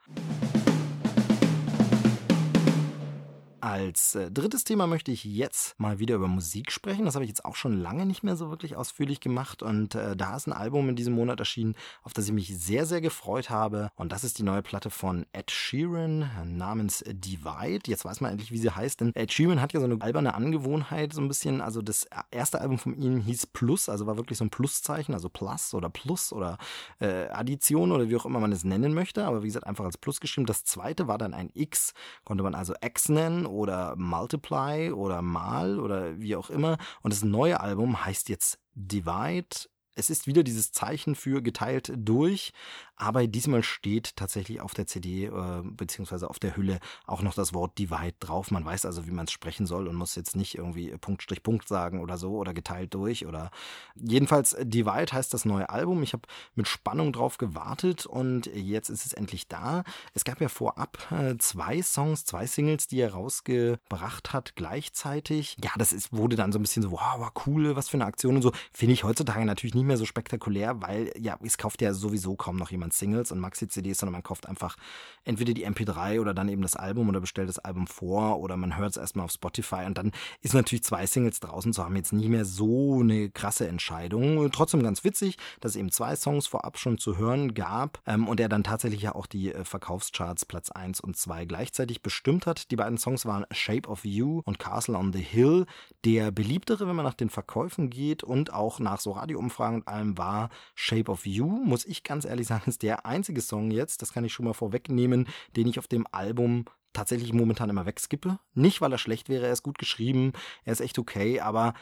Als 3.68 4.16
äh, 4.16 4.32
drittes 4.32 4.64
Thema 4.64 4.88
möchte 4.88 5.12
ich 5.12 5.26
jetzt 5.26 5.78
mal 5.78 6.00
wieder 6.00 6.16
über 6.16 6.30
Musik 6.30 6.72
sprechen. 6.72 7.04
Das 7.04 7.16
habe 7.16 7.26
ich 7.26 7.30
jetzt 7.30 7.44
auch 7.44 7.58
schon 7.58 7.78
lange 7.78 8.06
nicht 8.06 8.24
mehr 8.24 8.38
so 8.38 8.50
wirklich 8.50 8.78
ausführlich 8.78 9.20
gemacht. 9.20 9.62
Und 9.62 9.94
äh, 9.94 10.16
da 10.16 10.38
ist 10.38 10.48
ein 10.48 10.54
Album 10.54 10.88
in 10.88 10.96
diesem 10.96 11.14
Monat 11.14 11.42
erschienen, 11.42 11.76
auf 12.02 12.14
das 12.14 12.28
ich 12.28 12.32
mich 12.32 12.58
sehr, 12.58 12.86
sehr 12.86 13.02
gefreut 13.02 13.50
habe. 13.50 13.90
Und 13.98 14.14
das 14.14 14.24
ist 14.24 14.40
die 14.40 14.44
neue 14.44 14.62
Platte 14.62 14.90
von 14.90 15.26
Ed 15.34 15.52
Sheeran 15.52 16.30
namens 16.46 17.04
Divide. 17.06 17.82
Jetzt 17.88 18.06
weiß 18.06 18.22
man 18.22 18.32
endlich, 18.32 18.54
wie 18.54 18.58
sie 18.58 18.72
heißt. 18.72 19.02
Denn 19.02 19.14
Ed 19.14 19.34
Sheeran 19.34 19.60
hat 19.60 19.74
ja 19.74 19.82
so 19.82 19.86
eine 19.86 20.02
alberne 20.02 20.34
Angewohnheit, 20.34 21.12
so 21.12 21.20
ein 21.20 21.28
bisschen. 21.28 21.60
Also 21.60 21.82
das 21.82 22.08
erste 22.32 22.62
Album 22.62 22.78
von 22.78 22.98
ihm 22.98 23.20
hieß 23.20 23.48
Plus, 23.48 23.90
also 23.90 24.08
war 24.08 24.16
wirklich 24.16 24.38
so 24.38 24.46
ein 24.46 24.50
Pluszeichen, 24.50 25.14
also 25.14 25.28
Plus 25.28 25.74
oder 25.74 25.90
Plus 25.90 26.32
oder 26.32 26.58
äh, 27.02 27.28
Addition 27.32 27.92
oder 27.92 28.08
wie 28.08 28.16
auch 28.16 28.26
immer 28.26 28.40
man 28.40 28.54
es 28.54 28.64
nennen 28.64 28.94
möchte. 28.94 29.26
Aber 29.26 29.44
wie 29.44 29.48
gesagt, 29.48 29.68
einfach 29.68 29.84
als 29.84 29.98
Plus 29.98 30.22
geschrieben. 30.22 30.46
Das 30.46 30.64
zweite 30.64 31.10
war 31.10 31.18
dann 31.18 31.34
ein 31.34 31.50
X, 31.54 31.94
konnte 32.24 32.46
man 32.46 32.56
also 32.56 32.74
X 32.82 33.10
nennen 33.10 33.46
oder 33.58 33.96
Multiply 33.98 34.92
oder 34.92 35.22
Mal 35.22 35.80
oder 35.80 36.20
wie 36.20 36.36
auch 36.36 36.50
immer. 36.50 36.78
Und 37.02 37.14
das 37.14 37.24
neue 37.24 37.60
Album 37.60 38.06
heißt 38.06 38.30
jetzt 38.30 38.60
Divide 38.74 39.68
es 39.98 40.10
ist 40.10 40.28
wieder 40.28 40.44
dieses 40.44 40.72
Zeichen 40.72 41.16
für 41.16 41.42
geteilt 41.42 41.92
durch, 41.96 42.54
aber 42.96 43.28
diesmal 43.28 43.64
steht 43.64 44.16
tatsächlich 44.16 44.62
auf 44.62 44.74
der 44.74 44.88
CD 44.88 45.26
äh, 45.26 45.62
beziehungsweise 45.64 46.30
auf 46.30 46.40
der 46.40 46.56
Hülle 46.56 46.80
auch 47.06 47.22
noch 47.22 47.34
das 47.34 47.54
Wort 47.54 47.78
Divide 47.78 48.16
drauf. 48.20 48.52
Man 48.52 48.66
weiß 48.66 48.86
also, 48.86 49.06
wie 49.06 49.12
man 49.12 49.26
es 49.26 49.32
sprechen 49.32 49.66
soll 49.66 49.88
und 49.88 49.96
muss 49.96 50.16
jetzt 50.16 50.36
nicht 50.36 50.58
irgendwie 50.58 50.90
Punkt 50.98 51.22
Strich 51.22 51.44
Punkt 51.44 51.68
sagen 51.68 52.02
oder 52.02 52.18
so 52.18 52.36
oder 52.36 52.54
geteilt 52.54 52.94
durch 52.94 53.26
oder 53.26 53.52
jedenfalls 53.96 54.54
äh, 54.54 54.66
Divide 54.66 55.14
heißt 55.14 55.34
das 55.34 55.46
neue 55.46 55.70
Album. 55.70 56.02
Ich 56.04 56.14
habe 56.14 56.28
mit 56.56 56.68
Spannung 56.68 57.14
drauf 57.14 57.38
gewartet 57.38 58.06
und 58.06 58.48
jetzt 58.48 58.90
ist 58.90 59.06
es 59.06 59.14
endlich 59.14 59.48
da. 59.48 59.84
Es 60.14 60.24
gab 60.24 60.42
ja 60.42 60.50
vorab 60.50 60.98
äh, 61.12 61.38
zwei 61.38 61.82
Songs, 61.82 62.26
zwei 62.26 62.46
Singles, 62.46 62.88
die 62.88 63.00
er 63.00 63.14
rausgebracht 63.14 64.34
hat 64.34 64.56
gleichzeitig. 64.56 65.58
Ja, 65.64 65.72
das 65.78 65.94
ist, 65.94 66.14
wurde 66.14 66.36
dann 66.36 66.52
so 66.52 66.60
ein 66.60 66.64
bisschen 66.64 66.84
so, 66.84 66.92
wow, 66.92 67.32
cool, 67.46 67.76
was 67.76 67.90
für 67.90 67.98
eine 67.98 68.06
Aktion 68.06 68.36
und 68.36 68.42
so. 68.42 68.52
Finde 68.74 68.94
ich 68.94 69.04
heutzutage 69.04 69.46
natürlich 69.46 69.76
nicht 69.76 69.86
mehr 69.88 69.98
so 69.98 70.06
spektakulär, 70.06 70.82
weil 70.82 71.12
ja, 71.18 71.38
es 71.44 71.58
kauft 71.58 71.82
ja 71.82 71.94
sowieso 71.94 72.36
kaum 72.36 72.58
noch 72.58 72.72
jemand 72.72 72.94
Singles 72.94 73.32
und 73.32 73.40
Maxi-CDs, 73.40 74.00
sondern 74.00 74.14
man 74.14 74.24
kauft 74.24 74.48
einfach 74.48 74.78
entweder 75.24 75.54
die 75.54 75.68
MP3 75.68 76.20
oder 76.20 76.34
dann 76.34 76.50
eben 76.50 76.62
das 76.62 76.76
Album 76.76 77.10
oder 77.10 77.20
bestellt 77.20 77.50
das 77.50 77.60
Album 77.60 77.88
vor 77.88 78.40
oder 78.40 78.58
man 78.58 78.78
hört 78.78 78.92
es 78.92 78.98
erstmal 78.98 79.26
auf 79.26 79.32
Spotify 79.32 79.86
und 79.86 79.98
dann 79.98 80.12
ist 80.42 80.54
natürlich 80.54 80.84
zwei 80.84 81.06
Singles 81.06 81.40
draußen 81.40 81.74
zu 81.74 81.84
haben 81.84 81.96
jetzt 81.96 82.14
nicht 82.14 82.30
mehr 82.30 82.46
so 82.46 83.00
eine 83.00 83.30
krasse 83.30 83.68
Entscheidung. 83.68 84.50
Trotzdem 84.52 84.84
ganz 84.84 85.04
witzig, 85.04 85.38
dass 85.60 85.72
es 85.72 85.76
eben 85.76 85.92
zwei 85.92 86.16
Songs 86.16 86.48
vorab 86.48 86.78
schon 86.78 86.98
zu 86.98 87.18
hören 87.18 87.54
gab 87.54 88.02
ähm, 88.06 88.28
und 88.28 88.40
er 88.40 88.50
dann 88.50 88.64
tatsächlich 88.64 89.02
ja 89.02 89.16
auch 89.16 89.26
die 89.26 89.54
äh, 89.54 89.64
Verkaufscharts 89.64 90.46
Platz 90.46 90.72
1 90.72 91.02
und 91.02 91.18
2 91.18 91.46
gleichzeitig 91.46 92.02
bestimmt 92.02 92.46
hat. 92.46 92.72
Die 92.72 92.76
beiden 92.76 92.98
Songs 92.98 93.26
waren 93.26 93.46
Shape 93.52 93.88
of 93.90 94.06
You 94.06 94.42
und 94.46 94.60
Castle 94.60 94.98
on 94.98 95.14
the 95.14 95.22
Hill. 95.22 95.66
Der 96.06 96.32
beliebtere, 96.32 96.88
wenn 96.88 96.96
man 96.96 97.06
nach 97.06 97.14
den 97.14 97.30
Verkäufen 97.30 97.90
geht 97.90 98.24
und 98.24 98.54
auch 98.54 98.80
nach 98.80 99.00
so 99.00 99.12
Radioumfragen 99.12 99.77
und 99.78 99.88
allem 99.88 100.18
war 100.18 100.50
Shape 100.76 101.12
of 101.12 101.26
You, 101.26 101.46
muss 101.46 101.86
ich 101.86 102.04
ganz 102.04 102.26
ehrlich 102.26 102.48
sagen, 102.48 102.64
ist 102.68 102.84
der 102.84 103.06
einzige 103.06 103.42
Song 103.42 103.72
jetzt, 103.72 104.02
das 104.02 104.14
kann 104.14 104.26
ich 104.26 104.34
schon 104.34 104.46
mal 104.46 104.54
vorwegnehmen, 104.54 105.28
den 105.56 105.68
ich 105.68 105.80
auf 105.80 105.88
dem 105.88 106.06
Album 106.12 106.66
tatsächlich 106.94 107.34
momentan 107.34 107.70
immer 107.70 107.86
wegskippe. 107.86 108.40
Nicht, 108.54 108.82
weil 108.82 108.92
er 108.92 108.98
schlecht 108.98 109.30
wäre, 109.30 109.46
er 109.46 109.54
ist 109.54 109.64
gut 109.64 109.78
geschrieben, 109.78 110.34
er 110.64 110.74
ist 110.74 110.82
echt 110.82 110.98
okay, 111.00 111.40
aber 111.40 111.74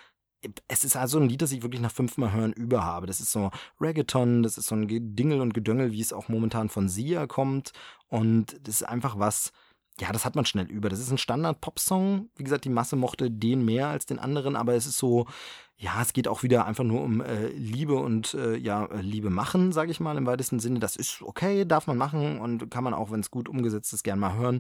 es 0.67 0.83
ist 0.83 0.95
also 0.95 1.19
ein 1.19 1.29
Lied, 1.29 1.41
das 1.41 1.51
ich 1.51 1.63
wirklich 1.63 1.81
nach 1.81 1.91
fünfmal 1.91 2.31
hören 2.31 2.53
über 2.53 2.83
habe. 2.83 3.07
Das 3.07 3.19
ist 3.19 3.31
so 3.31 3.51
Reggaeton, 3.81 4.43
das 4.43 4.57
ist 4.57 4.67
so 4.67 4.75
ein 4.75 4.87
Dingel 5.15 5.41
und 5.41 5.53
Gedöngel, 5.53 5.91
wie 5.91 6.01
es 6.01 6.13
auch 6.13 6.27
momentan 6.27 6.69
von 6.69 6.89
Sia 6.89 7.27
kommt. 7.27 7.71
Und 8.07 8.57
das 8.61 8.75
ist 8.75 8.83
einfach 8.83 9.17
was, 9.17 9.51
ja, 9.99 10.11
das 10.11 10.25
hat 10.25 10.35
man 10.35 10.45
schnell 10.45 10.69
über. 10.69 10.89
Das 10.89 10.99
ist 10.99 11.11
ein 11.11 11.17
Standard-Pop-Song. 11.17 12.29
Wie 12.35 12.43
gesagt, 12.43 12.65
die 12.65 12.69
Masse 12.69 12.95
mochte 12.95 13.31
den 13.31 13.63
mehr 13.63 13.87
als 13.87 14.05
den 14.05 14.19
anderen, 14.19 14.55
aber 14.55 14.73
es 14.73 14.85
ist 14.85 14.97
so, 14.97 15.25
ja, 15.77 16.01
es 16.01 16.13
geht 16.13 16.27
auch 16.27 16.43
wieder 16.43 16.65
einfach 16.65 16.83
nur 16.83 17.01
um 17.01 17.21
äh, 17.21 17.47
Liebe 17.47 17.95
und 17.95 18.33
äh, 18.33 18.55
ja, 18.57 18.85
äh, 18.85 19.01
Liebe 19.01 19.29
machen, 19.29 19.71
sage 19.71 19.91
ich 19.91 19.99
mal 19.99 20.17
im 20.17 20.25
weitesten 20.25 20.59
Sinne. 20.59 20.79
Das 20.79 20.95
ist 20.95 21.21
okay, 21.21 21.65
darf 21.65 21.87
man 21.87 21.97
machen 21.97 22.39
und 22.39 22.69
kann 22.69 22.83
man 22.83 22.93
auch, 22.93 23.11
wenn 23.11 23.21
es 23.21 23.31
gut 23.31 23.47
umgesetzt 23.47 23.93
ist, 23.93 24.03
gern 24.03 24.19
mal 24.19 24.35
hören. 24.35 24.59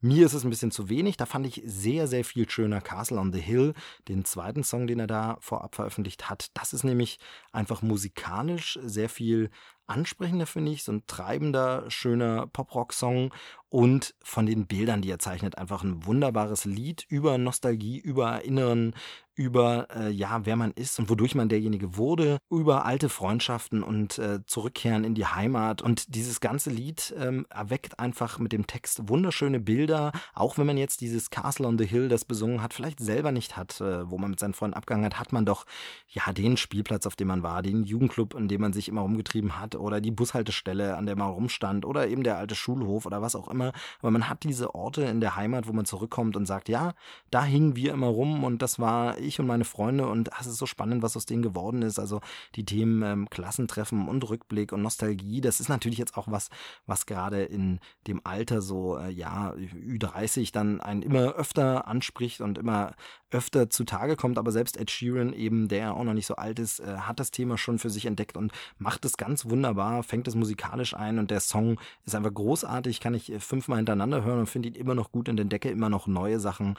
Mir 0.00 0.26
ist 0.26 0.34
es 0.34 0.44
ein 0.44 0.50
bisschen 0.50 0.70
zu 0.70 0.88
wenig. 0.88 1.16
Da 1.16 1.26
fand 1.26 1.46
ich 1.46 1.62
sehr, 1.64 2.06
sehr 2.06 2.24
viel 2.24 2.48
schöner 2.48 2.80
Castle 2.80 3.18
on 3.18 3.32
the 3.32 3.40
Hill, 3.40 3.74
den 4.08 4.24
zweiten 4.24 4.62
Song, 4.62 4.86
den 4.86 5.00
er 5.00 5.06
da 5.06 5.38
vorab 5.40 5.74
veröffentlicht 5.74 6.28
hat. 6.28 6.50
Das 6.54 6.72
ist 6.72 6.84
nämlich 6.84 7.18
einfach 7.50 7.82
musikalisch 7.82 8.78
sehr 8.82 9.08
viel 9.08 9.50
ansprechender, 9.86 10.46
finde 10.46 10.72
ich. 10.72 10.84
So 10.84 10.92
ein 10.92 11.06
treibender, 11.06 11.90
schöner 11.90 12.46
Pop-Rock-Song. 12.46 13.32
Und 13.68 14.14
von 14.22 14.46
den 14.46 14.66
Bildern, 14.66 15.02
die 15.02 15.10
er 15.10 15.18
zeichnet. 15.18 15.58
Einfach 15.58 15.82
ein 15.82 16.06
wunderbares 16.06 16.64
Lied 16.64 17.04
über 17.08 17.38
Nostalgie, 17.38 17.98
über 17.98 18.30
Erinnern, 18.30 18.94
über 19.36 19.88
äh, 19.94 20.10
ja, 20.10 20.46
wer 20.46 20.56
man 20.56 20.70
ist 20.72 20.98
und 20.98 21.10
wodurch 21.10 21.34
man 21.34 21.48
derjenige 21.48 21.96
wurde, 21.96 22.38
über 22.50 22.86
alte 22.86 23.08
Freundschaften 23.08 23.82
und 23.82 24.18
äh, 24.18 24.40
Zurückkehren 24.46 25.04
in 25.04 25.14
die 25.14 25.26
Heimat. 25.26 25.82
Und 25.82 26.14
dieses 26.14 26.40
ganze 26.40 26.70
Lied 26.70 27.14
ähm, 27.18 27.46
erweckt 27.50 28.00
einfach 28.00 28.38
mit 28.38 28.52
dem 28.52 28.66
Text 28.66 29.08
wunderschöne 29.08 29.60
Bilder, 29.60 30.12
auch 30.34 30.56
wenn 30.56 30.66
man 30.66 30.78
jetzt 30.78 31.02
dieses 31.02 31.28
Castle 31.28 31.66
on 31.66 31.78
the 31.78 31.86
Hill, 31.86 32.08
das 32.08 32.24
besungen 32.24 32.62
hat, 32.62 32.72
vielleicht 32.72 32.98
selber 32.98 33.30
nicht 33.30 33.56
hat, 33.56 33.80
äh, 33.82 34.10
wo 34.10 34.16
man 34.16 34.30
mit 34.30 34.40
seinen 34.40 34.54
Freunden 34.54 34.74
abgegangen 34.74 35.04
hat, 35.04 35.20
hat 35.20 35.32
man 35.32 35.44
doch 35.44 35.66
ja 36.08 36.32
den 36.32 36.56
Spielplatz, 36.56 37.06
auf 37.06 37.16
dem 37.16 37.28
man 37.28 37.42
war, 37.42 37.62
den 37.62 37.84
Jugendclub, 37.84 38.34
in 38.34 38.48
dem 38.48 38.62
man 38.62 38.72
sich 38.72 38.88
immer 38.88 39.02
rumgetrieben 39.02 39.60
hat, 39.60 39.74
oder 39.74 40.00
die 40.00 40.10
Bushaltestelle, 40.10 40.96
an 40.96 41.04
der 41.04 41.16
man 41.16 41.28
rumstand, 41.28 41.84
oder 41.84 42.08
eben 42.08 42.22
der 42.22 42.38
alte 42.38 42.54
Schulhof 42.54 43.04
oder 43.04 43.20
was 43.20 43.36
auch 43.36 43.48
immer. 43.48 43.55
Aber 43.62 44.10
man 44.10 44.28
hat 44.28 44.44
diese 44.44 44.74
Orte 44.74 45.02
in 45.02 45.20
der 45.20 45.36
Heimat, 45.36 45.68
wo 45.68 45.72
man 45.72 45.84
zurückkommt 45.84 46.36
und 46.36 46.46
sagt, 46.46 46.68
ja, 46.68 46.94
da 47.30 47.44
hingen 47.44 47.76
wir 47.76 47.92
immer 47.92 48.08
rum 48.08 48.44
und 48.44 48.62
das 48.62 48.78
war 48.78 49.18
ich 49.18 49.40
und 49.40 49.46
meine 49.46 49.64
Freunde 49.64 50.06
und 50.06 50.30
es 50.40 50.46
ist 50.46 50.58
so 50.58 50.66
spannend, 50.66 51.02
was 51.02 51.16
aus 51.16 51.26
denen 51.26 51.42
geworden 51.42 51.82
ist. 51.82 51.98
Also 51.98 52.20
die 52.54 52.64
Themen 52.64 53.02
ähm, 53.02 53.30
Klassentreffen 53.30 54.08
und 54.08 54.28
Rückblick 54.28 54.72
und 54.72 54.82
Nostalgie, 54.82 55.40
das 55.40 55.60
ist 55.60 55.68
natürlich 55.68 55.98
jetzt 55.98 56.16
auch 56.16 56.28
was, 56.30 56.48
was 56.86 57.06
gerade 57.06 57.42
in 57.42 57.80
dem 58.06 58.20
Alter 58.24 58.62
so, 58.62 58.98
äh, 58.98 59.10
ja, 59.10 59.52
Ü30 59.54 60.52
dann 60.52 60.80
einen 60.80 61.02
immer 61.02 61.34
öfter 61.34 61.86
anspricht 61.86 62.40
und 62.40 62.58
immer 62.58 62.94
öfter 63.30 63.70
zutage 63.70 64.16
kommt. 64.16 64.38
Aber 64.38 64.52
selbst 64.52 64.76
Ed 64.76 64.90
Sheeran, 64.90 65.32
eben 65.32 65.68
der 65.68 65.94
auch 65.94 66.04
noch 66.04 66.14
nicht 66.14 66.26
so 66.26 66.36
alt 66.36 66.58
ist, 66.58 66.80
äh, 66.80 66.98
hat 66.98 67.20
das 67.20 67.30
Thema 67.30 67.58
schon 67.58 67.78
für 67.78 67.90
sich 67.90 68.06
entdeckt 68.06 68.36
und 68.36 68.52
macht 68.78 69.04
es 69.04 69.16
ganz 69.16 69.46
wunderbar, 69.46 70.02
fängt 70.02 70.28
es 70.28 70.34
musikalisch 70.34 70.94
ein 70.94 71.18
und 71.18 71.30
der 71.30 71.40
Song 71.40 71.78
ist 72.04 72.14
einfach 72.14 72.32
großartig, 72.32 73.00
kann 73.00 73.14
ich 73.14 73.32
äh, 73.32 73.40
fünfmal 73.46 73.78
hintereinander 73.78 74.22
hören 74.22 74.40
und 74.40 74.46
finde 74.46 74.68
ihn 74.68 74.74
immer 74.74 74.94
noch 74.94 75.12
gut 75.12 75.28
und 75.28 75.40
entdecke 75.40 75.70
immer 75.70 75.88
noch 75.88 76.06
neue 76.06 76.40
Sachen. 76.40 76.76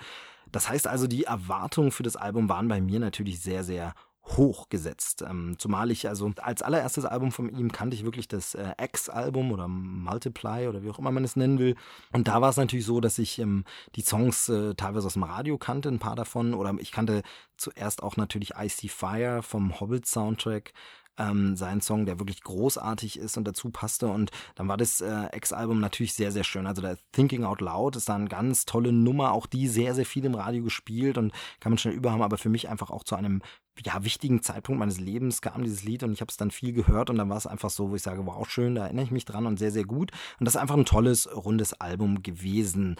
Das 0.51 0.69
heißt 0.69 0.87
also, 0.87 1.07
die 1.07 1.25
Erwartungen 1.25 1.91
für 1.91 2.03
das 2.03 2.15
Album 2.15 2.49
waren 2.49 2.67
bei 2.67 2.81
mir 2.81 2.99
natürlich 2.99 3.39
sehr, 3.39 3.63
sehr 3.63 3.93
hoch 4.35 4.69
gesetzt. 4.69 5.23
Ähm, 5.27 5.55
zumal 5.57 5.91
ich 5.91 6.07
also 6.07 6.31
als 6.41 6.61
allererstes 6.61 7.05
Album 7.05 7.31
von 7.31 7.49
ihm 7.49 7.71
kannte 7.71 7.95
ich 7.95 8.03
wirklich 8.03 8.27
das 8.27 8.55
äh, 8.55 8.73
X-Album 8.81 9.51
oder 9.51 9.67
Multiply 9.67 10.67
oder 10.67 10.83
wie 10.83 10.89
auch 10.89 10.99
immer 10.99 11.11
man 11.11 11.23
es 11.23 11.35
nennen 11.35 11.59
will. 11.59 11.75
Und 12.11 12.27
da 12.27 12.41
war 12.41 12.49
es 12.49 12.57
natürlich 12.57 12.85
so, 12.85 12.99
dass 12.99 13.19
ich 13.19 13.39
ähm, 13.39 13.63
die 13.95 14.01
Songs 14.01 14.49
äh, 14.49 14.75
teilweise 14.75 15.07
aus 15.07 15.13
dem 15.13 15.23
Radio 15.23 15.57
kannte, 15.57 15.89
ein 15.89 15.99
paar 15.99 16.15
davon. 16.15 16.53
Oder 16.53 16.75
ich 16.79 16.91
kannte 16.91 17.23
zuerst 17.55 18.03
auch 18.03 18.17
natürlich 18.17 18.55
Icy 18.57 18.89
Fire 18.89 19.41
vom 19.43 19.79
Hobbit-Soundtrack 19.79 20.73
ähm, 21.17 21.55
sein 21.55 21.81
Song, 21.81 22.05
der 22.05 22.19
wirklich 22.19 22.41
großartig 22.41 23.19
ist 23.19 23.37
und 23.37 23.47
dazu 23.47 23.69
passte. 23.69 24.07
Und 24.07 24.31
dann 24.55 24.67
war 24.67 24.77
das 24.77 25.01
äh, 25.01 25.25
Ex-Album 25.31 25.79
natürlich 25.79 26.13
sehr, 26.13 26.31
sehr 26.31 26.43
schön. 26.43 26.67
Also 26.67 26.81
der 26.81 26.97
Thinking 27.11 27.43
Out 27.43 27.61
Loud 27.61 27.95
ist 27.95 28.09
da 28.09 28.15
eine 28.15 28.27
ganz 28.27 28.65
tolle 28.65 28.91
Nummer, 28.91 29.31
auch 29.31 29.45
die 29.45 29.67
sehr, 29.67 29.95
sehr 29.95 30.05
viel 30.05 30.25
im 30.25 30.35
Radio 30.35 30.63
gespielt 30.63 31.17
und 31.17 31.31
kann 31.59 31.71
man 31.71 31.77
schnell 31.77 31.93
überhaben, 31.93 32.21
aber 32.21 32.37
für 32.37 32.49
mich 32.49 32.69
einfach 32.69 32.89
auch 32.89 33.03
zu 33.03 33.15
einem 33.15 33.41
ja, 33.85 34.03
wichtigen 34.03 34.41
Zeitpunkt 34.41 34.79
meines 34.79 34.99
Lebens 34.99 35.41
kam 35.41 35.63
dieses 35.63 35.83
Lied 35.83 36.03
und 36.03 36.11
ich 36.11 36.21
habe 36.21 36.31
es 36.31 36.37
dann 36.37 36.51
viel 36.51 36.73
gehört 36.73 37.09
und 37.09 37.17
dann 37.17 37.29
war 37.29 37.37
es 37.37 37.47
einfach 37.47 37.69
so, 37.69 37.91
wo 37.91 37.95
ich 37.95 38.01
sage, 38.01 38.25
wow, 38.25 38.49
schön, 38.49 38.75
da 38.75 38.85
erinnere 38.85 39.05
ich 39.05 39.11
mich 39.11 39.25
dran 39.25 39.45
und 39.45 39.59
sehr, 39.59 39.71
sehr 39.71 39.85
gut. 39.85 40.11
Und 40.39 40.45
das 40.45 40.55
ist 40.55 40.61
einfach 40.61 40.77
ein 40.77 40.85
tolles, 40.85 41.29
rundes 41.31 41.73
Album 41.73 42.23
gewesen 42.23 42.95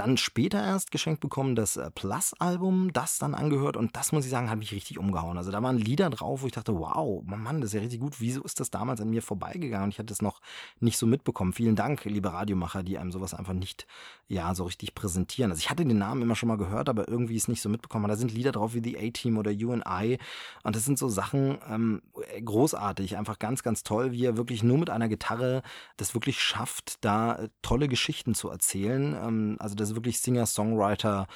dann 0.00 0.16
später 0.16 0.64
erst 0.64 0.90
geschenkt 0.90 1.20
bekommen 1.20 1.54
das 1.54 1.76
äh, 1.76 1.90
Plus-Album, 1.90 2.92
das 2.92 3.18
dann 3.18 3.34
angehört 3.34 3.76
und 3.76 3.94
das 3.96 4.12
muss 4.12 4.24
ich 4.24 4.30
sagen, 4.30 4.48
hat 4.48 4.58
mich 4.58 4.72
richtig 4.72 4.98
umgehauen. 4.98 5.36
Also 5.36 5.50
da 5.50 5.62
waren 5.62 5.76
Lieder 5.76 6.08
drauf, 6.08 6.42
wo 6.42 6.46
ich 6.46 6.52
dachte, 6.52 6.74
wow, 6.74 7.22
Mann, 7.24 7.60
das 7.60 7.70
ist 7.70 7.74
ja 7.74 7.80
richtig 7.80 8.00
gut. 8.00 8.20
Wieso 8.20 8.42
ist 8.42 8.60
das 8.60 8.70
damals 8.70 9.00
an 9.00 9.10
mir 9.10 9.20
vorbeigegangen? 9.20 9.84
Und 9.84 9.90
ich 9.90 9.98
hatte 9.98 10.12
es 10.12 10.22
noch 10.22 10.40
nicht 10.80 10.96
so 10.96 11.06
mitbekommen. 11.06 11.52
Vielen 11.52 11.76
Dank, 11.76 12.04
liebe 12.06 12.32
Radiomacher, 12.32 12.82
die 12.82 12.96
einem 12.98 13.12
sowas 13.12 13.34
einfach 13.34 13.52
nicht, 13.52 13.86
ja, 14.26 14.54
so 14.54 14.64
richtig 14.64 14.94
präsentieren. 14.94 15.50
Also 15.50 15.60
ich 15.60 15.68
hatte 15.68 15.84
den 15.84 15.98
Namen 15.98 16.22
immer 16.22 16.34
schon 16.34 16.48
mal 16.48 16.56
gehört, 16.56 16.88
aber 16.88 17.08
irgendwie 17.08 17.36
ist 17.36 17.48
nicht 17.48 17.60
so 17.60 17.68
mitbekommen. 17.68 18.08
Da 18.08 18.16
sind 18.16 18.32
Lieder 18.32 18.52
drauf 18.52 18.74
wie 18.74 18.82
The 18.82 18.96
A-Team 18.96 19.36
oder 19.36 19.50
You 19.50 19.72
and 19.72 19.84
I 19.86 20.18
und 20.62 20.76
das 20.76 20.84
sind 20.84 20.98
so 20.98 21.08
Sachen 21.08 21.58
ähm, 21.68 22.02
großartig, 22.42 23.18
einfach 23.18 23.38
ganz, 23.38 23.62
ganz 23.62 23.82
toll, 23.82 24.12
wie 24.12 24.24
er 24.24 24.36
wirklich 24.36 24.62
nur 24.62 24.78
mit 24.78 24.88
einer 24.88 25.08
Gitarre 25.08 25.62
das 25.98 26.14
wirklich 26.14 26.40
schafft, 26.40 27.04
da 27.04 27.34
äh, 27.34 27.48
tolle 27.62 27.88
Geschichten 27.88 28.34
zu 28.34 28.48
erzählen. 28.48 29.14
Ähm, 29.14 29.56
also 29.58 29.74
das 29.74 29.89
ist 29.90 29.96
wirklich 29.96 30.20
Singer-Songwriter 30.20 31.26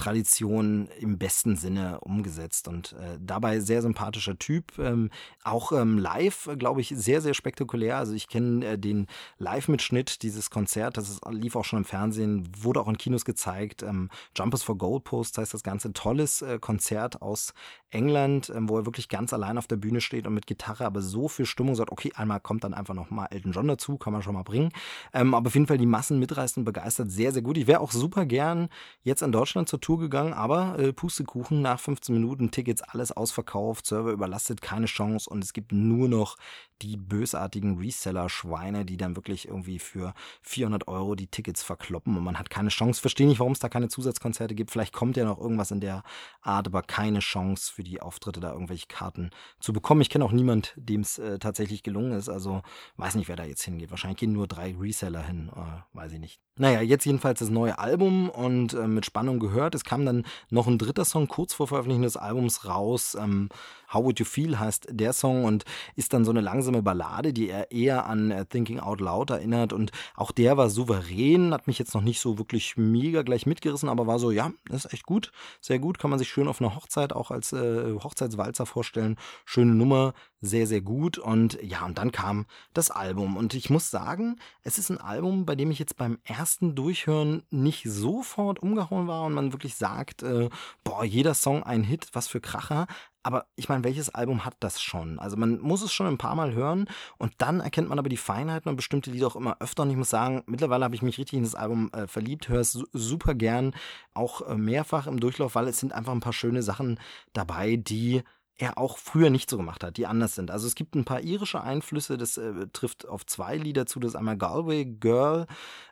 Tradition 0.00 0.88
im 0.98 1.18
besten 1.18 1.56
Sinne 1.56 2.00
umgesetzt 2.00 2.68
und 2.68 2.94
äh, 2.94 3.18
dabei 3.20 3.60
sehr 3.60 3.82
sympathischer 3.82 4.38
Typ. 4.38 4.78
Ähm, 4.78 5.10
auch 5.44 5.72
ähm, 5.72 5.98
live, 5.98 6.48
glaube 6.58 6.80
ich, 6.80 6.88
sehr, 6.96 7.20
sehr 7.20 7.34
spektakulär. 7.34 7.98
Also 7.98 8.14
ich 8.14 8.28
kenne 8.28 8.64
äh, 8.64 8.78
den 8.78 9.08
Live-Mitschnitt 9.36 10.22
dieses 10.22 10.48
Konzert, 10.48 10.96
das 10.96 11.10
ist, 11.10 11.20
lief 11.30 11.54
auch 11.54 11.66
schon 11.66 11.80
im 11.80 11.84
Fernsehen, 11.84 12.48
wurde 12.58 12.80
auch 12.80 12.88
in 12.88 12.96
Kinos 12.96 13.26
gezeigt. 13.26 13.82
Ähm, 13.82 14.08
Jumpers 14.34 14.62
for 14.62 14.78
Goalposts 14.78 15.36
heißt 15.36 15.52
das 15.52 15.62
Ganze. 15.62 15.92
Tolles 15.92 16.40
äh, 16.40 16.58
Konzert 16.58 17.20
aus 17.20 17.52
England, 17.90 18.50
ähm, 18.56 18.70
wo 18.70 18.78
er 18.78 18.86
wirklich 18.86 19.10
ganz 19.10 19.34
allein 19.34 19.58
auf 19.58 19.66
der 19.66 19.76
Bühne 19.76 20.00
steht 20.00 20.26
und 20.26 20.32
mit 20.32 20.46
Gitarre 20.46 20.86
aber 20.86 21.02
so 21.02 21.28
viel 21.28 21.44
Stimmung 21.44 21.74
sagt, 21.74 21.92
okay, 21.92 22.10
einmal 22.14 22.40
kommt 22.40 22.64
dann 22.64 22.72
einfach 22.72 22.94
nochmal 22.94 23.28
Elton 23.32 23.52
John 23.52 23.68
dazu, 23.68 23.98
kann 23.98 24.14
man 24.14 24.22
schon 24.22 24.34
mal 24.34 24.44
bringen. 24.44 24.72
Ähm, 25.12 25.34
aber 25.34 25.48
auf 25.48 25.54
jeden 25.54 25.66
Fall 25.66 25.76
die 25.76 25.84
Massen 25.84 26.18
mitreißt 26.18 26.56
und 26.56 26.64
begeistert, 26.64 27.10
sehr, 27.10 27.32
sehr 27.32 27.42
gut. 27.42 27.58
Ich 27.58 27.66
wäre 27.66 27.80
auch 27.80 27.92
super 27.92 28.24
gern 28.24 28.70
jetzt 29.02 29.20
in 29.20 29.30
Deutschland 29.30 29.68
zur 29.68 29.80
Tour 29.80 29.89
Tour 29.90 29.98
gegangen, 29.98 30.34
aber 30.34 30.78
äh, 30.78 30.92
Pustekuchen, 30.92 31.62
nach 31.62 31.80
15 31.80 32.14
Minuten 32.14 32.52
Tickets 32.52 32.80
alles 32.80 33.10
ausverkauft, 33.10 33.86
Server 33.86 34.12
überlastet, 34.12 34.62
keine 34.62 34.86
Chance 34.86 35.28
und 35.28 35.42
es 35.42 35.52
gibt 35.52 35.72
nur 35.72 36.08
noch 36.08 36.36
die 36.82 36.96
bösartigen 36.96 37.78
Reseller-Schweine, 37.78 38.84
die 38.84 38.96
dann 38.96 39.16
wirklich 39.16 39.48
irgendwie 39.48 39.78
für 39.78 40.14
400 40.42 40.88
Euro 40.88 41.14
die 41.14 41.26
Tickets 41.26 41.62
verkloppen 41.62 42.16
und 42.16 42.24
man 42.24 42.38
hat 42.38 42.50
keine 42.50 42.70
Chance. 42.70 43.00
Verstehe 43.00 43.26
nicht, 43.26 43.40
warum 43.40 43.52
es 43.52 43.58
da 43.58 43.68
keine 43.68 43.88
Zusatzkonzerte 43.88 44.54
gibt. 44.54 44.70
Vielleicht 44.70 44.92
kommt 44.92 45.16
ja 45.16 45.24
noch 45.24 45.38
irgendwas 45.38 45.70
in 45.70 45.80
der 45.80 46.02
Art, 46.42 46.66
aber 46.66 46.82
keine 46.82 47.20
Chance 47.20 47.72
für 47.72 47.84
die 47.84 48.00
Auftritte 48.00 48.40
da 48.40 48.52
irgendwelche 48.52 48.86
Karten 48.86 49.30
zu 49.60 49.72
bekommen. 49.72 50.00
Ich 50.00 50.10
kenne 50.10 50.24
auch 50.24 50.32
niemand, 50.32 50.74
dem 50.76 51.02
es 51.02 51.18
äh, 51.18 51.38
tatsächlich 51.38 51.82
gelungen 51.82 52.12
ist. 52.12 52.28
Also 52.28 52.62
weiß 52.96 53.14
nicht, 53.14 53.28
wer 53.28 53.36
da 53.36 53.44
jetzt 53.44 53.62
hingeht. 53.62 53.90
Wahrscheinlich 53.90 54.18
gehen 54.18 54.32
nur 54.32 54.46
drei 54.46 54.74
Reseller 54.78 55.22
hin. 55.22 55.50
Äh, 55.54 55.96
weiß 55.96 56.12
ich 56.12 56.20
nicht. 56.20 56.40
Naja, 56.56 56.82
jetzt 56.82 57.06
jedenfalls 57.06 57.38
das 57.38 57.48
neue 57.48 57.78
Album 57.78 58.28
und 58.28 58.74
äh, 58.74 58.86
mit 58.86 59.06
Spannung 59.06 59.40
gehört. 59.40 59.74
Es 59.74 59.82
kam 59.82 60.04
dann 60.04 60.26
noch 60.50 60.66
ein 60.66 60.76
dritter 60.76 61.06
Song 61.06 61.26
kurz 61.26 61.54
vor 61.54 61.66
Veröffentlichung 61.68 62.02
des 62.02 62.18
Albums 62.18 62.66
raus. 62.66 63.16
Ähm, 63.18 63.48
How 63.92 64.04
Would 64.04 64.18
You 64.18 64.26
Feel 64.26 64.58
heißt 64.58 64.88
der 64.90 65.12
Song 65.14 65.44
und 65.44 65.64
ist 65.96 66.12
dann 66.12 66.24
so 66.24 66.30
eine 66.30 66.42
langsame 66.42 66.69
Ballade, 66.82 67.32
die 67.32 67.48
er 67.48 67.70
eher 67.70 68.06
an 68.06 68.30
äh, 68.30 68.46
Thinking 68.46 68.80
Out 68.80 69.00
Loud 69.00 69.30
erinnert. 69.30 69.72
Und 69.72 69.92
auch 70.14 70.32
der 70.32 70.56
war 70.56 70.70
souverän, 70.70 71.52
hat 71.52 71.66
mich 71.66 71.78
jetzt 71.78 71.94
noch 71.94 72.02
nicht 72.02 72.20
so 72.20 72.38
wirklich 72.38 72.76
mega 72.76 73.22
gleich 73.22 73.46
mitgerissen, 73.46 73.88
aber 73.88 74.06
war 74.06 74.18
so, 74.18 74.30
ja, 74.30 74.52
ist 74.70 74.92
echt 74.92 75.04
gut, 75.04 75.32
sehr 75.60 75.78
gut, 75.78 75.98
kann 75.98 76.10
man 76.10 76.18
sich 76.18 76.28
schön 76.28 76.48
auf 76.48 76.60
einer 76.60 76.74
Hochzeit 76.74 77.12
auch 77.12 77.30
als 77.30 77.52
äh, 77.52 77.94
Hochzeitswalzer 78.02 78.66
vorstellen, 78.66 79.16
schöne 79.44 79.74
Nummer, 79.74 80.14
sehr, 80.40 80.66
sehr 80.66 80.80
gut. 80.80 81.18
Und 81.18 81.58
ja, 81.62 81.84
und 81.84 81.98
dann 81.98 82.12
kam 82.12 82.46
das 82.72 82.90
Album. 82.90 83.36
Und 83.36 83.54
ich 83.54 83.70
muss 83.70 83.90
sagen, 83.90 84.36
es 84.62 84.78
ist 84.78 84.90
ein 84.90 84.98
Album, 84.98 85.44
bei 85.44 85.54
dem 85.54 85.70
ich 85.70 85.78
jetzt 85.78 85.96
beim 85.96 86.18
ersten 86.24 86.74
Durchhören 86.74 87.42
nicht 87.50 87.84
sofort 87.84 88.60
umgehauen 88.60 89.06
war 89.06 89.24
und 89.24 89.34
man 89.34 89.52
wirklich 89.52 89.74
sagt, 89.74 90.22
äh, 90.22 90.48
boah, 90.84 91.04
jeder 91.04 91.34
Song 91.34 91.62
ein 91.62 91.82
Hit, 91.82 92.08
was 92.12 92.28
für 92.28 92.40
Kracher, 92.40 92.86
aber 93.22 93.46
ich 93.56 93.68
meine, 93.68 93.84
welches 93.84 94.08
Album 94.14 94.44
hat 94.44 94.56
das 94.60 94.80
schon? 94.80 95.18
Also 95.18 95.36
man 95.36 95.60
muss 95.60 95.82
es 95.82 95.92
schon 95.92 96.06
ein 96.06 96.18
paar 96.18 96.34
Mal 96.34 96.54
hören 96.54 96.86
und 97.18 97.32
dann 97.38 97.60
erkennt 97.60 97.88
man 97.88 97.98
aber 97.98 98.08
die 98.08 98.16
Feinheiten 98.16 98.68
und 98.70 98.76
bestimmte 98.76 99.10
Lieder 99.10 99.26
auch 99.26 99.36
immer 99.36 99.56
öfter. 99.60 99.82
Und 99.82 99.90
ich 99.90 99.96
muss 99.96 100.10
sagen, 100.10 100.42
mittlerweile 100.46 100.84
habe 100.84 100.94
ich 100.94 101.02
mich 101.02 101.18
richtig 101.18 101.36
in 101.36 101.44
das 101.44 101.54
Album 101.54 101.90
äh, 101.92 102.06
verliebt, 102.06 102.48
höre 102.48 102.60
es 102.60 102.72
super 102.92 103.34
gern, 103.34 103.74
auch 104.14 104.48
äh, 104.48 104.56
mehrfach 104.56 105.06
im 105.06 105.20
Durchlauf, 105.20 105.54
weil 105.54 105.68
es 105.68 105.78
sind 105.78 105.92
einfach 105.92 106.12
ein 106.12 106.20
paar 106.20 106.32
schöne 106.32 106.62
Sachen 106.62 106.98
dabei, 107.32 107.76
die 107.76 108.22
er 108.60 108.78
auch 108.78 108.98
früher 108.98 109.30
nicht 109.30 109.48
so 109.48 109.56
gemacht 109.56 109.82
hat, 109.82 109.96
die 109.96 110.06
anders 110.06 110.34
sind. 110.34 110.50
Also 110.50 110.66
es 110.66 110.74
gibt 110.74 110.94
ein 110.94 111.04
paar 111.04 111.20
irische 111.22 111.62
Einflüsse, 111.62 112.18
das 112.18 112.36
äh, 112.36 112.66
trifft 112.72 113.08
auf 113.08 113.24
zwei 113.26 113.56
Lieder 113.56 113.86
zu, 113.86 114.00
das 114.00 114.10
ist 114.12 114.16
einmal 114.16 114.36
Galway 114.36 114.84
Girl, 114.84 115.46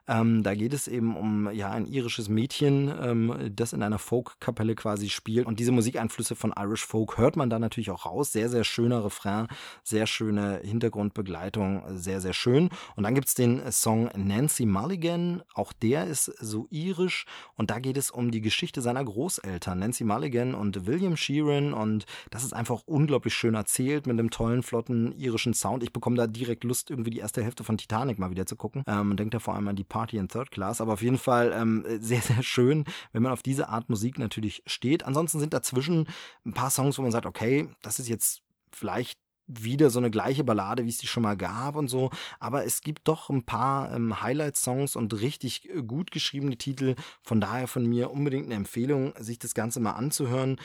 ähm, 0.09 0.43
da 0.43 0.55
geht 0.55 0.73
es 0.73 0.89
eben 0.89 1.17
um 1.17 1.51
ja 1.53 1.71
ein 1.71 1.87
irisches 1.87 2.29
Mädchen, 2.29 2.93
ähm, 3.01 3.53
das 3.55 3.73
in 3.73 3.83
einer 3.83 3.99
Folkkapelle 3.99 4.75
quasi 4.75 5.11
spielt. 5.11 5.47
Und 5.47 5.61
diese 5.61 5.73
Musikeinflüsse 5.73 6.35
von 6.35 6.55
Irish 6.59 6.85
Folk 6.85 7.19
hört 7.19 7.37
man 7.37 7.51
da 7.51 7.59
natürlich 7.59 7.91
auch 7.91 8.07
raus. 8.07 8.33
Sehr, 8.33 8.49
sehr 8.49 8.65
schöner 8.65 9.05
Refrain, 9.05 9.49
sehr 9.85 10.07
schöne 10.07 10.61
Hintergrundbegleitung, 10.65 11.83
sehr, 11.91 12.21
sehr 12.21 12.33
schön. 12.33 12.71
Und 12.97 13.03
dann 13.03 13.15
gibt 13.15 13.29
es 13.29 13.35
den 13.35 13.71
Song 13.71 14.09
Nancy 14.17 14.65
Mulligan. 14.65 15.43
Auch 15.55 15.73
der 15.73 16.07
ist 16.07 16.25
so 16.41 16.67
irisch. 16.71 17.27
Und 17.57 17.71
da 17.71 17.79
geht 17.79 17.99
es 17.99 18.11
um 18.11 18.31
die 18.31 18.41
Geschichte 18.41 18.81
seiner 18.81 19.05
Großeltern, 19.05 19.79
Nancy 19.79 20.05
Mulligan 20.05 20.55
und 20.55 20.87
William 20.87 21.17
Sheeran. 21.17 21.75
Und 21.75 22.07
das 22.31 22.45
ist 22.45 22.55
einfach 22.55 22.83
unglaublich 22.87 23.35
schön 23.35 23.55
erzählt 23.55 24.07
mit 24.07 24.19
einem 24.19 24.31
tollen, 24.31 24.63
flotten 24.63 25.13
irischen 25.19 25.53
Sound. 25.53 25.83
Ich 25.83 25.93
bekomme 25.93 26.17
da 26.17 26.27
direkt 26.27 26.65
Lust, 26.65 26.91
irgendwie 26.91 27.11
die 27.11 27.19
erste 27.19 27.43
Hälfte 27.43 27.65
von 27.65 27.77
Titanic 27.77 28.19
mal 28.19 28.31
wieder 28.31 28.47
zu 28.47 28.57
gucken. 28.57 28.85
Ähm, 28.87 29.11
und 29.11 29.21
denke 29.21 29.37
da 29.37 29.39
vor 29.39 29.55
allem 29.55 29.69
an 29.69 29.77
die 29.77 29.85
Party 29.99 30.17
in 30.17 30.29
Third 30.29 30.53
Class, 30.53 30.81
aber 30.81 30.93
auf 30.93 31.03
jeden 31.03 31.19
Fall 31.19 31.53
ähm, 31.53 31.85
sehr, 31.99 32.21
sehr 32.23 32.45
schön, 32.45 32.85
wenn 33.13 33.25
man 33.25 33.33
auf 33.33 33.43
diese 33.43 33.69
Art 33.69 33.91
Musik 33.91 34.17
natürlich 34.21 34.63
steht. 34.65 35.03
Ansonsten 35.05 35.41
sind 35.41 35.53
dazwischen 35.53 36.07
ein 36.47 36.55
paar 36.55 36.71
Songs, 36.71 36.99
wo 36.99 37.03
man 37.03 37.11
sagt, 37.11 37.27
okay, 37.27 37.69
das 37.83 37.99
ist 37.99 38.09
jetzt 38.09 38.43
vielleicht 38.71 39.19
wieder 39.49 39.91
so 39.91 39.99
eine 39.99 40.11
gleiche 40.11 40.45
Ballade, 40.45 40.85
wie 40.85 40.91
es 40.91 40.99
die 40.99 41.09
schon 41.09 41.25
mal 41.25 41.37
gab 41.37 41.75
und 41.75 41.89
so. 41.89 42.11
Aber 42.39 42.65
es 42.65 42.83
gibt 42.83 43.09
doch 43.09 43.29
ein 43.29 43.43
paar 43.45 43.93
ähm, 43.93 44.23
Highlight-Songs 44.23 44.95
und 44.95 45.21
richtig 45.21 45.69
äh, 45.69 45.83
gut 45.83 46.13
geschriebene 46.13 46.57
Titel. 46.57 46.95
Von 47.23 47.41
daher 47.41 47.67
von 47.67 47.85
mir 47.85 48.11
unbedingt 48.13 48.47
eine 48.47 48.55
Empfehlung, 48.55 49.15
sich 49.19 49.39
das 49.39 49.55
Ganze 49.55 49.81
mal 49.81 49.93
anzuhören. 49.93 50.61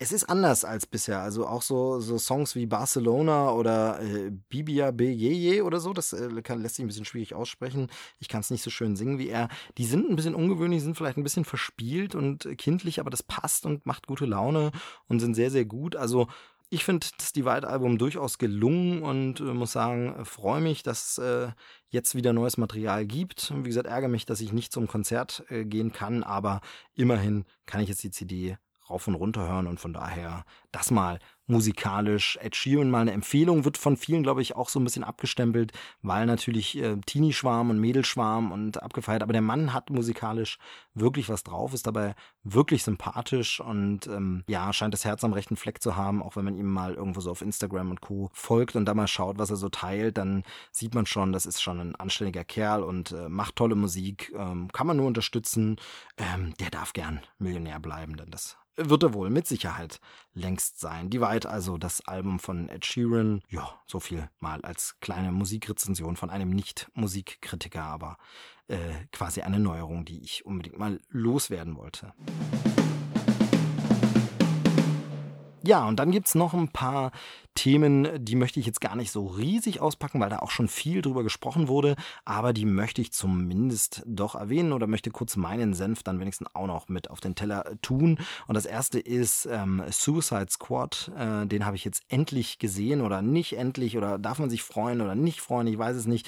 Es 0.00 0.12
ist 0.12 0.24
anders 0.24 0.64
als 0.64 0.86
bisher. 0.86 1.20
Also 1.20 1.46
auch 1.46 1.62
so, 1.62 1.98
so 1.98 2.18
Songs 2.18 2.54
wie 2.54 2.66
Barcelona 2.66 3.50
oder 3.50 4.00
äh, 4.00 4.30
Bibia 4.30 4.92
Beyeye 4.92 5.62
oder 5.62 5.80
so, 5.80 5.92
das 5.92 6.12
äh, 6.12 6.40
kann, 6.42 6.62
lässt 6.62 6.76
sich 6.76 6.84
ein 6.84 6.88
bisschen 6.88 7.04
schwierig 7.04 7.34
aussprechen. 7.34 7.88
Ich 8.20 8.28
kann 8.28 8.40
es 8.40 8.50
nicht 8.50 8.62
so 8.62 8.70
schön 8.70 8.94
singen 8.94 9.18
wie 9.18 9.28
er. 9.28 9.48
Die 9.76 9.86
sind 9.86 10.08
ein 10.08 10.14
bisschen 10.14 10.36
ungewöhnlich, 10.36 10.82
sind 10.82 10.96
vielleicht 10.96 11.16
ein 11.18 11.24
bisschen 11.24 11.44
verspielt 11.44 12.14
und 12.14 12.48
kindlich, 12.58 13.00
aber 13.00 13.10
das 13.10 13.24
passt 13.24 13.66
und 13.66 13.86
macht 13.86 14.06
gute 14.06 14.24
Laune 14.24 14.70
und 15.08 15.18
sind 15.18 15.34
sehr, 15.34 15.50
sehr 15.50 15.64
gut. 15.64 15.96
Also 15.96 16.28
ich 16.70 16.84
finde 16.84 17.08
das 17.18 17.32
Divide-Album 17.32 17.98
durchaus 17.98 18.38
gelungen 18.38 19.02
und 19.02 19.40
äh, 19.40 19.44
muss 19.44 19.72
sagen, 19.72 20.24
freue 20.24 20.60
mich, 20.60 20.84
dass 20.84 21.12
es 21.12 21.18
äh, 21.18 21.50
jetzt 21.88 22.14
wieder 22.14 22.32
neues 22.32 22.56
Material 22.56 23.04
gibt. 23.04 23.52
Wie 23.56 23.68
gesagt, 23.68 23.88
ärgere 23.88 24.08
mich, 24.08 24.26
dass 24.26 24.40
ich 24.40 24.52
nicht 24.52 24.72
zum 24.72 24.86
Konzert 24.86 25.44
äh, 25.48 25.64
gehen 25.64 25.92
kann, 25.92 26.22
aber 26.22 26.60
immerhin 26.94 27.46
kann 27.66 27.80
ich 27.80 27.88
jetzt 27.88 28.04
die 28.04 28.12
CD 28.12 28.58
rauf 28.90 29.08
und 29.08 29.14
runter 29.14 29.48
hören 29.48 29.66
und 29.66 29.80
von 29.80 29.92
daher 29.92 30.44
das 30.72 30.90
mal 30.90 31.18
musikalisch. 31.48 32.38
Ed 32.40 32.54
Sheeran 32.54 32.90
mal 32.90 33.00
eine 33.00 33.12
Empfehlung, 33.12 33.64
wird 33.64 33.78
von 33.78 33.96
vielen, 33.96 34.22
glaube 34.22 34.42
ich, 34.42 34.54
auch 34.54 34.68
so 34.68 34.78
ein 34.78 34.84
bisschen 34.84 35.02
abgestempelt, 35.02 35.72
weil 36.02 36.26
natürlich 36.26 36.76
äh, 36.78 36.96
Teenie-Schwarm 37.06 37.70
und 37.70 37.80
Mädelschwarm 37.80 38.52
und 38.52 38.82
abgefeiert, 38.82 39.22
aber 39.22 39.32
der 39.32 39.42
Mann 39.42 39.72
hat 39.72 39.90
musikalisch 39.90 40.58
wirklich 40.94 41.28
was 41.28 41.44
drauf, 41.44 41.72
ist 41.72 41.86
dabei 41.86 42.14
wirklich 42.44 42.84
sympathisch 42.84 43.60
und 43.60 44.06
ähm, 44.06 44.44
ja, 44.46 44.72
scheint 44.72 44.94
das 44.94 45.04
Herz 45.04 45.24
am 45.24 45.32
rechten 45.32 45.56
Fleck 45.56 45.82
zu 45.82 45.96
haben, 45.96 46.22
auch 46.22 46.36
wenn 46.36 46.44
man 46.44 46.56
ihm 46.56 46.70
mal 46.70 46.94
irgendwo 46.94 47.20
so 47.20 47.30
auf 47.30 47.42
Instagram 47.42 47.90
und 47.90 48.00
Co. 48.00 48.30
folgt 48.32 48.76
und 48.76 48.84
da 48.84 48.94
mal 48.94 49.08
schaut, 49.08 49.38
was 49.38 49.50
er 49.50 49.56
so 49.56 49.70
teilt, 49.70 50.18
dann 50.18 50.44
sieht 50.70 50.94
man 50.94 51.06
schon, 51.06 51.32
das 51.32 51.46
ist 51.46 51.62
schon 51.62 51.80
ein 51.80 51.96
anständiger 51.96 52.44
Kerl 52.44 52.82
und 52.82 53.12
äh, 53.12 53.28
macht 53.28 53.56
tolle 53.56 53.74
Musik, 53.74 54.32
ähm, 54.36 54.68
kann 54.72 54.86
man 54.86 54.98
nur 54.98 55.06
unterstützen, 55.06 55.76
ähm, 56.18 56.52
der 56.60 56.70
darf 56.70 56.92
gern 56.92 57.20
Millionär 57.38 57.80
bleiben, 57.80 58.16
denn 58.16 58.30
das 58.30 58.58
wird 58.78 59.02
er 59.02 59.14
wohl 59.14 59.30
mit 59.30 59.46
Sicherheit 59.46 60.00
längst 60.34 60.80
sein. 60.80 61.10
Die 61.10 61.20
Weit 61.20 61.46
also 61.46 61.78
das 61.78 62.06
Album 62.06 62.38
von 62.38 62.68
Ed 62.68 62.86
Sheeran. 62.86 63.42
Ja, 63.48 63.68
so 63.86 64.00
viel 64.00 64.30
mal 64.38 64.60
als 64.62 64.98
kleine 65.00 65.32
Musikrezension 65.32 66.16
von 66.16 66.30
einem 66.30 66.50
Nicht-Musikkritiker, 66.50 67.82
aber 67.82 68.16
äh, 68.68 68.76
quasi 69.12 69.42
eine 69.42 69.58
Neuerung, 69.58 70.04
die 70.04 70.22
ich 70.22 70.46
unbedingt 70.46 70.78
mal 70.78 71.00
loswerden 71.08 71.76
wollte. 71.76 72.14
Ja, 75.68 75.86
und 75.86 75.98
dann 75.98 76.12
gibt 76.12 76.28
es 76.28 76.34
noch 76.34 76.54
ein 76.54 76.68
paar 76.68 77.12
Themen, 77.54 78.24
die 78.24 78.36
möchte 78.36 78.58
ich 78.58 78.64
jetzt 78.64 78.80
gar 78.80 78.96
nicht 78.96 79.10
so 79.10 79.26
riesig 79.26 79.82
auspacken, 79.82 80.18
weil 80.18 80.30
da 80.30 80.38
auch 80.38 80.50
schon 80.50 80.66
viel 80.66 81.02
drüber 81.02 81.22
gesprochen 81.22 81.68
wurde, 81.68 81.94
aber 82.24 82.54
die 82.54 82.64
möchte 82.64 83.02
ich 83.02 83.12
zumindest 83.12 84.02
doch 84.06 84.34
erwähnen 84.34 84.72
oder 84.72 84.86
möchte 84.86 85.10
kurz 85.10 85.36
meinen 85.36 85.74
Senf 85.74 86.02
dann 86.02 86.20
wenigstens 86.20 86.48
auch 86.54 86.66
noch 86.66 86.88
mit 86.88 87.10
auf 87.10 87.20
den 87.20 87.34
Teller 87.34 87.66
tun. 87.82 88.18
Und 88.46 88.54
das 88.54 88.64
erste 88.64 88.98
ist 88.98 89.44
ähm, 89.44 89.82
Suicide 89.90 90.46
Squad. 90.48 91.12
Äh, 91.18 91.46
den 91.46 91.66
habe 91.66 91.76
ich 91.76 91.84
jetzt 91.84 92.02
endlich 92.08 92.58
gesehen 92.58 93.02
oder 93.02 93.20
nicht 93.20 93.58
endlich 93.58 93.98
oder 93.98 94.18
darf 94.18 94.38
man 94.38 94.48
sich 94.48 94.62
freuen 94.62 95.02
oder 95.02 95.14
nicht 95.14 95.42
freuen, 95.42 95.66
ich 95.66 95.76
weiß 95.76 95.96
es 95.96 96.06
nicht. 96.06 96.26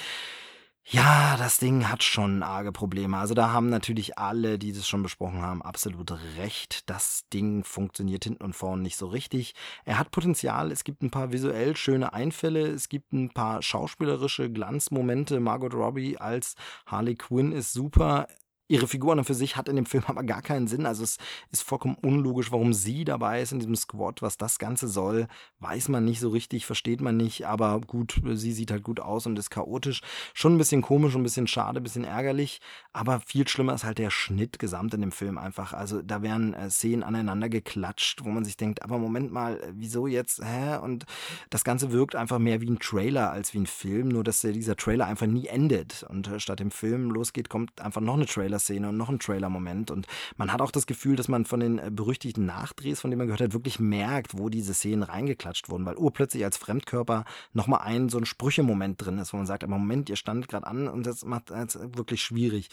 Ja, 0.92 1.36
das 1.36 1.58
Ding 1.58 1.88
hat 1.88 2.02
schon 2.02 2.42
arge 2.42 2.72
Probleme. 2.72 3.16
Also 3.16 3.32
da 3.32 3.52
haben 3.52 3.68
natürlich 3.68 4.18
alle, 4.18 4.58
die 4.58 4.72
das 4.72 4.88
schon 4.88 5.04
besprochen 5.04 5.40
haben, 5.40 5.62
absolut 5.62 6.10
recht. 6.36 6.90
Das 6.90 7.28
Ding 7.32 7.62
funktioniert 7.62 8.24
hinten 8.24 8.42
und 8.42 8.56
vorne 8.56 8.82
nicht 8.82 8.96
so 8.96 9.06
richtig. 9.06 9.54
Er 9.84 10.00
hat 10.00 10.10
Potenzial, 10.10 10.72
es 10.72 10.82
gibt 10.82 11.04
ein 11.04 11.12
paar 11.12 11.30
visuell 11.30 11.76
schöne 11.76 12.12
Einfälle, 12.12 12.66
es 12.66 12.88
gibt 12.88 13.12
ein 13.12 13.30
paar 13.30 13.62
schauspielerische 13.62 14.50
Glanzmomente. 14.50 15.38
Margot 15.38 15.74
Robbie 15.74 16.18
als 16.18 16.56
Harley 16.86 17.14
Quinn 17.14 17.52
ist 17.52 17.72
super 17.72 18.26
ihre 18.70 18.86
Figur 18.86 19.12
an 19.12 19.24
für 19.24 19.34
sich 19.34 19.56
hat 19.56 19.68
in 19.68 19.76
dem 19.76 19.86
Film 19.86 20.04
aber 20.06 20.22
gar 20.22 20.42
keinen 20.42 20.68
Sinn. 20.68 20.86
Also 20.86 21.02
es 21.02 21.18
ist 21.50 21.62
vollkommen 21.62 21.96
unlogisch, 22.00 22.52
warum 22.52 22.72
sie 22.72 23.04
dabei 23.04 23.42
ist 23.42 23.52
in 23.52 23.58
diesem 23.58 23.76
Squad. 23.76 24.22
Was 24.22 24.38
das 24.38 24.58
Ganze 24.58 24.88
soll, 24.88 25.26
weiß 25.58 25.88
man 25.88 26.04
nicht 26.04 26.20
so 26.20 26.30
richtig, 26.30 26.66
versteht 26.66 27.00
man 27.00 27.16
nicht. 27.16 27.46
Aber 27.46 27.80
gut, 27.80 28.22
sie 28.32 28.52
sieht 28.52 28.70
halt 28.70 28.84
gut 28.84 29.00
aus 29.00 29.26
und 29.26 29.38
ist 29.38 29.50
chaotisch. 29.50 30.00
Schon 30.34 30.54
ein 30.54 30.58
bisschen 30.58 30.82
komisch, 30.82 31.14
ein 31.16 31.22
bisschen 31.22 31.48
schade, 31.48 31.80
ein 31.80 31.82
bisschen 31.82 32.04
ärgerlich. 32.04 32.60
Aber 32.92 33.20
viel 33.20 33.46
schlimmer 33.48 33.74
ist 33.74 33.84
halt 33.84 33.98
der 33.98 34.10
Schnitt 34.10 34.58
gesamt 34.58 34.94
in 34.94 35.00
dem 35.00 35.12
Film 35.12 35.36
einfach. 35.36 35.72
Also 35.72 36.00
da 36.02 36.22
werden 36.22 36.54
äh, 36.54 36.70
Szenen 36.70 37.02
aneinander 37.02 37.48
geklatscht, 37.48 38.24
wo 38.24 38.28
man 38.28 38.44
sich 38.44 38.56
denkt, 38.56 38.82
aber 38.82 38.98
Moment 38.98 39.32
mal, 39.32 39.56
äh, 39.60 39.72
wieso 39.72 40.06
jetzt? 40.06 40.44
Hä? 40.44 40.76
Und 40.76 41.06
das 41.50 41.64
Ganze 41.64 41.90
wirkt 41.90 42.14
einfach 42.14 42.38
mehr 42.38 42.60
wie 42.60 42.70
ein 42.70 42.78
Trailer 42.78 43.32
als 43.32 43.52
wie 43.52 43.58
ein 43.58 43.66
Film. 43.66 44.08
Nur 44.08 44.22
dass 44.22 44.40
dieser 44.42 44.76
Trailer 44.76 45.06
einfach 45.06 45.26
nie 45.26 45.48
endet. 45.48 46.04
Und 46.08 46.28
äh, 46.28 46.38
statt 46.38 46.60
dem 46.60 46.70
Film 46.70 47.10
losgeht, 47.10 47.48
kommt 47.48 47.80
einfach 47.80 48.00
noch 48.00 48.14
eine 48.14 48.26
Trailer 48.26 48.59
Trailer-Szene 48.60 48.88
und 48.88 48.96
noch 48.96 49.08
ein 49.08 49.18
Trailer-Moment. 49.18 49.90
Und 49.90 50.06
man 50.36 50.52
hat 50.52 50.60
auch 50.60 50.70
das 50.70 50.86
Gefühl, 50.86 51.16
dass 51.16 51.28
man 51.28 51.44
von 51.44 51.60
den 51.60 51.78
äh, 51.78 51.90
berüchtigten 51.90 52.46
Nachdrehs, 52.46 53.00
von 53.00 53.10
denen 53.10 53.18
man 53.18 53.26
gehört 53.26 53.40
hat, 53.40 53.52
wirklich 53.52 53.80
merkt, 53.80 54.38
wo 54.38 54.48
diese 54.48 54.74
Szenen 54.74 55.02
reingeklatscht 55.02 55.68
wurden, 55.68 55.86
weil 55.86 55.96
urplötzlich 55.96 56.44
als 56.44 56.56
Fremdkörper 56.56 57.24
nochmal 57.52 57.80
ein 57.82 58.08
so 58.08 58.18
ein 58.18 58.26
Sprüche-Moment 58.26 59.04
drin 59.04 59.18
ist, 59.18 59.32
wo 59.32 59.38
man 59.38 59.46
sagt, 59.46 59.64
aber 59.64 59.78
Moment, 59.78 60.08
ihr 60.10 60.16
standet 60.16 60.48
gerade 60.48 60.66
an 60.66 60.88
und 60.88 61.06
das 61.06 61.24
macht 61.24 61.50
es 61.50 61.78
wirklich 61.96 62.22
schwierig. 62.22 62.68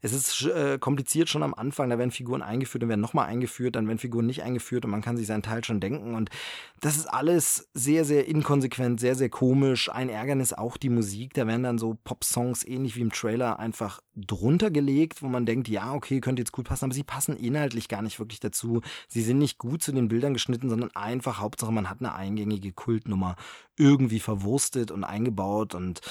Es 0.00 0.12
ist 0.12 0.42
äh, 0.46 0.78
kompliziert 0.78 1.28
schon 1.28 1.42
am 1.42 1.54
Anfang, 1.54 1.90
da 1.90 1.98
werden 1.98 2.10
Figuren 2.10 2.42
eingeführt 2.42 2.84
und 2.84 2.88
werden 2.88 3.00
nochmal 3.00 3.26
eingeführt, 3.26 3.76
dann 3.76 3.86
werden 3.88 3.98
Figuren 3.98 4.26
nicht 4.26 4.42
eingeführt 4.42 4.84
und 4.84 4.90
man 4.90 5.02
kann 5.02 5.16
sich 5.16 5.26
seinen 5.26 5.42
Teil 5.42 5.64
schon 5.64 5.80
denken 5.80 6.14
und 6.14 6.30
das 6.80 6.96
ist 6.96 7.06
alles 7.06 7.68
sehr, 7.74 8.04
sehr 8.04 8.26
inkonsequent, 8.26 8.98
sehr, 8.98 9.14
sehr 9.14 9.28
komisch. 9.28 9.88
Ein 9.88 10.08
Ärgernis 10.08 10.52
auch 10.52 10.76
die 10.76 10.88
Musik, 10.88 11.34
da 11.34 11.46
werden 11.46 11.62
dann 11.62 11.78
so 11.78 11.96
Pop-Songs 12.04 12.64
ähnlich 12.64 12.96
wie 12.96 13.02
im 13.02 13.12
Trailer 13.12 13.58
einfach 13.58 14.00
drunter 14.14 14.70
gelegt, 14.70 15.22
wo 15.22 15.28
man 15.28 15.46
denkt, 15.46 15.68
ja, 15.68 15.94
okay, 15.94 16.20
könnte 16.20 16.42
jetzt 16.42 16.52
gut 16.52 16.66
passen, 16.66 16.84
aber 16.86 16.94
sie 16.94 17.02
passen 17.02 17.36
inhaltlich 17.36 17.88
gar 17.88 18.02
nicht 18.02 18.18
wirklich 18.18 18.40
dazu. 18.40 18.82
Sie 19.08 19.22
sind 19.22 19.38
nicht 19.38 19.58
gut 19.58 19.82
zu 19.82 19.92
den 19.92 20.08
Bildern 20.08 20.34
geschnitten, 20.34 20.68
sondern 20.68 20.90
einfach 20.94 21.40
Hauptsache, 21.40 21.72
man 21.72 21.88
hat 21.88 22.00
eine 22.00 22.14
eingängige 22.14 22.72
Kultnummer 22.72 23.36
irgendwie 23.78 24.20
verwurstet 24.20 24.90
und 24.90 25.02
eingebaut 25.02 25.74
und 25.74 26.02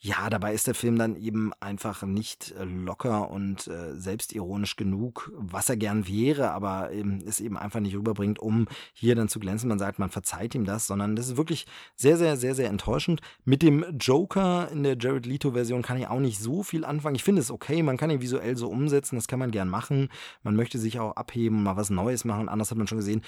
ja, 0.00 0.28
dabei 0.28 0.52
ist 0.52 0.66
der 0.66 0.74
Film 0.74 0.98
dann 0.98 1.16
eben 1.16 1.52
einfach 1.60 2.02
nicht 2.02 2.54
locker 2.58 3.30
und 3.30 3.66
äh, 3.68 3.94
selbstironisch 3.94 4.76
genug, 4.76 5.32
was 5.34 5.70
er 5.70 5.78
gern 5.78 6.06
wäre, 6.06 6.50
aber 6.50 6.92
eben, 6.92 7.20
es 7.26 7.40
eben 7.40 7.56
einfach 7.56 7.80
nicht 7.80 7.96
rüberbringt, 7.96 8.38
um 8.38 8.68
hier 8.92 9.14
dann 9.14 9.28
zu 9.28 9.40
glänzen. 9.40 9.70
Man 9.70 9.78
sagt, 9.78 9.98
man 9.98 10.10
verzeiht 10.10 10.54
ihm 10.54 10.66
das, 10.66 10.86
sondern 10.86 11.16
das 11.16 11.28
ist 11.28 11.36
wirklich 11.38 11.66
sehr, 11.94 12.18
sehr, 12.18 12.36
sehr, 12.36 12.54
sehr 12.54 12.68
enttäuschend. 12.68 13.22
Mit 13.44 13.62
dem 13.62 13.84
Joker 13.98 14.68
in 14.70 14.82
der 14.82 14.98
Jared 14.98 15.24
Leto-Version 15.24 15.82
kann 15.82 15.98
ich 15.98 16.08
auch 16.08 16.20
nicht 16.20 16.38
so 16.38 16.62
viel 16.62 16.84
anfangen. 16.84 17.16
Ich 17.16 17.24
finde 17.24 17.45
es 17.46 17.50
okay, 17.50 17.82
man 17.82 17.96
kann 17.96 18.10
ihn 18.10 18.20
visuell 18.20 18.56
so 18.56 18.68
umsetzen, 18.68 19.16
das 19.16 19.28
kann 19.28 19.38
man 19.38 19.50
gern 19.50 19.68
machen. 19.68 20.08
Man 20.42 20.56
möchte 20.56 20.78
sich 20.78 20.98
auch 21.00 21.16
abheben, 21.16 21.62
mal 21.62 21.76
was 21.76 21.90
Neues 21.90 22.24
machen. 22.24 22.48
Anders 22.48 22.70
hat 22.70 22.78
man 22.78 22.86
schon 22.86 22.98
gesehen, 22.98 23.22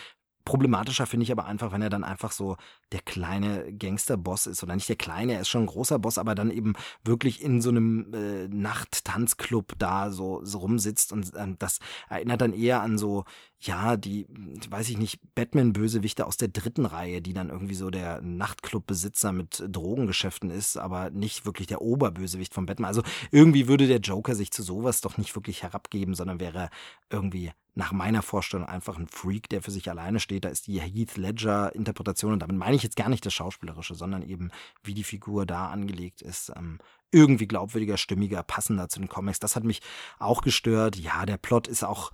Problematischer 0.49 1.05
finde 1.05 1.25
ich 1.25 1.31
aber 1.31 1.45
einfach, 1.45 1.73
wenn 1.73 1.83
er 1.83 1.91
dann 1.91 2.05
einfach 2.05 2.33
so 2.33 2.57
der 2.93 3.03
kleine 3.03 3.71
Gangsterboss 3.71 4.47
ist 4.47 4.63
oder 4.63 4.75
nicht 4.75 4.89
der 4.89 4.97
kleine, 4.97 5.35
er 5.35 5.43
ist 5.43 5.51
schon 5.51 5.65
ein 5.65 5.67
großer 5.67 5.99
Boss, 5.99 6.17
aber 6.17 6.35
dann 6.35 6.51
eben 6.51 6.73
wirklich 7.05 7.43
in 7.43 7.61
so 7.61 7.69
einem 7.69 8.15
äh, 8.15 8.49
Nachttanzclub 8.49 9.75
da 9.79 10.11
so, 10.11 10.41
so 10.45 10.61
rumsitzt 10.61 11.13
und 11.13 11.35
äh, 11.35 11.55
das 11.59 11.81
erinnert 12.09 12.41
dann 12.41 12.55
eher 12.55 12.81
an 12.81 12.97
so 12.97 13.27
ja, 13.61 13.97
die, 13.97 14.27
weiß 14.71 14.89
ich 14.89 14.99
nicht, 14.99 15.19
Batman-Bösewichte 15.35 16.27
aus 16.27 16.37
der 16.37 16.49
dritten 16.49 16.87
Reihe, 16.87 17.21
die 17.21 17.33
dann 17.33 17.51
irgendwie 17.51 17.75
so 17.75 17.91
der 17.91 18.23
Nachtclub-Besitzer 18.23 19.33
mit 19.33 19.65
Drogengeschäften 19.69 20.51
ist, 20.51 20.77
aber 20.77 21.11
nicht 21.11 21.45
wirklich 21.45 21.67
der 21.67 21.83
Oberbösewicht 21.83 22.55
von 22.55 22.67
Batman. 22.67 22.87
Also 22.89 23.03
irgendwie 23.33 23.67
würde 23.67 23.89
der 23.89 23.99
Joker 23.99 24.37
sich 24.37 24.53
zu 24.53 24.63
sowas 24.63 25.01
doch 25.01 25.19
nicht 25.19 25.35
wirklich 25.35 25.65
herabgeben, 25.65 26.15
sondern 26.15 26.39
wäre 26.39 26.71
irgendwie 27.11 27.51
nach 27.79 27.93
meiner 27.93 28.23
Vorstellung 28.23 28.67
einfach 28.67 28.99
ein 28.99 29.07
Freak, 29.07 29.49
der 29.51 29.63
für 29.63 29.71
sich 29.71 29.89
alleine 29.89 30.19
steht. 30.19 30.45
Da 30.45 30.49
ist 30.49 30.67
die 30.67 30.81
Heath 30.81 31.17
Ledger-Interpretation, 31.17 32.33
und 32.33 32.41
damit 32.41 32.57
meine 32.57 32.75
ich 32.75 32.83
jetzt 32.83 32.97
gar 32.97 33.09
nicht 33.09 33.25
das 33.25 33.33
Schauspielerische, 33.33 33.95
sondern 33.95 34.23
eben, 34.23 34.51
wie 34.83 34.95
die 34.95 35.05
Figur 35.05 35.47
da 35.47 35.69
angelegt 35.69 36.21
ist, 36.21 36.51
ähm, 36.57 36.81
irgendwie 37.13 37.47
glaubwürdiger, 37.47 37.97
stimmiger, 37.97 38.43
passender 38.43 38.89
zu 38.89 38.99
den 38.99 39.09
Comics. 39.09 39.39
Das 39.39 39.55
hat 39.55 39.63
mich 39.63 39.81
auch 40.19 40.43
gestört. 40.43 40.97
Ja, 40.97 41.25
der 41.25 41.37
Plot 41.37 41.69
ist 41.69 41.85
auch 41.85 42.11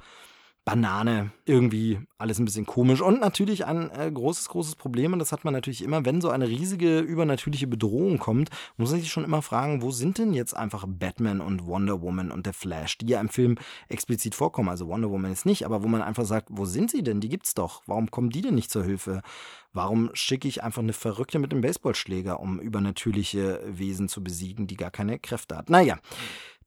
Banane. 0.65 1.31
Irgendwie 1.45 2.01
alles 2.17 2.39
ein 2.39 2.47
bisschen 2.47 2.65
komisch. 2.65 3.03
Und 3.03 3.21
natürlich 3.21 3.67
ein 3.67 3.91
äh, 3.91 4.11
großes, 4.11 4.49
großes 4.49 4.77
Problem, 4.77 5.13
und 5.13 5.19
das 5.19 5.31
hat 5.31 5.45
man 5.45 5.53
natürlich 5.53 5.83
immer, 5.83 6.07
wenn 6.07 6.23
so 6.23 6.31
eine 6.31 6.49
riesige 6.49 7.01
übernatürliche 7.01 7.67
Bedrohung 7.67 8.19
kommt, 8.19 8.49
muss 8.79 8.91
man 8.91 9.01
sich 9.01 9.13
schon 9.13 9.25
immer 9.25 9.43
fragen, 9.43 9.83
wo 9.83 9.91
sind 9.91 10.17
denn 10.17 10.33
jetzt 10.33 10.57
einfach 10.57 10.87
Batman 10.89 11.43
und 11.43 11.67
Wonder 11.67 12.01
Woman 12.01 12.31
und 12.31 12.47
der 12.47 12.55
Flash, 12.55 12.97
die 12.97 13.09
ja 13.09 13.21
im 13.21 13.29
Film 13.29 13.57
explizit 13.89 14.35
vorkommen. 14.35 14.71
Also 14.71 14.89
Wonder 14.89 15.11
Woman 15.11 15.33
ist 15.33 15.45
nicht, 15.45 15.67
aber 15.67 15.83
wo 15.83 15.89
man 15.89 16.01
einfach 16.01 16.25
sagt, 16.25 16.49
wo 16.51 16.65
sind 16.65 16.91
sie 16.91 17.03
denn? 17.03 17.21
Die 17.21 17.29
gibt's 17.29 17.53
doch. 17.53 17.83
Warum 17.87 18.11
kommen 18.11 18.31
die 18.31 18.41
denn 18.41 18.55
nicht 18.55 18.71
zur 18.71 18.85
Hilfe? 18.85 19.21
Warum 19.75 20.11
schicke 20.15 20.47
ich 20.49 20.63
einfach 20.63 20.83
eine 20.83 20.93
Verrückte 20.93 21.41
mit 21.41 21.51
dem 21.51 21.61
Baseballschläger, 21.61 22.41
um 22.41 22.61
übernatürliche 22.61 23.61
Wesen 23.67 24.09
zu 24.09 24.23
besiegen, 24.23 24.69
die 24.69 24.77
gar 24.77 24.93
keine 24.93 25.19
Kräfte 25.19 25.57
hat? 25.57 25.69
Naja. 25.69 25.99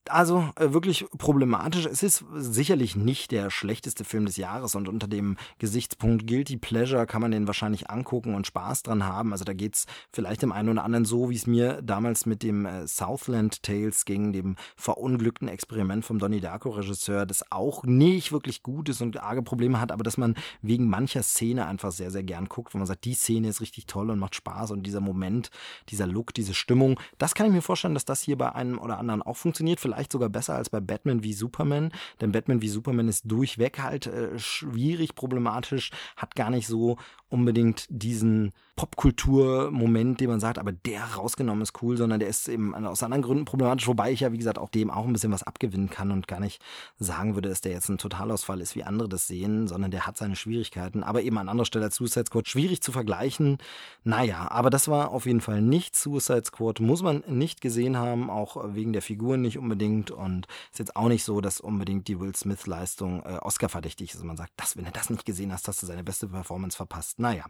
Also 0.09 0.49
äh, 0.55 0.73
wirklich 0.73 1.05
problematisch. 1.17 1.85
Es 1.85 2.03
ist 2.03 2.23
sicherlich 2.35 2.95
nicht 2.95 3.31
der 3.31 3.49
schlechteste 3.49 4.03
Film 4.03 4.25
des 4.25 4.37
Jahres 4.37 4.75
und 4.75 4.87
unter 4.87 5.07
dem 5.07 5.37
Gesichtspunkt 5.59 6.27
Guilty 6.27 6.57
Pleasure 6.57 7.05
kann 7.05 7.21
man 7.21 7.31
den 7.31 7.47
wahrscheinlich 7.47 7.89
angucken 7.89 8.35
und 8.35 8.47
Spaß 8.47 8.83
dran 8.83 9.05
haben. 9.05 9.31
Also 9.31 9.45
da 9.45 9.53
geht's 9.53 9.85
vielleicht 10.11 10.41
dem 10.41 10.51
einen 10.51 10.69
oder 10.69 10.83
anderen 10.83 11.05
so, 11.05 11.29
wie 11.29 11.35
es 11.35 11.47
mir 11.47 11.81
damals 11.81 12.25
mit 12.25 12.43
dem 12.43 12.65
äh, 12.65 12.87
Southland 12.87 13.63
Tales 13.63 14.05
ging, 14.05 14.33
dem 14.33 14.55
verunglückten 14.75 15.47
Experiment 15.47 16.05
vom 16.05 16.19
Donnie 16.19 16.41
Darko 16.41 16.69
Regisseur, 16.69 17.25
das 17.25 17.51
auch 17.51 17.83
nicht 17.83 18.31
wirklich 18.31 18.63
gut 18.63 18.89
ist 18.89 19.01
und 19.01 19.21
arge 19.21 19.41
Probleme 19.41 19.79
hat, 19.79 19.91
aber 19.91 20.03
dass 20.03 20.17
man 20.17 20.35
wegen 20.61 20.87
mancher 20.87 21.23
Szene 21.23 21.65
einfach 21.65 21.91
sehr, 21.91 22.11
sehr 22.11 22.23
gern 22.23 22.47
guckt, 22.47 22.73
wo 22.73 22.77
man 22.77 22.87
sagt, 22.87 23.05
die 23.05 23.13
Szene 23.13 23.49
ist 23.49 23.61
richtig 23.61 23.85
toll 23.85 24.09
und 24.09 24.19
macht 24.19 24.35
Spaß 24.35 24.71
und 24.71 24.83
dieser 24.83 25.01
Moment, 25.01 25.49
dieser 25.89 26.07
Look, 26.07 26.33
diese 26.33 26.53
Stimmung, 26.53 26.99
das 27.17 27.35
kann 27.35 27.47
ich 27.47 27.51
mir 27.51 27.61
vorstellen, 27.61 27.93
dass 27.93 28.05
das 28.05 28.21
hier 28.21 28.37
bei 28.37 28.53
einem 28.53 28.79
oder 28.79 28.97
anderen 28.97 29.21
auch 29.21 29.37
funktioniert. 29.37 29.79
Vielleicht 29.79 29.96
vielleicht 29.97 30.11
sogar 30.11 30.29
besser 30.29 30.55
als 30.55 30.69
bei 30.69 30.79
Batman 30.79 31.23
wie 31.23 31.33
Superman, 31.33 31.91
denn 32.21 32.31
Batman 32.31 32.61
wie 32.61 32.69
Superman 32.69 33.07
ist 33.07 33.23
durchweg 33.25 33.79
halt 33.79 34.05
äh, 34.05 34.37
schwierig, 34.37 35.15
problematisch, 35.15 35.91
hat 36.15 36.35
gar 36.35 36.51
nicht 36.51 36.67
so 36.67 36.97
unbedingt 37.29 37.85
diesen 37.89 38.53
Popkultur-Moment, 38.77 40.19
den 40.19 40.29
man 40.29 40.39
sagt, 40.39 40.59
aber 40.59 40.71
der 40.71 41.03
rausgenommen 41.03 41.63
ist 41.63 41.81
cool, 41.81 41.97
sondern 41.97 42.19
der 42.19 42.29
ist 42.29 42.47
eben 42.47 42.73
aus 42.75 43.01
anderen 43.03 43.23
Gründen 43.23 43.45
problematisch, 43.45 43.87
wobei 43.87 44.11
ich 44.11 44.19
ja, 44.19 44.31
wie 44.31 44.37
gesagt, 44.37 44.59
auch 44.59 44.69
dem 44.69 44.91
auch 44.91 45.05
ein 45.05 45.13
bisschen 45.13 45.31
was 45.31 45.43
abgewinnen 45.43 45.89
kann 45.89 46.11
und 46.11 46.27
gar 46.27 46.39
nicht 46.39 46.61
sagen 46.99 47.35
würde, 47.35 47.49
dass 47.49 47.61
der 47.61 47.71
jetzt 47.71 47.89
ein 47.89 47.97
Totalausfall 47.97 48.61
ist, 48.61 48.75
wie 48.75 48.83
andere 48.83 49.09
das 49.09 49.27
sehen, 49.27 49.67
sondern 49.67 49.91
der 49.91 50.05
hat 50.05 50.17
seine 50.17 50.35
Schwierigkeiten, 50.35 51.03
aber 51.03 51.23
eben 51.23 51.37
an 51.37 51.49
anderer 51.49 51.65
Stelle 51.65 51.89
Suicide 51.89 52.25
Squad 52.27 52.47
schwierig 52.47 52.81
zu 52.81 52.91
vergleichen. 52.91 53.57
Naja, 54.03 54.49
aber 54.51 54.69
das 54.69 54.87
war 54.87 55.11
auf 55.11 55.25
jeden 55.25 55.41
Fall 55.41 55.61
nicht 55.61 55.95
Suicide 55.95 56.45
Squad, 56.45 56.79
muss 56.79 57.01
man 57.01 57.23
nicht 57.27 57.61
gesehen 57.61 57.97
haben, 57.97 58.29
auch 58.29 58.57
wegen 58.75 58.93
der 58.93 59.01
Figuren 59.01 59.41
nicht 59.41 59.57
unbedingt 59.57 60.11
und 60.11 60.47
ist 60.71 60.79
jetzt 60.79 60.95
auch 60.95 61.07
nicht 61.07 61.23
so, 61.23 61.41
dass 61.41 61.59
unbedingt 61.59 62.07
die 62.07 62.19
Will 62.19 62.35
Smith-Leistung 62.35 63.23
äh, 63.23 63.39
Oscar-verdächtig 63.41 64.13
ist. 64.13 64.23
Man 64.23 64.37
sagt, 64.37 64.53
das, 64.55 64.77
wenn 64.77 64.85
du 64.85 64.91
das 64.91 65.09
nicht 65.09 65.25
gesehen 65.25 65.51
hast, 65.51 65.67
hast 65.67 65.81
du 65.81 65.87
seine 65.87 66.03
beste 66.03 66.27
Performance 66.27 66.77
verpasst. 66.77 67.16
Naja, 67.17 67.45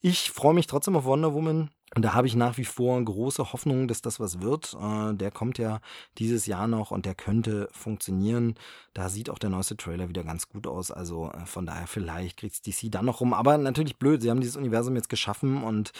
ich 0.00 0.30
freue 0.30 0.54
mich 0.54 0.66
trotzdem 0.66 0.96
auf 0.96 1.04
Wonder 1.04 1.34
Woman. 1.34 1.70
Und 1.94 2.02
da 2.02 2.14
habe 2.14 2.26
ich 2.26 2.34
nach 2.34 2.56
wie 2.56 2.64
vor 2.64 3.02
große 3.02 3.52
Hoffnung, 3.52 3.86
dass 3.86 4.00
das 4.00 4.18
was 4.18 4.40
wird. 4.40 4.74
Äh, 4.80 5.14
der 5.14 5.30
kommt 5.30 5.58
ja 5.58 5.80
dieses 6.18 6.46
Jahr 6.46 6.66
noch 6.66 6.90
und 6.90 7.04
der 7.04 7.14
könnte 7.14 7.68
funktionieren. 7.72 8.54
Da 8.94 9.08
sieht 9.10 9.28
auch 9.28 9.38
der 9.38 9.50
neueste 9.50 9.76
Trailer 9.76 10.08
wieder 10.08 10.24
ganz 10.24 10.48
gut 10.48 10.66
aus. 10.66 10.90
Also 10.90 11.30
äh, 11.30 11.44
von 11.44 11.66
daher 11.66 11.86
vielleicht 11.86 12.38
kriegt 12.38 12.66
DC 12.66 12.90
dann 12.90 13.04
noch 13.04 13.20
rum. 13.20 13.34
Aber 13.34 13.58
natürlich 13.58 13.98
blöd, 13.98 14.22
sie 14.22 14.30
haben 14.30 14.40
dieses 14.40 14.56
Universum 14.56 14.96
jetzt 14.96 15.10
geschaffen 15.10 15.62
und 15.62 15.92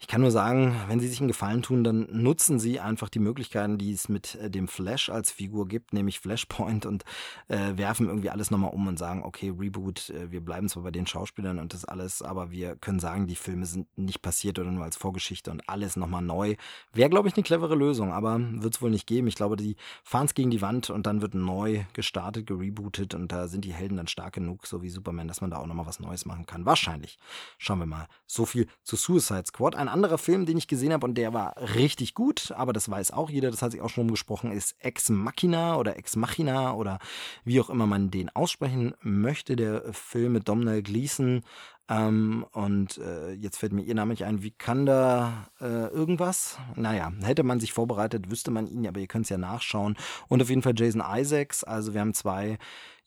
ich 0.00 0.06
kann 0.06 0.20
nur 0.20 0.30
sagen, 0.30 0.76
wenn 0.86 1.00
Sie 1.00 1.08
sich 1.08 1.18
einen 1.18 1.26
Gefallen 1.26 1.60
tun, 1.60 1.82
dann 1.82 2.06
nutzen 2.12 2.60
Sie 2.60 2.78
einfach 2.78 3.08
die 3.08 3.18
Möglichkeiten, 3.18 3.78
die 3.78 3.92
es 3.92 4.08
mit 4.08 4.36
äh, 4.36 4.48
dem 4.48 4.68
Flash 4.68 5.08
als 5.08 5.32
Figur 5.32 5.66
gibt, 5.66 5.92
nämlich 5.92 6.20
Flashpoint 6.20 6.86
und 6.86 7.04
äh, 7.48 7.76
werfen 7.76 8.06
irgendwie 8.06 8.30
alles 8.30 8.52
nochmal 8.52 8.70
um 8.72 8.86
und 8.86 8.96
sagen, 8.98 9.24
okay, 9.24 9.52
Reboot, 9.58 10.12
wir 10.30 10.40
bleiben 10.40 10.68
zwar 10.68 10.84
bei 10.84 10.90
den 10.92 11.06
Schauspielern 11.06 11.58
und 11.58 11.74
das 11.74 11.84
alles, 11.84 12.22
aber 12.22 12.50
wir 12.52 12.76
können 12.76 13.00
sagen, 13.00 13.26
die 13.26 13.34
Filme 13.34 13.66
sind 13.66 13.88
nicht 13.98 14.22
passiert 14.22 14.58
oder 14.60 14.70
nur 14.70 14.84
als 14.84 14.96
Vorgeschichte 14.96 15.37
und 15.46 15.68
alles 15.68 15.96
nochmal 15.96 16.22
neu. 16.22 16.56
Wäre, 16.94 17.10
glaube 17.10 17.28
ich, 17.28 17.34
eine 17.34 17.42
clevere 17.42 17.74
Lösung, 17.74 18.12
aber 18.12 18.40
wird 18.40 18.74
es 18.74 18.82
wohl 18.82 18.90
nicht 18.90 19.06
geben. 19.06 19.26
Ich 19.26 19.34
glaube, 19.34 19.56
die 19.56 19.76
fahren 20.02 20.26
es 20.26 20.34
gegen 20.34 20.50
die 20.50 20.62
Wand 20.62 20.88
und 20.88 21.06
dann 21.06 21.20
wird 21.20 21.34
neu 21.34 21.84
gestartet, 21.92 22.46
gerebootet 22.46 23.14
und 23.14 23.30
da 23.30 23.48
sind 23.48 23.64
die 23.64 23.74
Helden 23.74 23.98
dann 23.98 24.06
stark 24.06 24.34
genug, 24.34 24.66
so 24.66 24.80
wie 24.82 24.88
Superman, 24.88 25.28
dass 25.28 25.42
man 25.42 25.50
da 25.50 25.58
auch 25.58 25.66
nochmal 25.66 25.86
was 25.86 26.00
Neues 26.00 26.24
machen 26.24 26.46
kann. 26.46 26.64
Wahrscheinlich. 26.64 27.18
Schauen 27.58 27.80
wir 27.80 27.86
mal. 27.86 28.08
So 28.26 28.46
viel 28.46 28.68
zu 28.84 28.96
Suicide 28.96 29.44
Squad. 29.46 29.76
Ein 29.76 29.88
ein 29.88 29.94
anderer 29.94 30.18
Film, 30.18 30.44
den 30.46 30.58
ich 30.58 30.68
gesehen 30.68 30.92
habe 30.92 31.06
und 31.06 31.14
der 31.14 31.32
war 31.32 31.54
richtig 31.74 32.14
gut, 32.14 32.52
aber 32.52 32.72
das 32.72 32.90
weiß 32.90 33.10
auch 33.12 33.30
jeder, 33.30 33.50
das 33.50 33.62
hat 33.62 33.72
sich 33.72 33.80
auch 33.80 33.88
schon 33.88 34.04
umgesprochen, 34.04 34.52
ist 34.52 34.76
Ex 34.80 35.08
Machina 35.08 35.76
oder 35.76 35.96
Ex 35.96 36.14
Machina 36.16 36.74
oder 36.74 36.98
wie 37.44 37.60
auch 37.60 37.70
immer 37.70 37.86
man 37.86 38.10
den 38.10 38.28
aussprechen 38.30 38.94
möchte. 39.00 39.56
Der 39.56 39.92
Film 39.92 40.34
mit 40.34 40.48
Domhnall 40.48 40.82
Gleeson 40.82 41.42
ähm, 41.88 42.44
und 42.52 42.98
äh, 42.98 43.32
jetzt 43.32 43.58
fällt 43.58 43.72
mir 43.72 43.82
ihr 43.82 43.94
Name 43.94 44.12
nicht 44.12 44.24
ein, 44.24 44.42
Vikanda 44.42 45.48
äh, 45.60 45.88
irgendwas. 45.88 46.58
Naja, 46.76 47.12
hätte 47.22 47.42
man 47.42 47.60
sich 47.60 47.72
vorbereitet, 47.72 48.30
wüsste 48.30 48.50
man 48.50 48.66
ihn, 48.66 48.86
aber 48.86 49.00
ihr 49.00 49.06
könnt 49.06 49.24
es 49.24 49.30
ja 49.30 49.38
nachschauen. 49.38 49.96
Und 50.28 50.42
auf 50.42 50.50
jeden 50.50 50.62
Fall 50.62 50.74
Jason 50.76 51.02
Isaacs. 51.02 51.64
Also 51.64 51.94
wir 51.94 52.00
haben 52.02 52.14
zwei 52.14 52.58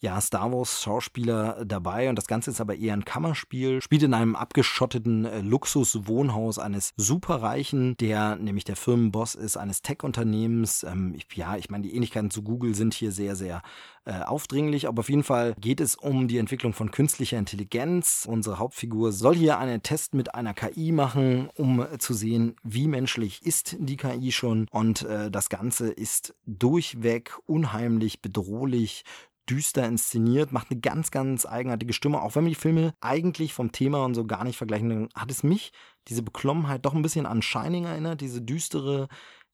ja, 0.01 0.19
Star 0.19 0.51
Wars 0.51 0.81
Schauspieler 0.81 1.63
dabei 1.63 2.09
und 2.09 2.15
das 2.15 2.25
Ganze 2.25 2.49
ist 2.49 2.59
aber 2.59 2.75
eher 2.75 2.93
ein 2.93 3.05
Kammerspiel. 3.05 3.81
Spielt 3.83 4.01
in 4.01 4.15
einem 4.15 4.35
abgeschotteten 4.35 5.25
äh, 5.25 5.41
Luxuswohnhaus 5.41 6.57
eines 6.57 6.93
Superreichen, 6.97 7.95
der 7.97 8.35
nämlich 8.35 8.63
der 8.63 8.75
Firmenboss 8.75 9.35
ist 9.35 9.57
eines 9.57 9.83
Tech-Unternehmens. 9.83 10.83
Ähm, 10.83 11.15
ja, 11.33 11.55
ich 11.55 11.69
meine, 11.69 11.83
die 11.83 11.95
Ähnlichkeiten 11.95 12.31
zu 12.31 12.41
Google 12.41 12.73
sind 12.73 12.95
hier 12.95 13.11
sehr, 13.11 13.35
sehr 13.35 13.61
äh, 14.05 14.23
aufdringlich, 14.23 14.87
aber 14.87 15.01
auf 15.01 15.09
jeden 15.09 15.23
Fall 15.23 15.53
geht 15.59 15.79
es 15.79 15.95
um 15.95 16.27
die 16.27 16.39
Entwicklung 16.39 16.73
von 16.73 16.89
künstlicher 16.89 17.37
Intelligenz. 17.37 18.25
Unsere 18.27 18.57
Hauptfigur 18.57 19.11
soll 19.11 19.35
hier 19.35 19.59
einen 19.59 19.83
Test 19.83 20.15
mit 20.15 20.33
einer 20.33 20.55
KI 20.55 20.91
machen, 20.91 21.49
um 21.55 21.85
zu 21.99 22.15
sehen, 22.15 22.55
wie 22.63 22.87
menschlich 22.87 23.45
ist 23.45 23.75
die 23.79 23.97
KI 23.97 24.31
schon 24.31 24.65
und 24.71 25.03
äh, 25.03 25.29
das 25.29 25.49
Ganze 25.49 25.91
ist 25.91 26.33
durchweg 26.47 27.37
unheimlich 27.45 28.23
bedrohlich, 28.23 29.03
düster 29.51 29.85
inszeniert, 29.85 30.53
macht 30.53 30.71
eine 30.71 30.79
ganz, 30.79 31.11
ganz 31.11 31.45
eigenartige 31.45 31.93
Stimme. 31.93 32.21
Auch 32.21 32.35
wenn 32.35 32.45
wir 32.45 32.51
die 32.51 32.55
Filme 32.55 32.93
eigentlich 33.01 33.53
vom 33.53 33.71
Thema 33.73 34.05
und 34.05 34.15
so 34.15 34.25
gar 34.25 34.45
nicht 34.45 34.57
vergleichen, 34.57 34.89
dann 34.89 35.09
hat 35.13 35.29
es 35.29 35.43
mich, 35.43 35.73
diese 36.07 36.23
Beklommenheit, 36.23 36.85
doch 36.85 36.93
ein 36.93 37.01
bisschen 37.01 37.25
an 37.25 37.41
Shining 37.41 37.83
erinnert, 37.85 38.21
diese 38.21 38.41
düstere 38.41 39.09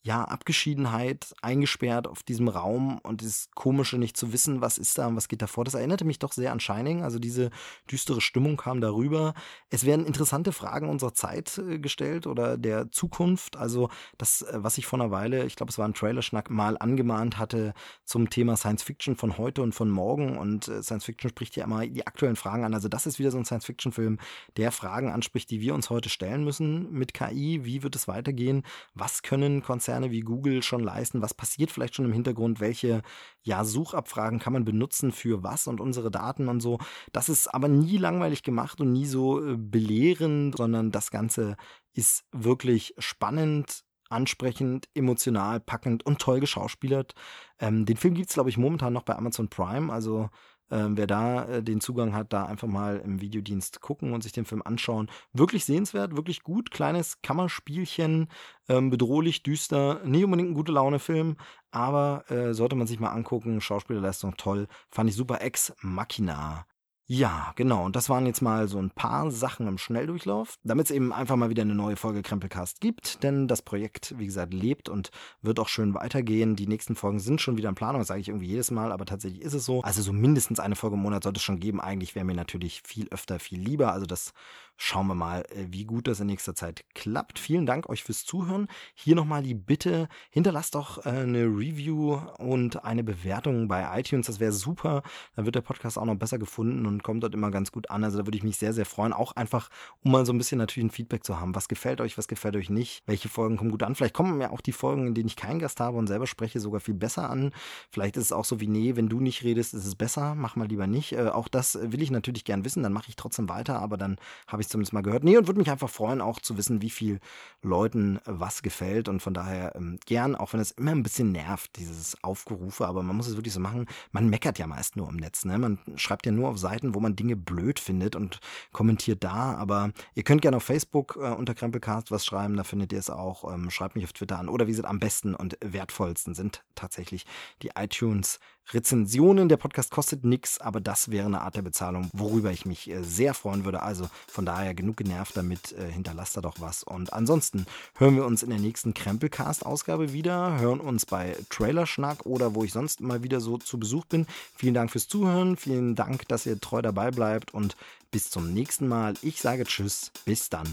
ja, 0.07 0.23
Abgeschiedenheit, 0.23 1.35
eingesperrt 1.41 2.07
auf 2.07 2.23
diesem 2.23 2.47
Raum 2.47 2.97
und 2.99 3.19
dieses 3.19 3.49
komische 3.53 3.97
nicht 3.97 4.15
zu 4.15 4.31
wissen, 4.31 4.61
was 4.61 4.77
ist 4.77 4.97
da 4.97 5.07
und 5.07 5.17
was 5.17 5.27
geht 5.27 5.41
da 5.41 5.47
vor. 5.47 5.65
Das 5.65 5.73
erinnerte 5.73 6.05
mich 6.05 6.17
doch 6.17 6.31
sehr 6.31 6.53
an 6.53 6.61
Shining, 6.61 7.03
also 7.03 7.19
diese 7.19 7.49
düstere 7.91 8.21
Stimmung 8.21 8.55
kam 8.55 8.79
darüber. 8.79 9.33
Es 9.69 9.85
werden 9.85 10.05
interessante 10.05 10.53
Fragen 10.53 10.87
unserer 10.87 11.13
Zeit 11.13 11.57
äh, 11.57 11.77
gestellt 11.77 12.25
oder 12.25 12.57
der 12.57 12.89
Zukunft, 12.89 13.57
also 13.57 13.89
das, 14.17 14.43
äh, 14.43 14.53
was 14.53 14.77
ich 14.77 14.85
vor 14.85 14.97
einer 14.97 15.11
Weile, 15.11 15.45
ich 15.45 15.57
glaube, 15.57 15.71
es 15.71 15.77
war 15.77 15.85
ein 15.85 15.93
Trailerschnack, 15.93 16.49
mal 16.49 16.77
angemahnt 16.77 17.37
hatte 17.37 17.73
zum 18.05 18.29
Thema 18.29 18.55
Science 18.55 18.83
Fiction 18.83 19.17
von 19.17 19.37
heute 19.37 19.61
und 19.61 19.73
von 19.73 19.89
morgen 19.89 20.37
und 20.37 20.69
äh, 20.69 20.81
Science 20.83 21.03
Fiction 21.03 21.31
spricht 21.31 21.57
ja 21.57 21.65
immer 21.65 21.85
die 21.85 22.07
aktuellen 22.07 22.37
Fragen 22.37 22.63
an. 22.63 22.73
Also 22.73 22.87
das 22.87 23.07
ist 23.07 23.19
wieder 23.19 23.31
so 23.31 23.39
ein 23.39 23.45
Science 23.45 23.65
Fiction 23.65 23.91
Film, 23.91 24.19
der 24.55 24.71
Fragen 24.71 25.11
anspricht, 25.11 25.51
die 25.51 25.59
wir 25.59 25.75
uns 25.75 25.89
heute 25.89 26.07
stellen 26.07 26.45
müssen 26.45 26.93
mit 26.93 27.13
KI. 27.13 27.65
Wie 27.65 27.83
wird 27.83 27.97
es 27.97 28.07
weitergehen? 28.07 28.63
Was 28.93 29.21
können 29.21 29.61
Konzerne 29.63 29.96
Konzerne 29.97 30.11
wie 30.11 30.21
Google 30.21 30.61
schon 30.61 30.83
leisten? 30.83 31.21
Was 31.21 31.33
passiert 31.33 31.71
vielleicht 31.71 31.95
schon 31.95 32.05
im 32.05 32.13
Hintergrund? 32.13 32.59
Welche 32.59 33.01
ja, 33.41 33.63
Suchabfragen 33.63 34.39
kann 34.39 34.53
man 34.53 34.65
benutzen 34.65 35.11
für 35.11 35.43
was 35.43 35.67
und 35.67 35.81
unsere 35.81 36.11
Daten 36.11 36.47
und 36.47 36.59
so? 36.59 36.77
Das 37.13 37.29
ist 37.29 37.47
aber 37.47 37.67
nie 37.67 37.97
langweilig 37.97 38.43
gemacht 38.43 38.79
und 38.79 38.91
nie 38.91 39.05
so 39.05 39.43
äh, 39.43 39.55
belehrend, 39.57 40.55
sondern 40.55 40.91
das 40.91 41.09
Ganze 41.09 41.57
ist 41.93 42.25
wirklich 42.31 42.93
spannend, 42.99 43.83
ansprechend, 44.09 44.87
emotional, 44.93 45.59
packend 45.59 46.05
und 46.05 46.19
toll 46.19 46.39
geschauspielert. 46.39 47.13
Ähm, 47.59 47.85
den 47.85 47.97
Film 47.97 48.13
gibt 48.13 48.29
es, 48.29 48.35
glaube 48.35 48.49
ich, 48.49 48.57
momentan 48.57 48.93
noch 48.93 49.03
bei 49.03 49.15
Amazon 49.15 49.49
Prime. 49.49 49.91
Also 49.91 50.29
ähm, 50.71 50.97
wer 50.97 51.07
da 51.07 51.45
äh, 51.45 51.63
den 51.63 51.81
Zugang 51.81 52.13
hat, 52.13 52.33
da 52.33 52.45
einfach 52.45 52.67
mal 52.67 52.97
im 52.97 53.21
Videodienst 53.21 53.81
gucken 53.81 54.13
und 54.13 54.23
sich 54.23 54.31
den 54.31 54.45
Film 54.45 54.61
anschauen. 54.63 55.09
Wirklich 55.33 55.65
sehenswert, 55.65 56.15
wirklich 56.15 56.43
gut. 56.43 56.71
Kleines 56.71 57.21
Kammerspielchen, 57.21 58.29
ähm, 58.69 58.89
bedrohlich, 58.89 59.43
düster. 59.43 60.01
Nie 60.05 60.23
unbedingt 60.23 60.51
ein 60.51 60.55
gute 60.55 60.71
Laune-Film, 60.71 61.37
aber 61.71 62.29
äh, 62.29 62.53
sollte 62.53 62.75
man 62.75 62.87
sich 62.87 62.99
mal 62.99 63.11
angucken. 63.11 63.61
Schauspielerleistung 63.61 64.35
toll. 64.37 64.67
Fand 64.89 65.09
ich 65.09 65.15
super. 65.15 65.41
Ex 65.41 65.73
Machina 65.81 66.65
ja, 67.09 67.53
genau. 67.55 67.85
Und 67.85 67.95
das 67.95 68.09
waren 68.09 68.25
jetzt 68.25 68.41
mal 68.41 68.67
so 68.67 68.79
ein 68.79 68.91
paar 68.91 69.31
Sachen 69.31 69.65
im 69.65 69.77
Schnelldurchlauf, 69.77 70.57
damit 70.63 70.87
es 70.87 70.91
eben 70.91 71.13
einfach 71.13 71.37
mal 71.37 71.49
wieder 71.49 71.61
eine 71.61 71.73
neue 71.73 71.95
Folge 71.95 72.21
Krempelcast 72.21 72.81
gibt. 72.81 73.23
Denn 73.23 73.47
das 73.47 73.61
Projekt, 73.61 74.13
wie 74.17 74.25
gesagt, 74.25 74.53
lebt 74.53 74.89
und 74.89 75.11
wird 75.41 75.57
auch 75.61 75.69
schön 75.69 75.93
weitergehen. 75.93 76.57
Die 76.57 76.67
nächsten 76.67 76.97
Folgen 76.97 77.19
sind 77.19 77.39
schon 77.39 77.55
wieder 77.55 77.69
in 77.69 77.75
Planung, 77.75 78.03
sage 78.03 78.19
ich 78.19 78.27
irgendwie 78.27 78.47
jedes 78.47 78.71
Mal, 78.71 78.91
aber 78.91 79.05
tatsächlich 79.05 79.41
ist 79.41 79.53
es 79.53 79.63
so. 79.63 79.81
Also 79.83 80.01
so 80.01 80.11
mindestens 80.11 80.59
eine 80.59 80.75
Folge 80.75 80.97
im 80.97 81.01
Monat 81.01 81.23
sollte 81.23 81.37
es 81.37 81.43
schon 81.43 81.61
geben. 81.61 81.79
Eigentlich 81.79 82.13
wäre 82.13 82.25
mir 82.25 82.35
natürlich 82.35 82.81
viel 82.85 83.07
öfter, 83.09 83.39
viel 83.39 83.61
lieber. 83.61 83.93
Also 83.93 84.05
das 84.05 84.33
Schauen 84.79 85.07
wir 85.07 85.15
mal, 85.15 85.41
äh, 85.49 85.65
wie 85.69 85.85
gut 85.85 86.07
das 86.07 86.19
in 86.19 86.27
nächster 86.27 86.53
Zeit 86.53 86.85
klappt. 86.93 87.39
Vielen 87.39 87.65
Dank 87.65 87.89
euch 87.89 88.03
fürs 88.03 88.25
Zuhören. 88.25 88.67
Hier 88.93 89.15
nochmal 89.15 89.41
die 89.41 89.55
Bitte, 89.55 90.07
hinterlasst 90.29 90.75
doch 90.75 91.03
äh, 91.03 91.09
eine 91.09 91.45
Review 91.45 92.21
und 92.37 92.85
eine 92.85 93.03
Bewertung 93.03 93.67
bei 93.67 93.99
iTunes. 93.99 94.27
Das 94.27 94.39
wäre 94.39 94.51
super. 94.51 95.01
Dann 95.35 95.45
wird 95.45 95.55
der 95.55 95.61
Podcast 95.61 95.97
auch 95.97 96.05
noch 96.05 96.15
besser 96.15 96.37
gefunden 96.37 96.85
und 96.85 97.01
kommt 97.01 97.23
dort 97.23 97.33
immer 97.33 97.49
ganz 97.49 97.71
gut 97.71 97.89
an. 97.89 98.03
Also 98.03 98.19
da 98.19 98.27
würde 98.27 98.37
ich 98.37 98.43
mich 98.43 98.57
sehr, 98.57 98.71
sehr 98.71 98.85
freuen. 98.85 99.13
Auch 99.13 99.31
einfach, 99.31 99.69
um 100.03 100.11
mal 100.11 100.27
so 100.27 100.31
ein 100.31 100.37
bisschen 100.37 100.59
natürlich 100.59 100.87
ein 100.87 100.91
Feedback 100.91 101.23
zu 101.23 101.39
haben. 101.39 101.55
Was 101.55 101.67
gefällt 101.67 101.99
euch, 101.99 102.15
was 102.19 102.27
gefällt 102.27 102.55
euch 102.55 102.69
nicht? 102.69 103.01
Welche 103.07 103.29
Folgen 103.29 103.57
kommen 103.57 103.71
gut 103.71 103.81
an? 103.81 103.95
Vielleicht 103.95 104.13
kommen 104.13 104.37
mir 104.37 104.51
auch 104.51 104.61
die 104.61 104.73
Folgen, 104.73 105.07
in 105.07 105.15
denen 105.15 105.27
ich 105.27 105.35
keinen 105.35 105.57
Gast 105.57 105.79
habe 105.79 105.97
und 105.97 106.05
selber 106.05 106.27
spreche, 106.27 106.59
sogar 106.59 106.81
viel 106.81 106.93
besser 106.93 107.31
an. 107.31 107.51
Vielleicht 107.89 108.15
ist 108.15 108.25
es 108.25 108.31
auch 108.31 108.45
so 108.45 108.59
wie, 108.59 108.67
nee, 108.67 108.95
wenn 108.95 109.09
du 109.09 109.19
nicht 109.19 109.43
redest, 109.43 109.73
ist 109.73 109.87
es 109.87 109.95
besser. 109.95 110.35
Mach 110.35 110.55
mal 110.55 110.67
lieber 110.67 110.85
nicht. 110.85 111.13
Äh, 111.13 111.29
auch 111.29 111.47
das 111.47 111.79
will 111.81 112.03
ich 112.03 112.11
natürlich 112.11 112.45
gern 112.45 112.63
wissen. 112.63 112.83
Dann 112.83 112.93
mache 112.93 113.09
ich 113.09 113.15
trotzdem 113.15 113.49
weiter, 113.49 113.79
aber 113.79 113.97
dann 113.97 114.17
habe 114.45 114.61
ich 114.61 114.66
ich 114.67 114.71
zumindest 114.71 114.93
mal 114.93 115.01
gehört. 115.01 115.23
Nee, 115.23 115.37
und 115.37 115.47
würde 115.47 115.59
mich 115.59 115.71
einfach 115.71 115.89
freuen, 115.89 116.21
auch 116.21 116.39
zu 116.39 116.57
wissen, 116.57 116.81
wie 116.81 116.89
viel 116.89 117.19
Leuten 117.61 118.19
was 118.25 118.61
gefällt. 118.61 119.07
Und 119.09 119.21
von 119.21 119.33
daher 119.33 119.75
ähm, 119.75 119.99
gern, 120.05 120.35
auch 120.35 120.53
wenn 120.53 120.59
es 120.59 120.71
immer 120.71 120.91
ein 120.91 121.03
bisschen 121.03 121.31
nervt, 121.31 121.77
dieses 121.77 122.21
Aufgerufe, 122.23 122.87
aber 122.87 123.03
man 123.03 123.15
muss 123.15 123.27
es 123.27 123.35
wirklich 123.35 123.53
so 123.53 123.59
machen. 123.59 123.87
Man 124.11 124.29
meckert 124.29 124.59
ja 124.59 124.67
meist 124.67 124.95
nur 124.95 125.09
im 125.09 125.15
Netz. 125.15 125.45
Ne? 125.45 125.57
Man 125.57 125.79
schreibt 125.95 126.25
ja 126.25 126.31
nur 126.31 126.49
auf 126.49 126.57
Seiten, 126.57 126.93
wo 126.93 126.99
man 126.99 127.15
Dinge 127.15 127.35
blöd 127.35 127.79
findet 127.79 128.15
und 128.15 128.39
kommentiert 128.71 129.23
da. 129.23 129.55
Aber 129.55 129.91
ihr 130.15 130.23
könnt 130.23 130.41
gerne 130.41 130.57
auf 130.57 130.63
Facebook 130.63 131.17
äh, 131.19 131.29
unter 131.31 131.55
Krempelcast 131.55 132.11
was 132.11 132.25
schreiben, 132.25 132.57
da 132.57 132.63
findet 132.63 132.93
ihr 132.93 132.99
es 132.99 133.09
auch. 133.09 133.51
Ähm, 133.51 133.69
schreibt 133.69 133.95
mich 133.95 134.05
auf 134.05 134.13
Twitter 134.13 134.39
an. 134.39 134.49
Oder 134.49 134.67
wie 134.67 134.71
gesagt, 134.71 134.89
am 134.89 134.99
besten 134.99 135.35
und 135.35 135.57
wertvollsten 135.63 136.33
sind 136.33 136.63
tatsächlich 136.75 137.25
die 137.61 137.71
iTunes 137.75 138.39
Rezensionen. 138.73 139.49
Der 139.49 139.57
Podcast 139.57 139.91
kostet 139.91 140.23
nichts, 140.23 140.59
aber 140.59 140.81
das 140.81 141.09
wäre 141.11 141.25
eine 141.25 141.41
Art 141.41 141.55
der 141.55 141.61
Bezahlung, 141.61 142.09
worüber 142.13 142.51
ich 142.51 142.65
mich 142.65 142.89
äh, 142.89 143.03
sehr 143.03 143.33
freuen 143.33 143.65
würde. 143.65 143.81
Also 143.83 144.09
von 144.27 144.45
daher 144.45 144.73
genug 144.73 144.97
genervt 144.97 145.35
damit, 145.35 145.73
äh, 145.73 145.91
hinterlasst 145.91 146.37
da 146.37 146.41
doch 146.41 146.55
was. 146.59 146.83
Und 146.83 147.13
ansonsten 147.13 147.65
hören 147.97 148.15
wir 148.15 148.25
uns 148.25 148.43
in 148.43 148.49
der 148.49 148.59
nächsten 148.59 148.93
Krempelcast-Ausgabe 148.93 150.13
wieder, 150.13 150.59
hören 150.59 150.79
uns 150.79 151.05
bei 151.05 151.35
Trailerschnack 151.49 152.25
oder 152.25 152.55
wo 152.55 152.63
ich 152.63 152.73
sonst 152.73 153.01
mal 153.01 153.23
wieder 153.23 153.39
so 153.39 153.57
zu 153.57 153.79
Besuch 153.79 154.05
bin. 154.05 154.25
Vielen 154.55 154.73
Dank 154.73 154.91
fürs 154.91 155.07
Zuhören, 155.07 155.57
vielen 155.57 155.95
Dank, 155.95 156.27
dass 156.27 156.45
ihr 156.45 156.59
treu 156.59 156.81
dabei 156.81 157.11
bleibt 157.11 157.53
und 157.53 157.75
bis 158.11 158.29
zum 158.29 158.53
nächsten 158.53 158.87
Mal. 158.87 159.13
Ich 159.21 159.41
sage 159.41 159.65
Tschüss, 159.65 160.11
bis 160.25 160.49
dann. 160.49 160.67